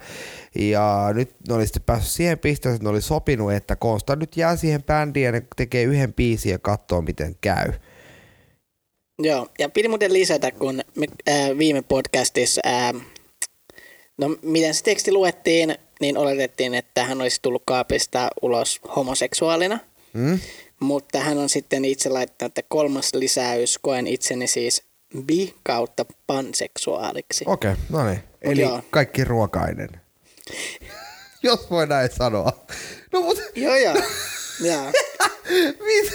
Ja 0.55 1.09
nyt 1.13 1.35
ne 1.47 1.53
oli 1.53 1.65
sitten 1.65 1.83
päässyt 1.83 2.11
siihen 2.11 2.39
pisteeseen, 2.39 2.75
että 2.75 2.83
ne 2.83 2.89
oli 2.89 3.01
sopinut, 3.01 3.53
että 3.53 3.75
Konsta 3.75 4.15
nyt 4.15 4.37
jää 4.37 4.55
siihen 4.55 4.83
bändiin 4.83 5.25
ja 5.25 5.31
ne 5.31 5.43
tekee 5.55 5.83
yhden 5.83 6.13
biisin 6.13 6.51
ja 6.51 6.59
katsoo 6.59 7.01
miten 7.01 7.35
käy. 7.41 7.73
Joo, 9.19 9.47
ja 9.59 9.69
piti 9.69 9.87
muuten 9.87 10.13
lisätä, 10.13 10.51
kun 10.51 10.81
me 10.95 11.07
ää, 11.27 11.57
viime 11.57 11.81
podcastissa, 11.81 12.61
ää, 12.63 12.93
no 14.17 14.35
miten 14.41 14.73
se 14.73 14.83
teksti 14.83 15.11
luettiin, 15.11 15.75
niin 16.01 16.17
oletettiin, 16.17 16.73
että 16.73 17.03
hän 17.03 17.21
olisi 17.21 17.39
tullut 17.41 17.63
kaapista 17.65 18.29
ulos 18.41 18.79
homoseksuaalina. 18.95 19.79
Mm? 20.13 20.39
Mutta 20.79 21.19
hän 21.19 21.37
on 21.37 21.49
sitten 21.49 21.85
itse 21.85 22.09
laittanut, 22.09 22.57
että 22.57 22.67
kolmas 22.69 23.13
lisäys, 23.13 23.77
koen 23.77 24.07
itseni 24.07 24.47
siis 24.47 24.83
bi 25.23 25.53
kautta 25.63 26.05
panseksuaaliksi. 26.27 27.45
Okei, 27.47 27.71
okay, 27.71 27.83
no 27.89 28.07
niin. 28.07 28.19
Eli 28.41 28.61
joo. 28.61 28.81
kaikki 28.89 29.23
ruokainen. 29.23 29.89
Jos 31.43 31.69
voi 31.71 31.87
näin 31.87 32.09
sanoa. 32.17 32.65
No 33.11 33.21
mut, 33.21 33.37
Joo, 33.55 33.75
joo. 33.75 33.95
joo. 34.61 34.91
mit, 35.85 36.13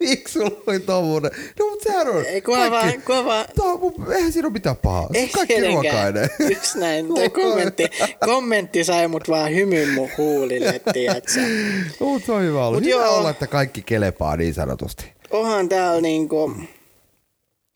miksi 0.00 0.32
sulla 0.32 0.50
oli 0.66 0.80
tommonen? 0.80 1.30
No 1.58 1.66
mut 1.70 1.82
sehän 1.82 2.08
on 2.08 2.24
Ei, 2.24 2.40
kunhan 2.42 2.70
vaan, 2.70 3.02
kunhan 3.02 3.24
vaan 3.24 3.46
Tää 3.56 3.66
on, 3.66 3.80
mun- 3.80 4.12
eihän 4.12 4.32
siinä 4.32 4.46
ole 4.46 4.52
mitään 4.52 4.76
pahaa. 4.76 5.08
Ei 5.14 5.28
kaikki 5.28 5.54
tietenkään. 5.54 5.84
ruokainen. 6.14 6.30
Just 6.54 6.74
näin. 6.74 7.06
Toi 7.14 7.28
kommentti, 7.30 7.84
kommentti 8.24 8.84
sai 8.84 9.08
mut 9.08 9.28
vaan 9.28 9.54
hymyn 9.54 9.88
mun 9.88 10.08
huulille, 10.18 10.80
tiiätsä. 10.92 11.40
No, 12.00 12.06
mut 12.06 12.24
se 12.24 12.32
on 12.32 12.42
hyvä 12.42 12.66
ollut. 12.66 12.82
Mut 12.82 12.92
Hyvä 12.92 13.04
joo. 13.04 13.16
olla, 13.16 13.30
että 13.30 13.46
kaikki 13.46 13.82
kelepaa 13.82 14.36
niin 14.36 14.54
sanotusti. 14.54 15.12
Onhan 15.30 15.68
täällä 15.68 16.00
niinku, 16.00 16.52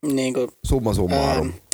niinku 0.02 0.48
Summa 0.66 0.94
summarum. 0.94 1.46
ää, 1.46 1.71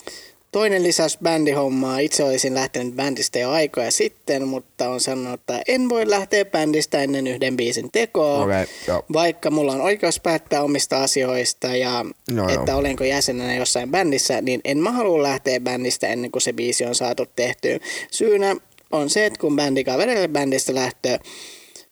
toinen 0.52 0.82
lisäys 0.82 1.18
bändihommaa. 1.22 1.98
Itse 1.98 2.24
olisin 2.24 2.54
lähtenyt 2.54 2.94
bändistä 2.94 3.38
jo 3.38 3.50
aikoja 3.50 3.90
sitten, 3.90 4.48
mutta 4.48 4.88
on 4.88 5.00
sanonut, 5.00 5.40
että 5.40 5.62
en 5.68 5.88
voi 5.88 6.10
lähteä 6.10 6.44
bändistä 6.44 7.02
ennen 7.02 7.26
yhden 7.26 7.56
biisin 7.56 7.90
tekoa. 7.92 8.46
Joo. 8.88 9.04
Vaikka 9.12 9.50
mulla 9.50 9.72
on 9.72 9.80
oikeus 9.80 10.20
päättää 10.20 10.62
omista 10.62 11.02
asioista 11.02 11.66
ja 11.66 12.04
Joo, 12.36 12.48
että 12.48 12.70
joo. 12.72 12.78
olenko 12.78 13.04
jäsenenä 13.04 13.54
jossain 13.54 13.90
bändissä, 13.90 14.40
niin 14.40 14.60
en 14.64 14.78
mä 14.78 14.92
halua 14.92 15.22
lähteä 15.22 15.60
bändistä 15.60 16.06
ennen 16.06 16.30
kuin 16.30 16.42
se 16.42 16.52
biisi 16.52 16.84
on 16.84 16.94
saatu 16.94 17.26
tehtyä. 17.36 17.78
Syynä 18.10 18.56
on 18.90 19.10
se, 19.10 19.26
että 19.26 19.40
kun 19.40 19.56
bändikaverille 19.56 20.28
bändistä 20.28 20.74
lähtö 20.74 21.18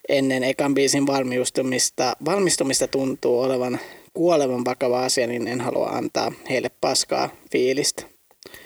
ennen 0.09 0.45
ekan 0.45 0.75
biisin 0.75 1.07
valmistumista, 1.07 2.17
valmistumista 2.25 2.89
tuntuu 2.89 3.41
olevan 3.41 3.81
kuolevan 4.15 4.65
vakava 4.65 5.05
asia, 5.05 5.27
niin 5.27 5.49
en 5.49 5.61
halua 5.61 5.89
antaa 5.89 6.33
heille 6.51 6.71
paskaa 6.81 7.29
fiilistä. 7.53 8.16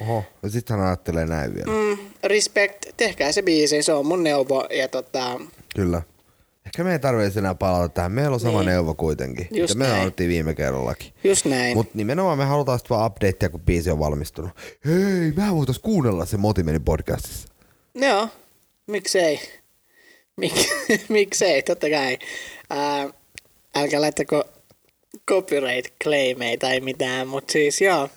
Oho, 0.01 0.25
ja 0.43 0.51
sit 0.51 0.69
hän 0.71 0.81
ajattelee 0.81 1.27
näin 1.27 1.55
vielä. 1.55 1.73
Mm, 1.73 1.99
respect, 2.25 2.87
tehkää 2.97 3.33
se 3.33 3.43
biisi, 3.43 3.83
se 3.83 3.93
on 3.93 4.07
mun 4.07 4.23
neuvo 4.25 4.67
ja 4.71 4.89
tota, 4.89 5.41
Kyllä. 5.75 6.03
Ehkä 6.67 6.85
me 6.85 6.93
ei 6.93 6.99
tarvitse 6.99 7.39
enää 7.39 7.55
palata 7.55 7.89
tähän. 7.89 8.13
Meillä 8.13 8.35
on 8.35 8.41
sama 8.41 8.59
Niin. 8.59 8.67
neuvo 8.67 8.95
kuitenkin. 8.95 9.49
Just 9.51 9.75
mitä 9.75 9.91
me 9.91 9.99
annettiin 9.99 10.31
viime 10.31 10.55
kerrallakin. 10.55 11.13
just 11.25 11.45
näin. 11.45 11.77
Mutta 11.77 11.93
nimenomaan 11.95 12.39
me 12.39 12.45
halutaan 12.45 12.79
sitten 12.79 12.97
vaan 12.97 13.07
updatea, 13.11 13.49
kun 13.49 13.61
biisi 13.61 13.91
on 13.91 13.99
valmistunut. 13.99 14.51
Hei, 14.85 15.33
mehän 15.37 15.57
voitais 15.57 15.79
kuunnella 15.79 16.27
se 16.27 16.37
Motimeni 16.37 16.79
podcastissa. 16.79 17.49
Joo, 17.95 18.29
miksei. 18.87 19.41
Mik, 20.37 20.53
miksei, 21.09 21.63
totta 21.63 21.91
kai. 21.91 22.19
Ää, 22.71 23.09
älkää 23.75 24.01
laittako 24.01 24.45
copyright 25.31 25.95
claimeja 26.05 26.59
tai 26.59 26.81
mitään, 26.81 27.29
mutta 27.29 27.53
siis 27.53 27.81
joo. 27.81 28.09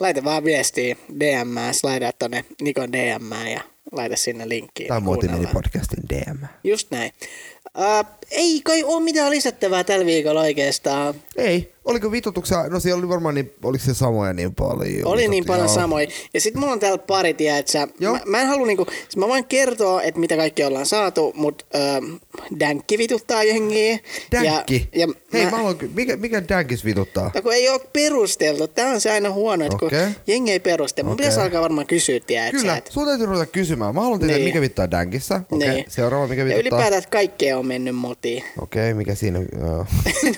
Laita 0.00 0.24
vaan 0.24 0.44
viestiä 0.44 0.96
DM, 1.20 1.72
slaida 1.72 2.12
tonne 2.12 2.44
Nikon 2.60 2.92
DM 2.92 3.32
ja 3.52 3.60
laita 3.92 4.16
sinne 4.16 4.48
linkkiin. 4.48 4.88
Tai 4.88 5.00
Motimeni 5.00 5.36
kuunnellaan. 5.38 5.62
podcastin 5.64 6.08
DM. 6.08 6.44
Just 6.64 6.90
näin. 6.90 7.12
Ää, 7.74 8.04
ei 8.30 8.60
kai 8.64 8.84
ole 8.84 9.02
mitään 9.04 9.30
lisättävää 9.30 9.84
tällä 9.84 10.06
viikolla 10.06 10.40
oikeastaan. 10.40 11.14
Ei. 11.36 11.72
Oliko 11.88 12.10
vitutuksia? 12.12 12.62
No 12.68 12.80
siellä 12.80 12.98
oli 12.98 13.08
varmaan 13.08 13.34
niin, 13.34 13.52
oliko 13.64 13.84
se 13.84 13.94
samoja 13.94 14.32
niin 14.32 14.54
paljon? 14.54 15.06
Oli 15.06 15.28
niin 15.28 15.44
Vitut- 15.44 15.46
paljon 15.46 15.66
joo. 15.66 15.74
samoja. 15.74 16.06
Ja 16.34 16.40
sitten 16.40 16.60
mulla 16.60 16.72
on 16.72 16.80
täällä 16.80 16.98
pari, 16.98 17.34
tiedätkö, 17.34 17.78
mä, 18.00 18.20
mä 18.26 18.40
en 18.40 18.46
halua 18.46 18.66
niinku, 18.66 18.86
siis 19.02 19.16
mä 19.16 19.28
voin 19.28 19.44
kertoa, 19.44 20.02
että 20.02 20.20
mitä 20.20 20.36
kaikki 20.36 20.64
ollaan 20.64 20.86
saatu, 20.86 21.32
mutta 21.36 21.64
ähm, 21.76 22.04
Dänkki 22.60 22.98
vituttaa 22.98 23.42
jengiä. 23.44 23.98
Dänkki? 24.32 24.88
Ja, 24.94 25.00
ja 25.00 25.14
Hei, 25.32 25.44
mä, 25.44 25.50
mä 25.50 25.56
haluan, 25.56 25.76
mikä, 25.94 26.16
mikä 26.16 26.42
Dänkis 26.48 26.84
vituttaa? 26.84 27.30
No 27.34 27.42
kun 27.42 27.52
ei 27.54 27.68
ole 27.68 27.80
perusteltu. 27.92 28.66
Tämä 28.68 28.90
on 28.90 29.00
se 29.00 29.10
aina 29.10 29.30
huono, 29.30 29.64
että 29.64 29.76
Okei. 29.86 30.00
kun 30.04 30.14
jengi 30.26 30.52
ei 30.52 30.60
perustele. 30.60 31.04
Mun 31.04 31.12
Okei. 31.12 31.24
pitäisi 31.24 31.40
alkaa 31.40 31.62
varmaan 31.62 31.86
kysyä, 31.86 32.20
tiedätkö, 32.20 32.58
Kyllä, 32.60 32.76
että- 32.76 32.92
sun 32.92 33.06
täytyy 33.06 33.26
ruveta 33.26 33.46
kysymään. 33.46 33.94
Mä 33.94 34.00
haluan 34.00 34.20
tietää, 34.20 34.36
Niin. 34.36 34.48
mikä 34.48 34.60
vittaa 34.60 34.90
Dänkissä. 34.90 35.40
Okei, 35.52 35.68
Niin. 35.68 35.84
seuraava, 35.88 36.26
mikä 36.26 36.42
Ja 36.42 36.44
vituttaa. 36.46 36.60
ylipäätään, 36.60 36.98
että 36.98 37.10
kaikkea 37.10 37.58
on 37.58 37.66
mennyt 37.66 37.94
motiin. 37.96 38.44
Okei, 38.60 38.94
mikä 38.94 39.14
siinä? 39.14 39.38
Joo. 39.60 39.86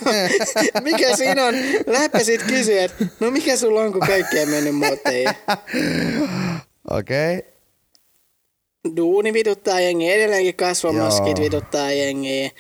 mikä 0.83 1.17
siinä 1.17 1.40
on? 1.47 1.55
Lähdepä 1.87 2.19
sit 2.25 2.43
kysyä, 2.43 2.85
että 2.85 3.07
no 3.21 3.31
mikä 3.31 3.57
sulla 3.57 3.81
on, 3.81 3.93
kun 3.93 4.01
kaikkea 4.01 4.43
on 4.43 4.49
mennyt 4.49 4.75
motiin? 4.77 5.29
Okei. 6.91 7.43
Duuni 8.97 9.33
vituttaa 9.33 9.81
jengiä, 9.81 10.15
edelleenkin 10.15 10.55
kasvomaskit 10.55 11.37
Joo. 11.39 11.45
vituttaa 11.45 11.93
jengiä. 11.93 12.51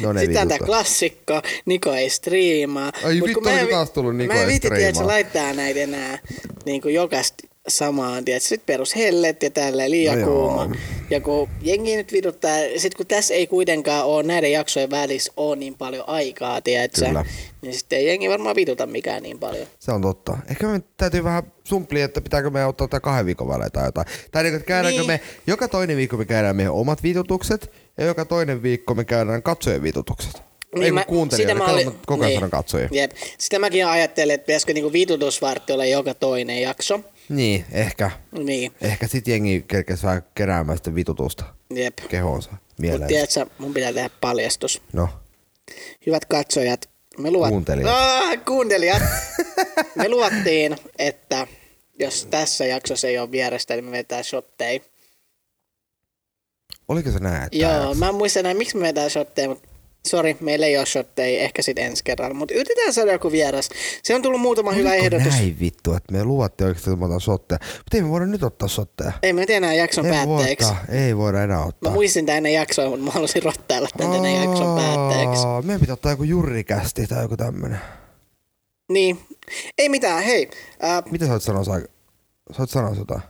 No 0.00 0.12
ne 0.12 0.20
Sitten 0.20 0.42
on 0.42 0.48
tää 0.48 0.54
vituttaa. 0.54 0.66
klassikko, 0.66 1.42
Niko 1.66 1.92
ei 1.94 2.10
striimaa. 2.10 2.92
Ai 3.04 3.18
Mut 3.18 3.28
vittu, 3.28 3.40
mä 3.40 3.60
en 3.60 3.66
vi- 3.66 3.72
taas 3.72 3.90
tullut 3.90 4.16
Niko 4.16 4.32
Mä 4.34 4.38
en 4.40 4.44
ei 4.44 4.50
viitti, 4.50 4.68
tiedä, 4.68 4.76
että 4.76 4.86
se 4.86 4.92
striimaa? 4.92 5.12
laittaa 5.12 5.52
näitä 5.52 5.80
enää 5.80 6.18
niin 6.66 6.80
kuin 6.82 6.94
jokaista 6.94 7.48
samaan, 7.68 8.24
tiedätkö, 8.24 8.48
sit 8.48 8.66
perus 8.66 8.96
hellet 8.96 9.42
ja 9.42 9.50
tälleen 9.50 9.90
liian 9.90 10.20
No 10.20 10.26
no 10.26 10.32
joo. 10.32 10.70
Ja 11.10 11.20
kun 11.20 11.48
jengi 11.62 11.96
nyt 11.96 12.12
vituttaa, 12.12 12.56
sit 12.76 12.94
kun 12.94 13.06
tässä 13.06 13.34
ei 13.34 13.46
kuitenkaan 13.46 14.06
ole 14.06 14.22
näiden 14.22 14.52
jaksojen 14.52 14.90
välissä 14.90 15.32
ole 15.36 15.56
niin 15.56 15.74
paljon 15.74 16.04
aikaa, 16.08 16.60
tiedätkö, 16.60 17.04
Kyllä. 17.06 17.24
niin 17.62 17.74
sitten 17.74 17.98
ei 17.98 18.06
jengi 18.06 18.28
varmaan 18.28 18.56
vituta 18.56 18.86
mikään 18.86 19.22
niin 19.22 19.38
paljon. 19.38 19.66
Se 19.78 19.92
on 19.92 20.02
totta. 20.02 20.38
Ehkä 20.50 20.66
me 20.66 20.82
täytyy 20.96 21.24
vähän 21.24 21.42
sumplia, 21.64 22.04
että 22.04 22.20
pitääkö 22.20 22.50
me 22.50 22.64
ottaa 22.66 22.88
tää 22.88 23.00
kahden 23.00 23.26
viikon 23.26 23.48
välein 23.48 23.72
tai 23.72 23.84
jotain. 23.84 24.06
Tai 24.30 24.42
niin, 24.42 24.54
että 24.54 24.66
käydäänkö 24.66 25.00
Niin. 25.00 25.06
me, 25.06 25.20
joka 25.46 25.68
toinen 25.68 25.96
viikko 25.96 26.16
me 26.16 26.24
käydään 26.24 26.56
meidän 26.56 26.72
omat 26.74 27.02
vitutukset 27.02 27.70
ja 27.98 28.04
joka 28.04 28.24
toinen 28.24 28.62
viikko 28.62 28.94
me 28.94 29.04
käydään 29.04 29.42
katsojen 29.42 29.82
vitutukset. 29.82 30.42
Niin, 30.74 30.98
ei 30.98 31.04
kuuntelijoille, 31.04 31.54
sitä 31.54 31.64
mä 31.66 31.72
olin- 31.72 31.92
koko 32.06 32.24
ajan 32.24 32.34
sanon 32.34 32.50
katsojia. 32.50 32.88
Jep. 32.92 33.10
Sitä 33.38 33.58
mäkin 33.58 33.86
ajattelin, 33.86 34.34
että 34.34 34.46
pitäisikö 34.46 34.72
niinku 34.72 34.92
vitutusvartti 34.92 35.72
olla 35.72 35.84
joka 35.84 36.14
toinen 36.14 36.62
jakso. 36.62 37.00
Niin, 37.28 37.64
ehkä. 37.72 38.10
Niin, 38.32 38.72
Ehkä 38.80 39.06
sit 39.06 39.28
jengi 39.28 39.64
kerkesi 39.68 40.02
vähän 40.02 40.22
keräämään 40.34 40.78
sitä 40.78 40.94
vitutusta 40.94 41.44
jep. 41.74 41.98
kehoonsa, 42.08 42.50
Mutta 42.90 43.06
tiedätkö, 43.06 43.46
mun 43.58 43.74
pitää 43.74 43.92
tehdä 43.92 44.10
paljastus. 44.20 44.82
No, 44.92 45.08
Hyvät 46.06 46.24
katsojat, 46.24 46.90
me 47.18 47.30
luvat... 47.30 47.50
Kuuntelijat. 47.50 47.90
Ah, 47.90 48.44
kuuntelijat. 48.44 49.02
me 49.94 50.08
luvattiin, 50.08 50.76
että 50.98 51.46
jos 51.98 52.26
tässä 52.26 52.66
jaksossa 52.66 53.08
ei 53.08 53.18
ole 53.18 53.30
vierestä, 53.30 53.74
niin 53.74 53.84
me 53.84 53.90
vetää 53.92 54.22
shotteja. 54.22 54.80
oliko 56.88 57.10
se 57.10 57.18
näin? 57.18 57.48
Joo, 57.52 57.94
mä 57.94 58.08
en 58.08 58.14
muista 58.14 58.40
enää, 58.40 58.54
miksi 58.54 58.76
me 58.76 58.82
vetää 58.82 59.08
shotteja, 59.08 59.48
mutta 59.48 59.67
sori, 60.06 60.36
meillä 60.40 60.66
ei 60.66 60.76
ole 60.78 60.86
shotteja, 60.86 61.40
ehkä 61.40 61.62
sitten 61.62 61.84
ensi 61.84 62.04
kerralla. 62.04 62.34
Mutta 62.34 62.54
yritetään 62.54 62.92
saada 62.92 63.12
joku 63.12 63.32
vieras. 63.32 63.68
Se 64.02 64.14
on 64.14 64.22
tullut 64.22 64.40
muutama 64.40 64.72
hyvä 64.72 64.88
Oliko 64.90 65.04
ehdotus. 65.04 65.28
näin 65.32 65.56
vittu, 65.60 65.94
että 65.94 66.12
me 66.12 66.24
luvattiin 66.24 66.66
oikeasti, 66.68 66.90
että 66.90 66.98
me 67.00 67.06
otan 67.06 67.20
sotteja. 67.20 67.58
Mutta 67.62 67.96
ei 67.96 68.02
me 68.02 68.08
voida 68.08 68.26
nyt 68.26 68.42
ottaa 68.42 68.68
sotteja. 68.68 69.12
Ei 69.22 69.32
me 69.32 69.44
enää 69.48 69.74
jakson 69.74 70.06
Ei, 70.06 70.12
päätteeksi. 70.12 70.66
voida, 70.68 71.02
ei 71.04 71.16
voida 71.16 71.42
enää 71.42 71.56
Mä 71.58 71.64
ottaa. 71.64 71.92
muistin 71.92 72.26
tän 72.26 72.36
ennen 72.36 72.52
jaksoa, 72.52 72.88
mutta 72.88 73.04
mä 73.04 73.10
halusin 73.10 73.42
rottailla 73.42 73.88
tän 73.96 74.12
ennen 74.14 74.34
jakson 74.34 74.76
päätteeksi. 74.78 75.44
Meidän 75.62 75.80
pitää 75.80 75.92
ottaa 75.92 76.12
joku 76.12 76.22
jurrikästi 76.24 77.06
tai 77.06 77.22
joku 77.24 77.36
tämmönen. 77.36 77.78
Niin. 78.92 79.18
Ei 79.78 79.88
mitään, 79.88 80.22
hei. 80.22 80.50
Äh, 80.84 81.02
Mitä 81.10 81.26
sä 81.26 81.32
oot 81.32 81.42
sanoa? 81.42 81.64
Sä, 81.64 81.72
oot 82.58 82.70
sanoa 82.70 82.94
jotain? 82.98 83.22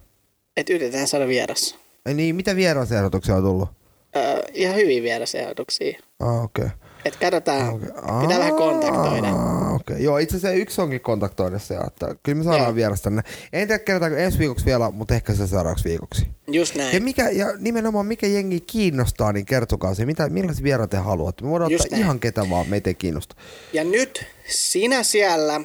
et 0.56 0.70
yritetään 0.70 1.08
saada 1.08 1.26
vieras. 1.28 1.78
Ei 2.06 2.14
niin, 2.14 2.36
mitä 2.36 2.56
vierasehdotuksia 2.56 3.34
on 3.36 3.42
tullut? 3.42 3.68
Äh, 4.16 4.38
ihan 4.54 4.76
hyviä 4.76 5.02
vierasehdotuksia. 5.02 5.98
Ah, 6.20 6.44
okei. 6.44 6.64
Okay. 6.64 6.78
Et 7.04 7.16
katsotaan, 7.16 7.68
Okay. 7.74 8.20
pitää 8.20 8.38
vähän 8.38 8.54
kontaktoida. 8.54 9.28
Okei. 9.28 9.74
Okay. 9.74 9.98
Joo, 9.98 10.18
itse 10.18 10.36
asiassa 10.36 10.56
yksi 10.56 10.80
onkin 10.80 11.00
kontaktoida 11.00 11.59
se, 11.59 11.74
että 11.86 12.14
kyllä 12.22 12.38
me 12.38 12.44
saadaan 12.44 12.64
Joo. 12.64 12.74
vieras 12.74 13.02
tänne. 13.02 13.22
En 13.52 13.68
tiedä 13.68 13.78
kerrotaanko 13.78 14.18
ensi 14.18 14.38
viikoksi 14.38 14.66
vielä, 14.66 14.90
mutta 14.90 15.14
ehkä 15.14 15.34
se 15.34 15.46
seuraavaksi 15.46 15.88
viikoksi. 15.88 16.26
Just 16.46 16.74
Ja, 16.74 16.82
näin. 16.84 17.02
mikä, 17.02 17.28
ja 17.30 17.46
nimenomaan 17.59 18.06
mikä 18.06 18.26
jengi 18.26 18.61
kiinnostaa, 18.61 19.32
niin 19.32 19.46
kertokaa 19.46 19.94
se, 19.94 20.06
mitä, 20.06 20.28
millaisia 20.28 20.64
vieraita 20.64 20.96
te 20.96 21.02
haluatte. 21.02 21.44
Me 21.44 21.50
voidaan 21.50 21.70
Just 21.70 21.84
ottaa 21.84 21.96
näin. 21.96 22.04
ihan 22.04 22.20
ketä 22.20 22.50
vaan, 22.50 22.68
meitä 22.68 22.90
ei 22.90 22.94
kiinnosta. 22.94 23.36
Ja 23.72 23.84
nyt 23.84 24.24
sinä 24.48 25.02
siellä 25.02 25.61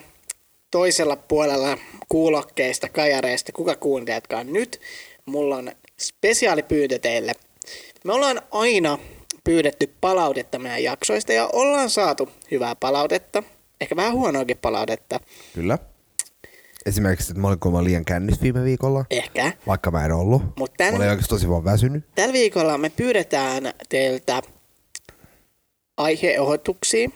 toisella 0.72 1.16
puolella 1.16 1.78
kuulokkeista, 2.10 2.90
kajareista, 2.90 3.52
kuka 3.52 3.76
kuuntelijatkaan 3.76 4.54
nyt, 4.54 4.80
mulla 5.26 5.56
on 5.58 5.72
spesiaalipyyntö 6.00 7.00
teille. 7.00 7.34
Me 8.04 8.14
ollaan 8.14 8.42
aina 8.52 8.98
pyydetty 9.44 9.94
palautetta 10.02 10.60
meidän 10.60 10.84
jaksoista 10.84 11.34
ja 11.34 11.50
ollaan 11.54 11.90
saatu 11.90 12.30
hyvää 12.52 12.76
palautetta, 12.76 13.44
ehkä 13.82 13.96
vähän 13.96 14.14
huonoakin 14.14 14.58
palautetta, 14.58 15.20
Kyllä. 15.54 15.78
Esimerkiksi, 16.86 17.32
että 17.32 17.42
mä 17.42 17.48
olin 17.48 17.60
kuulemma 17.60 17.84
liian 17.84 18.06
kännys 18.06 18.42
viime 18.42 18.64
viikolla, 18.64 19.06
ehkä. 19.10 19.54
vaikka 19.68 19.92
mä 19.92 20.06
en 20.06 20.12
ollut. 20.12 20.42
Mutta 20.58 20.76
tän, 20.78 20.94
Mä 20.94 20.98
olin 20.98 21.10
oikeasti 21.10 21.30
tosi 21.30 21.50
vaan 21.50 21.64
väsynyt. 21.64 22.04
tällä 22.16 22.34
viikolla 22.34 22.78
me 22.78 22.90
pyydetään 22.90 23.74
teiltä 23.90 24.42
aiheohoituksia. 25.98 27.10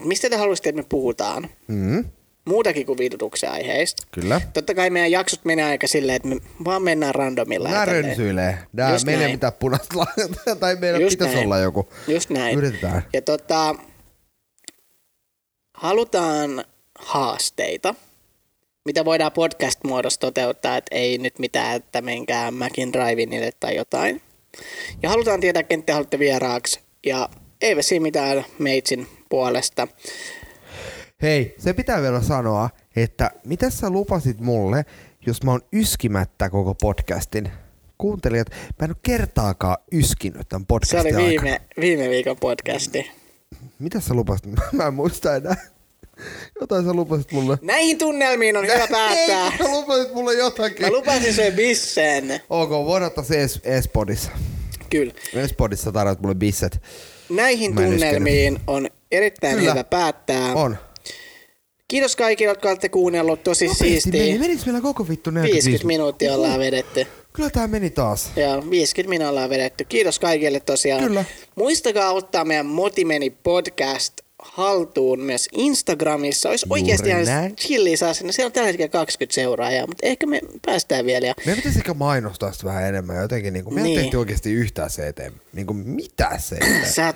Et 0.00 0.04
mistä 0.04 0.30
te 0.30 0.36
haluaisitte, 0.36 0.68
että 0.68 0.82
me 0.82 0.86
puhutaan? 0.88 1.48
Mm. 1.68 2.04
Muutakin 2.46 2.86
kuin 2.86 2.98
vitutuksen 2.98 3.50
aiheista. 3.50 4.06
Kyllä. 4.10 4.40
Totta 4.54 4.74
kai 4.74 4.90
meidän 4.90 5.10
jaksot 5.10 5.44
menee 5.44 5.64
aika 5.64 5.86
silleen, 5.86 6.16
että 6.16 6.28
me 6.28 6.36
vaan 6.64 6.82
mennään 6.82 7.14
randomilla. 7.14 7.68
Eteneen. 7.68 8.04
rönsyilee. 8.04 8.58
Nää 8.72 8.96
meillä 9.04 9.26
ei 9.26 9.32
mitään 9.32 9.52
punaista 9.52 9.98
lahjaa, 9.98 10.56
tai 10.60 10.76
meillä 10.76 10.98
Just 10.98 11.12
pitäisi 11.12 11.34
näin. 11.34 11.46
olla 11.46 11.58
joku. 11.58 11.88
Just 12.08 12.30
näin. 12.30 12.58
Yritetään. 12.58 13.02
Ja 13.12 13.22
tota, 13.22 13.74
halutaan 15.74 16.64
haasteita, 16.98 17.94
mitä 18.84 19.04
voidaan 19.04 19.32
podcast-muodossa 19.32 20.20
toteuttaa, 20.20 20.76
että 20.76 20.94
ei 20.94 21.18
nyt 21.18 21.38
mitään, 21.38 21.76
että 21.76 22.02
menkää 22.02 22.50
Macin 22.50 22.92
Drivinille 22.92 23.50
tai 23.60 23.76
jotain. 23.76 24.22
Ja 25.02 25.08
halutaan 25.08 25.40
tietää, 25.40 25.62
ken 25.62 25.82
te 25.82 25.92
haluatte 25.92 26.18
vieraaksi. 26.18 26.80
Ja 27.06 27.28
eipä 27.60 27.82
siinä 27.82 28.02
mitään 28.02 28.44
meitsin 28.58 29.06
puolesta. 29.28 29.88
Hei, 31.22 31.54
se 31.58 31.72
pitää 31.72 32.02
vielä 32.02 32.22
sanoa, 32.22 32.70
että 32.96 33.30
mitä 33.44 33.70
sä 33.70 33.90
lupasit 33.90 34.40
mulle, 34.40 34.84
jos 35.26 35.42
mä 35.42 35.50
oon 35.50 35.60
yskimättä 35.72 36.50
koko 36.50 36.74
podcastin? 36.74 37.50
Kuuntelijat, 37.98 38.50
mä 38.50 38.84
en 38.84 38.90
ole 38.90 38.96
kertaakaan 39.02 39.76
yskinyt 39.92 40.48
tämän 40.48 40.62
Se 40.62 40.66
podcastin 40.68 41.16
oli 41.16 41.24
aikana. 41.26 41.28
viime, 41.50 41.60
viime 41.80 42.08
viikon 42.10 42.36
podcasti. 42.36 43.10
Mitä 43.78 44.00
sä 44.00 44.14
lupasit? 44.14 44.46
Mä 44.72 44.86
en 44.86 44.94
muista 44.94 45.36
enää. 45.36 45.56
Jotain 46.60 46.84
sä 46.84 46.92
lupasit 46.94 47.32
mulle. 47.32 47.58
Näihin 47.62 47.98
tunnelmiin 47.98 48.56
on 48.56 48.64
hyvä 48.64 48.74
päättää. 48.90 49.46
Ei, 49.52 49.58
sä 49.58 49.70
lupasit 49.70 50.14
mulle 50.14 50.34
jotakin. 50.34 50.86
Mä 50.86 50.92
lupasin 50.92 51.34
sen 51.34 51.52
bissen. 51.52 52.40
Ok, 52.50 52.70
voidaan 52.70 53.10
se 53.22 53.46
es- 53.46 53.60
Espodissa. 53.64 54.30
Kyllä. 54.90 55.14
Espodissa 55.34 55.92
tarjot 55.92 56.20
mulle 56.20 56.34
bisset. 56.34 56.82
Näihin 57.30 57.74
tunnelmiin 57.74 58.60
on 58.66 58.88
erittäin 59.12 59.56
Kyllä. 59.58 59.70
hyvä 59.72 59.84
päättää. 59.84 60.52
On. 60.54 60.76
Kiitos 61.88 62.16
kaikille, 62.16 62.50
jotka 62.50 62.68
olette 62.68 62.88
kuunnellut. 62.88 63.42
Tosi 63.42 63.64
Nopeasti 63.64 63.84
meni. 63.84 64.00
siistiä. 64.00 64.38
Menis 64.38 64.66
meillä 64.66 64.80
koko 64.80 65.08
vittu 65.08 65.30
45 65.30 65.70
50 65.70 65.86
minuuttia 65.86 66.34
ollaan 66.34 66.60
vedetty. 66.60 67.06
Kyllä 67.32 67.50
tää 67.50 67.66
meni 67.68 67.90
taas. 67.90 68.30
Ja 68.36 68.62
50 68.70 69.08
minuuttia 69.08 69.28
ollaan 69.30 69.50
vedetty. 69.50 69.84
Kiitos 69.84 70.18
kaikille 70.18 70.60
tosiaan. 70.60 71.04
Kyllä. 71.04 71.24
Muistakaa 71.54 72.12
ottaa 72.12 72.44
meidän 72.44 72.66
Motimeni 72.66 73.30
podcast 73.30 74.12
haltuun 74.52 75.20
myös 75.20 75.48
Instagramissa. 75.52 76.48
Olisi 76.48 76.66
Juuri 76.68 76.80
oikeasti 76.82 77.08
ihan 77.08 77.24
näin. 77.24 77.56
chilliä 77.56 77.96
saa 77.96 78.14
sinne. 78.14 78.32
Siellä 78.32 78.48
on 78.48 78.52
tällä 78.52 78.66
hetkellä 78.66 78.88
20 78.88 79.34
seuraajaa, 79.34 79.86
mutta 79.86 80.06
ehkä 80.06 80.26
me 80.26 80.40
päästään 80.66 81.06
vielä. 81.06 81.34
Meidän 81.36 81.56
pitäisi 81.56 81.78
ehkä 81.78 81.94
mainostaa 81.94 82.52
sitä 82.52 82.64
vähän 82.64 82.84
enemmän. 82.88 83.16
Jotenkin 83.16 83.52
niin 83.52 83.64
kuin, 83.64 83.74
me 83.74 83.80
ei 83.80 83.84
Niin. 83.86 84.00
tehty 84.00 84.16
oikeasti 84.16 84.52
yhtään 84.52 84.90
se 84.90 85.08
eteen. 85.08 85.32
Niin 85.52 85.66
kuin, 85.66 85.76
mitä 85.76 86.30
se 86.38 86.56
sä. 86.94 87.14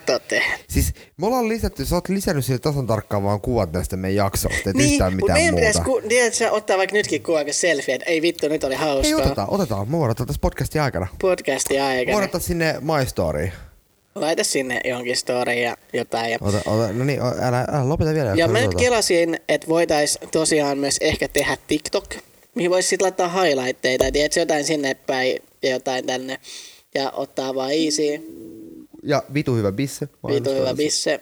Siis 0.69 0.93
me 1.17 1.27
ollaan 1.27 1.49
lisätty, 1.49 1.85
sä 1.85 1.95
oot 1.95 2.09
lisännyt 2.09 2.45
sille 2.45 2.59
tasan 2.59 2.87
tarkkaan 2.87 3.23
vaan 3.23 3.41
kuvat 3.41 3.73
näistä 3.73 3.97
meidän 3.97 4.17
jaksoista, 4.17 4.71
et 4.71 4.77
Niin, 4.77 4.93
yhtään 4.93 5.13
mutta 5.13 5.25
mitään 5.27 5.39
meidän 5.39 5.55
muuta. 5.55 5.67
pitäisi 5.67 5.91
ku, 6.03 6.09
tiedät, 6.09 6.35
sä 6.35 6.53
ottaa 6.53 6.79
vaikka 6.79 6.97
nytkin 6.97 7.23
kuva 7.23 7.39
selfie, 7.51 7.95
että 7.95 8.11
ei 8.11 8.23
vittu, 8.23 8.49
nyt 8.49 8.65
oli 8.65 8.75
hauskaa. 8.75 9.09
Ei 9.09 9.15
oteta, 9.15 9.47
otetaan. 9.47 9.89
Me 9.91 9.99
voidaan 9.99 10.27
tässä 10.27 10.41
podcastin 10.41 10.83
aikana. 10.83 11.07
Podcasti 11.21 11.75
Voidaan 11.75 11.91
aikana. 11.99 12.25
ottaa 12.25 12.41
sinne 12.41 12.75
My 12.81 13.07
Storyin. 13.07 13.53
Laita 14.15 14.45
sinne 14.45 14.81
jonkin 14.85 15.17
story 15.17 15.53
ja 15.53 15.77
jotain. 15.93 16.31
Ja, 16.33 16.39
Ota, 16.41 16.59
ota, 16.67 16.93
no 16.93 17.05
niin, 17.05 17.21
älä, 17.21 17.61
älä 17.73 17.89
lopeta 17.89 18.15
vielä. 18.15 18.35
ja 18.37 18.49
mä 18.49 18.59
nyt 18.59 18.67
otetaan. 18.67 18.85
kelasin, 18.85 19.41
että 19.49 19.69
voitais 19.69 20.19
tosiaan 20.33 20.79
myös 20.79 20.97
ehkä 21.01 21.29
tehdä 21.29 21.57
TikTok, 21.67 22.05
mihin 22.55 22.71
voisi 22.71 22.89
sitten 22.89 23.05
laittaa 23.05 23.43
highlightteita, 23.43 24.13
tiedätkö, 24.13 24.41
jotain 24.41 24.65
sinne 24.65 24.95
päin 24.95 25.39
ja 25.63 25.71
jotain 25.71 26.07
tänne. 26.07 26.41
Ja 26.95 27.11
ottaa 27.11 27.55
vaan 27.55 27.71
easy, 27.73 28.03
Ja 29.03 29.23
vitu 29.35 29.55
hyvä 29.55 29.73
bisse. 29.73 30.09
vitu 30.29 30.51
hyvä 30.55 30.75
bisse. 30.75 31.21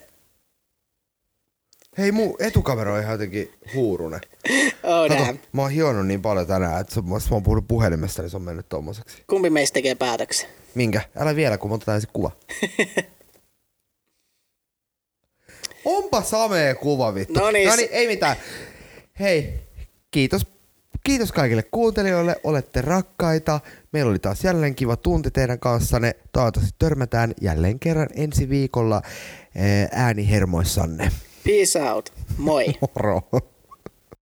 Hei, 1.98 2.12
mun 2.12 2.36
etukamera 2.38 2.94
on 2.94 3.00
ihan 3.00 3.12
jotenkin 3.12 3.52
huurunen. 3.74 4.20
Oh 4.82 5.08
Kato, 5.08 5.24
damn. 5.24 5.38
mä 5.52 5.62
oon 5.62 5.70
hionnut 5.70 6.06
niin 6.06 6.22
paljon 6.22 6.46
tänään, 6.46 6.80
että 6.80 7.00
mä 7.02 7.14
oon 7.30 7.42
puhunut 7.42 7.68
puhelimesta, 7.68 8.22
niin 8.22 8.30
se 8.30 8.36
on 8.36 8.42
mennyt 8.42 8.68
tommoseksi. 8.68 9.16
Kumpi 9.26 9.50
meistä 9.50 9.74
tekee 9.74 9.94
päätöksen? 9.94 10.48
Minkä? 10.74 11.00
Älä 11.16 11.36
vielä, 11.36 11.58
kun 11.58 11.72
otetaan 11.72 11.96
ensin 11.96 12.10
kuva. 12.12 12.30
Onpa 15.84 16.22
samee 16.22 16.74
kuva, 16.74 17.14
vittu. 17.14 17.40
No 17.40 17.46
s- 17.48 17.52
niin, 17.76 17.88
ei 17.90 18.06
mitään. 18.06 18.36
Hei, 19.20 19.54
kiitos. 20.10 20.46
Kiitos 21.04 21.32
kaikille 21.32 21.62
kuuntelijoille, 21.62 22.36
olette 22.44 22.80
rakkaita. 22.80 23.60
Meillä 23.92 24.10
oli 24.10 24.18
taas 24.18 24.44
jälleen 24.44 24.74
kiva 24.74 24.96
tunti 24.96 25.30
teidän 25.30 25.58
kanssanne. 25.58 26.16
Toivottavasti 26.32 26.74
törmätään 26.78 27.34
jälleen 27.40 27.78
kerran 27.78 28.08
ensi 28.14 28.48
viikolla 28.48 29.02
eh, 29.54 29.88
äänihermoissanne. 29.92 31.12
Peace 31.44 31.82
out. 31.82 32.12
Moi. 32.38 32.66
Moro. 32.80 33.22